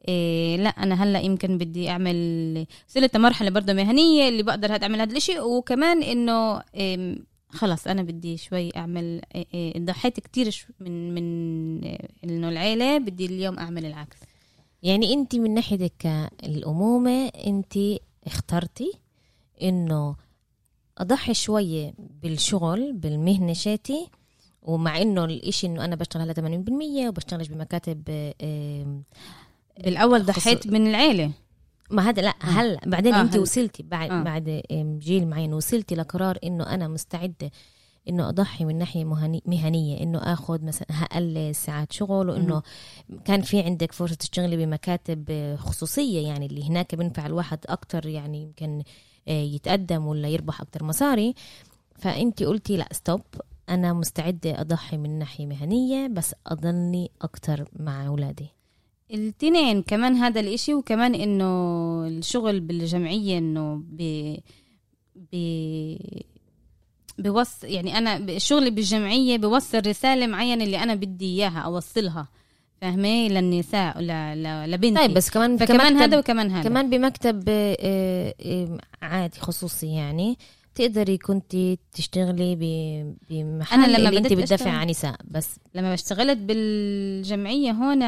إيه 0.08 0.58
لا 0.58 0.70
أنا 0.70 1.04
هلأ 1.04 1.20
يمكن 1.20 1.58
بدي 1.58 1.90
أعمل 1.90 2.66
وصلت 2.90 3.18
لمرحلة 3.18 3.50
برضه 3.50 3.74
مهنية 3.74 4.30
اللي 4.30 4.44
بقدر 4.44 4.84
اعمل 4.84 5.02
هذا 5.02 5.18
الشيء 5.18 5.42
وكمان 5.42 6.04
إنه 6.04 6.62
إيه 6.76 7.18
خلص 7.50 7.88
أنا 7.88 8.04
بدي 8.04 8.38
شوي 8.38 8.78
أعمل 8.78 9.22
إيه 9.36 9.46
إيه 9.54 9.86
ضحيت 9.86 10.20
كتير 10.20 10.66
من 10.80 11.14
من 11.14 11.84
إنه 12.24 12.50
العيلة 12.50 12.98
بدي 12.98 13.26
اليوم 13.26 13.58
أعمل 13.60 13.86
العكس. 13.86 14.18
يعني 14.84 15.14
انت 15.14 15.36
من 15.36 15.54
ناحيتك 15.54 15.94
كالأمومة 16.00 17.28
انت 17.28 17.74
اخترتي 18.28 18.92
إنه 19.64 20.16
أضحي 20.98 21.34
شوية 21.34 21.94
بالشغل 22.24 22.94
بالمهنة 22.94 23.54
شاتي 23.54 24.08
ومع 24.62 25.02
إنه 25.02 25.26
الإشي 25.26 25.68
إنه 25.68 25.86
أنا 25.86 25.96
بشتغل 25.96 26.22
على 26.22 26.34
80% 27.06 27.08
وبشتغلش 27.08 27.48
بمكاتب 27.48 28.34
آم، 28.42 29.04
بالأول 29.84 30.26
ضحيت 30.26 30.68
من 30.68 30.88
العيلة 30.88 31.32
ما 31.92 32.10
هذا 32.10 32.22
لا 32.22 32.34
هلا 32.40 32.80
بعدين 32.86 33.14
آه، 33.14 33.22
أنت 33.22 33.34
هلأ. 33.34 33.42
وصلتي 33.42 33.84
بعد 33.84 34.12
آه. 34.12 34.24
بعد 34.24 34.62
جيل 35.00 35.28
معين 35.28 35.54
وصلتي 35.54 35.96
لقرار 35.96 36.38
إنه 36.44 36.64
أنا 36.74 36.88
مستعدة 36.88 37.52
إنه 38.10 38.30
أضحي 38.30 38.66
من 38.66 38.78
ناحية 38.78 39.04
مهني- 39.06 39.44
مهنية 39.46 40.04
إنه 40.04 40.20
آخذ 40.20 40.66
مثلا 40.66 40.88
هقلل 40.92 41.56
ساعات 41.56 41.92
شغل 41.94 42.30
وإنه 42.30 42.62
كان 43.26 43.42
في 43.42 43.60
عندك 43.62 43.92
فرصة 43.92 44.16
تشتغلي 44.16 44.58
بمكاتب 44.66 45.56
خصوصية 45.60 46.28
يعني 46.28 46.46
اللي 46.46 46.64
هناك 46.70 46.96
بينفع 46.96 47.26
الواحد 47.26 47.60
أكتر 47.66 48.06
يعني 48.08 48.42
يمكن 48.42 48.84
آه، 49.28 49.32
يتقدم 49.42 50.06
ولا 50.06 50.28
يربح 50.28 50.62
أكتر 50.62 50.84
مصاري. 50.84 51.34
فانت 51.96 52.44
قلتي 52.44 52.78
لا 52.78 52.88
ستوب 52.92 53.22
أنا 53.70 53.94
مستعدة 53.94 54.62
أضحي 54.62 54.98
من 54.98 55.20
ناحية 55.20 55.46
مهنية 55.46 56.08
بس 56.08 56.36
أضلني 56.48 57.12
أكتر 57.22 57.66
مع 57.80 58.08
أولادي. 58.08 58.48
التنين 59.14 59.82
كمان 59.82 60.16
هذا 60.16 60.40
الإشي 60.40 60.74
وكمان 60.74 61.16
إنه 61.16 61.46
الشغل 62.08 62.60
بالجمعية 62.60 63.38
إنه 63.38 63.76
ب 63.90 64.36
ب 65.16 65.36
بوص 67.20 67.64
يعني 67.64 67.98
أنا 67.98 68.18
الشغل 68.18 68.72
بالجمعية 68.72 69.38
بوصل 69.38 69.82
رسالة 69.88 70.28
معينة 70.28 70.64
اللي 70.64 70.84
أنا 70.84 70.96
بدي 70.96 71.26
إياها 71.26 71.60
أوصلها 71.60 72.28
فاهمة؟ 72.82 73.28
للنساء 73.28 74.02
ل... 74.02 74.08
ل... 74.44 74.72
لبنتي. 74.72 74.96
طيب 75.08 75.14
بس 75.14 75.30
كمان 75.30 75.58
كمكتب- 75.58 75.96
هذا 75.98 76.18
وكمان 76.18 76.52
هذا. 76.52 76.70
كمان 76.70 76.90
بمكتب 76.90 77.44
آه، 77.50 78.34
آه، 78.42 78.78
عادي 79.02 79.40
خصوصي 79.40 79.88
يعني 79.96 80.38
تقدري 80.76 81.18
كنت 81.18 81.56
تشتغلي 81.94 82.56
ب- 82.56 83.16
بمحل 83.30 83.84
أنا 83.84 83.98
لما 83.98 84.10
اللي 84.10 84.20
انت 84.20 84.34
بتدافع 84.34 84.72
عن 84.72 84.88
نساء 84.88 85.16
بس. 85.26 85.50
لما 85.76 85.94
اشتغلت 85.94 86.38
بالجمعية 86.38 87.72
هون 87.72 88.00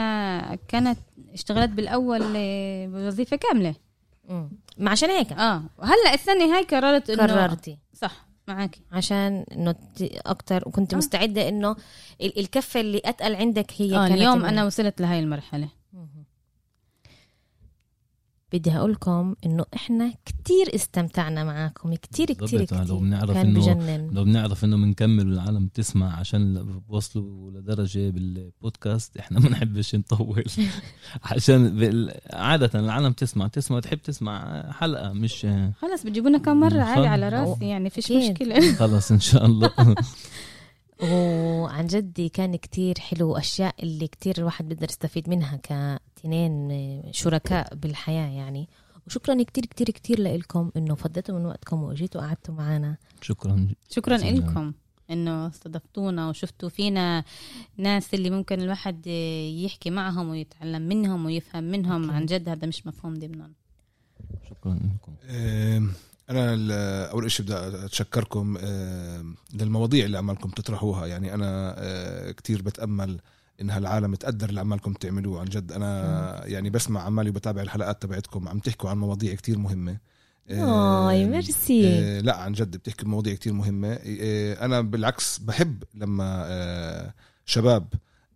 كانت 0.55 0.97
اشتغلت 1.33 1.69
بالأول 1.69 2.23
آه، 2.35 2.87
بوظيفة 2.87 3.37
كاملة. 3.37 3.75
مم. 4.29 4.49
ما 4.77 4.91
عشان 4.91 5.09
هيك. 5.09 5.31
آه 5.31 5.63
وهلا 5.79 6.13
السنة 6.13 6.55
هاي 6.55 6.63
قررت 6.63 7.09
إنه 7.09 7.23
قررتي. 7.23 7.77
معك 8.47 8.77
عشان 8.91 9.45
إنه 9.51 9.75
أكتر 10.25 10.63
وكنت 10.67 10.93
آه. 10.93 10.97
مستعدة 10.97 11.49
إنه 11.49 11.75
ال- 12.21 12.39
الكفة 12.39 12.79
اللي 12.79 13.01
أتقل 13.05 13.35
عندك 13.35 13.71
هي 13.77 13.95
آه 13.97 14.07
كانت 14.07 14.17
اليوم 14.21 14.45
أنا 14.45 14.65
وصلت 14.65 15.01
لهاي 15.01 15.19
المرحلة 15.19 15.59
مهم. 15.59 15.76
بدي 18.53 18.71
أقول 18.71 18.91
لكم 18.91 19.35
إنه 19.45 19.65
إحنا 19.75 20.13
كتير 20.25 20.75
استمتعنا 20.75 21.43
معاكم 21.43 21.93
كتير 21.95 22.25
كتير 22.27 22.59
بالضبط، 22.59 22.73
لو 22.73 22.83
كتير. 22.85 22.97
بنعرف 22.97 23.31
كان 23.31 23.53
بجنن. 23.53 24.09
لو 24.13 24.23
بنعرف 24.23 24.63
إنه 24.63 24.77
بنكمل 24.77 25.29
والعالم 25.29 25.67
تسمع 25.67 26.19
عشان 26.19 26.63
بوصلوا 26.89 27.51
لدرجة 27.51 28.09
بالبودكاست 28.09 29.17
إحنا 29.17 29.39
ما 29.39 29.47
بنحبش 29.49 29.95
نطول. 29.95 30.43
عشان 31.23 32.09
عادة 32.33 32.79
العالم 32.79 33.11
تسمع 33.11 33.47
تسمع 33.47 33.79
تحب 33.79 33.97
تسمع 34.01 34.63
حلقة 34.71 35.13
مش 35.13 35.47
خلص 35.81 36.03
بتجيبونا 36.03 36.37
كم 36.37 36.69
خلص. 36.69 36.79
عادي 36.79 37.07
على 37.07 37.29
راسي 37.29 37.65
يعني 37.65 37.89
فيش. 37.89 38.11
مشكلة 38.11 38.73
خلص 38.75 39.11
إن 39.11 39.19
شاء 39.19 39.45
الله. 39.45 39.71
وعن 41.03 41.87
جدي 41.87 42.29
كان 42.29 42.55
كتير 42.55 42.99
حلو 42.99 43.29
وأشياء 43.29 43.75
اللي 43.83 44.07
كتير 44.07 44.35
الواحد 44.37 44.69
بيقدر 44.69 44.89
يستفيد 44.89 45.29
منها 45.29 45.59
كتنين 46.15 47.03
شركاء 47.11 47.75
بالحياة 47.75 48.27
يعني. 48.29 48.69
وشكرا 49.07 49.43
كتير 49.43 49.65
كتير 49.65 49.89
كتير 49.89 50.21
لكم 50.21 50.71
إنه 50.77 50.95
فضيتوا 50.95 51.39
من 51.39 51.45
وقتكم 51.45 51.83
وأجيتوا 51.83 52.21
قعدتوا 52.21 52.55
معنا. 52.55 52.97
شكرا. 53.21 53.67
شكرا 53.89 54.17
بإذن 54.17 54.27
الله. 54.27 54.51
لكم 54.51 54.73
إنه 55.11 55.47
استضفتونا 55.47 56.29
وشفتوا 56.29 56.69
فينا 56.69 57.23
ناس 57.77 58.13
اللي 58.13 58.29
ممكن 58.29 58.61
الواحد 58.61 59.07
يحكي 59.63 59.89
معهم 59.89 60.29
ويتعلم 60.29 60.81
منهم 60.81 61.25
ويفهم 61.25 61.63
منهم. 61.63 62.03
أكيد. 62.03 62.15
عن 62.15 62.25
جد 62.25 62.49
هذا 62.49 62.67
مش 62.67 62.87
مفهوم 62.87 63.13
ضمنهم 63.13 63.53
شكرا 64.49 64.73
لكم 64.73 65.13
أنا 66.29 66.53
أول 67.11 67.31
شيء 67.31 67.45
بدي 67.45 67.55
أتشكركم 67.57 68.57
آم، 68.57 69.35
للمواضيع 69.53 70.05
اللي 70.05 70.17
عمالكم 70.17 70.49
تطرحوها 70.49 71.05
يعني 71.07 71.33
أنا 71.33 71.75
آه، 71.77 72.31
كتير 72.31 72.61
بتأمل 72.61 73.19
إن 73.61 73.69
هالعالم 73.69 74.15
تقدر 74.15 74.49
اللي 74.49 74.59
عمالكم 74.59 74.93
تعملوه 74.93 75.39
عن 75.39 75.45
جد. 75.45 75.71
أنا 75.71 76.41
يعني 76.45 76.69
بسمع 76.69 77.01
عمالي 77.01 77.29
وبتابع 77.29 77.61
الحلقات 77.61 78.01
تبعتكم 78.01 78.47
عم 78.49 78.59
تحكوا 78.59 78.89
عن 78.89 78.97
مواضيع 78.97 79.33
كتير 79.35 79.57
مهمة. 79.57 79.97
آي 80.49 81.23
آم، 81.23 81.31
ميرسي. 81.31 81.87
آه، 81.87 82.19
لا 82.21 82.37
عن 82.37 82.51
جد 82.53 82.77
بتحكي 82.77 83.05
بمواضيع 83.05 83.33
كتير 83.35 83.53
مهمة. 83.53 83.99
آه، 84.05 84.65
أنا 84.65 84.81
بالعكس 84.81 85.39
بحب 85.39 85.83
لما 85.95 86.43
آه، 86.45 87.13
شباب 87.45 87.87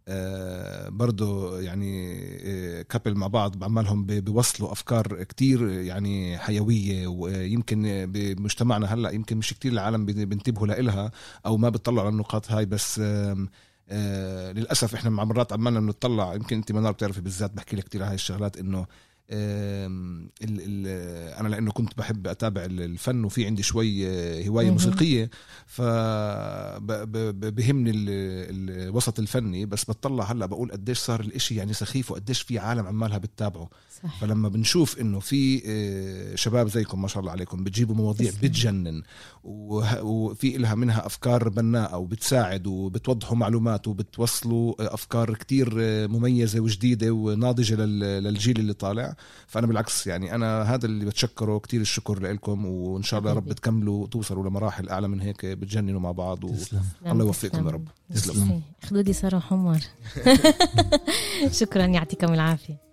آه، 0.08 0.90
برضو 0.90 1.58
يعني 1.58 2.14
آه، 2.44 2.82
كابل 2.82 3.16
مع 3.16 3.28
بعض 3.28 3.58
بعملهم 3.58 4.06
بيوصلوا 4.06 4.72
أفكار 4.72 5.24
كتير 5.24 5.70
يعني 5.70 6.38
حيوية 6.38 7.08
ويمكن 7.08 8.06
بمجتمعنا 8.12 8.94
هلأ 8.94 9.12
يمكن 9.12 9.38
مش 9.38 9.54
كتير 9.54 9.72
العالم 9.72 10.06
بي- 10.06 10.26
بينتبهوا 10.26 10.68
لإلها 10.68 11.12
أو 11.46 11.58
ما 11.58 11.70
بتطلعوا 11.70 12.02
على 12.08 12.14
النقاط 12.14 12.52
هاي 12.52 12.66
بس 12.66 13.02
آه، 13.90 14.52
للأسف 14.52 14.94
إحنا 14.96 15.10
مع 15.10 15.24
مرات 15.24 15.54
عمالنا 15.54 15.80
بنطلع 15.80 16.34
يمكن 16.36 16.56
أنت 16.58 16.72
منار 16.72 16.92
بتعرفي 16.92 17.22
بالذات 17.22 17.52
بحكي 17.54 17.76
لك 17.76 17.84
كتير 17.84 18.04
هاي 18.04 18.14
الشغلات 18.14 18.58
ال 18.60 18.86
أنا 21.40 21.48
لأنه 21.50 21.72
كنت 21.72 21.98
بحب 21.98 22.28
أتابع 22.28 22.66
ال- 22.66 22.82
الفن 22.82 23.24
وفي 23.24 23.46
عندي 23.46 23.64
شوي 23.64 24.08
آه، 24.08 24.48
هواية 24.48 24.66
مهم. 24.66 24.74
موسيقية 24.74 25.30
ف 25.66 25.82
بهمني 27.32 27.90
ال- 27.90 28.82
الوسط 28.90 29.20
الفني 29.20 29.66
بس 29.66 29.84
بتطلع 29.84 30.32
هلأ 30.32 30.46
بقول 30.46 30.72
قديش 30.72 30.98
صار 30.98 31.20
الإشي 31.20 31.56
يعني 31.56 31.74
سخيف 31.74 32.12
وقديش 32.12 32.42
في 32.42 32.60
عالم 32.60 32.88
عمالها 32.88 33.18
بتتابعه 33.18 33.70
صح 34.04 34.20
فلما 34.22 34.50
بنشوف 34.50 35.00
إنه 35.00 35.20
في 35.20 35.62
آه، 35.66 36.36
شباب 36.36 36.68
زيكم 36.68 37.02
ما 37.02 37.08
شاء 37.08 37.20
الله 37.20 37.32
عليكم 37.32 37.64
بتجيبوا 37.64 37.96
مواضيع. 37.96 38.32
بتجنن 38.44 39.02
وفي 39.44 40.58
لها 40.58 40.76
منها 40.76 41.06
أفكار 41.06 41.50
بناءة 41.50 41.98
وبتساعد 41.98 42.68
وبتوضحوا 42.68 43.38
معلومات 43.38 43.88
وبتوصلوا 43.88 44.74
آه، 44.82 44.94
أفكار 44.94 45.34
كتير 45.34 45.70
مميزة 46.08 46.60
وجديدة 46.60 47.12
وناضجة 47.12 47.76
لل- 47.76 48.24
للجيل 48.24 48.60
اللي 48.60 48.74
طالع 48.74 49.16
فأنا 49.48 49.68
بالعكس 49.68 50.08
يعني 50.08 50.36
أنا 50.36 50.62
هذا 50.62 50.86
اللي 50.86 51.06
بتشكره 51.06 51.60
كتير 51.60 51.82
الشكر 51.82 52.20
لكم 52.20 52.66
وإن 52.66 53.04
شاء 53.04 53.20
الله 53.20 53.32
يا 53.32 53.36
رب. 53.36 53.54
تكملوا 53.54 54.08
توصلوا 54.08 54.50
لمراحل 54.50 54.90
أعلى 54.90 55.08
من 55.08 55.22
هيك 55.22 55.46
بتجننوا 55.46 56.00
مع 56.00 56.12
بعض 56.12 56.44
و... 56.44 56.48
تسلم 56.54 56.84
الله 57.06 57.26
يوفقكم 57.26 57.68
يا 57.68 57.72
رب. 57.72 57.88
تسلم. 58.14 58.62
خدودي 58.84 59.14
صار 59.14 59.40
حمر 59.40 59.80
شكرا 61.60 61.86
يعطيكم 61.86 62.34
العافية 62.34 62.91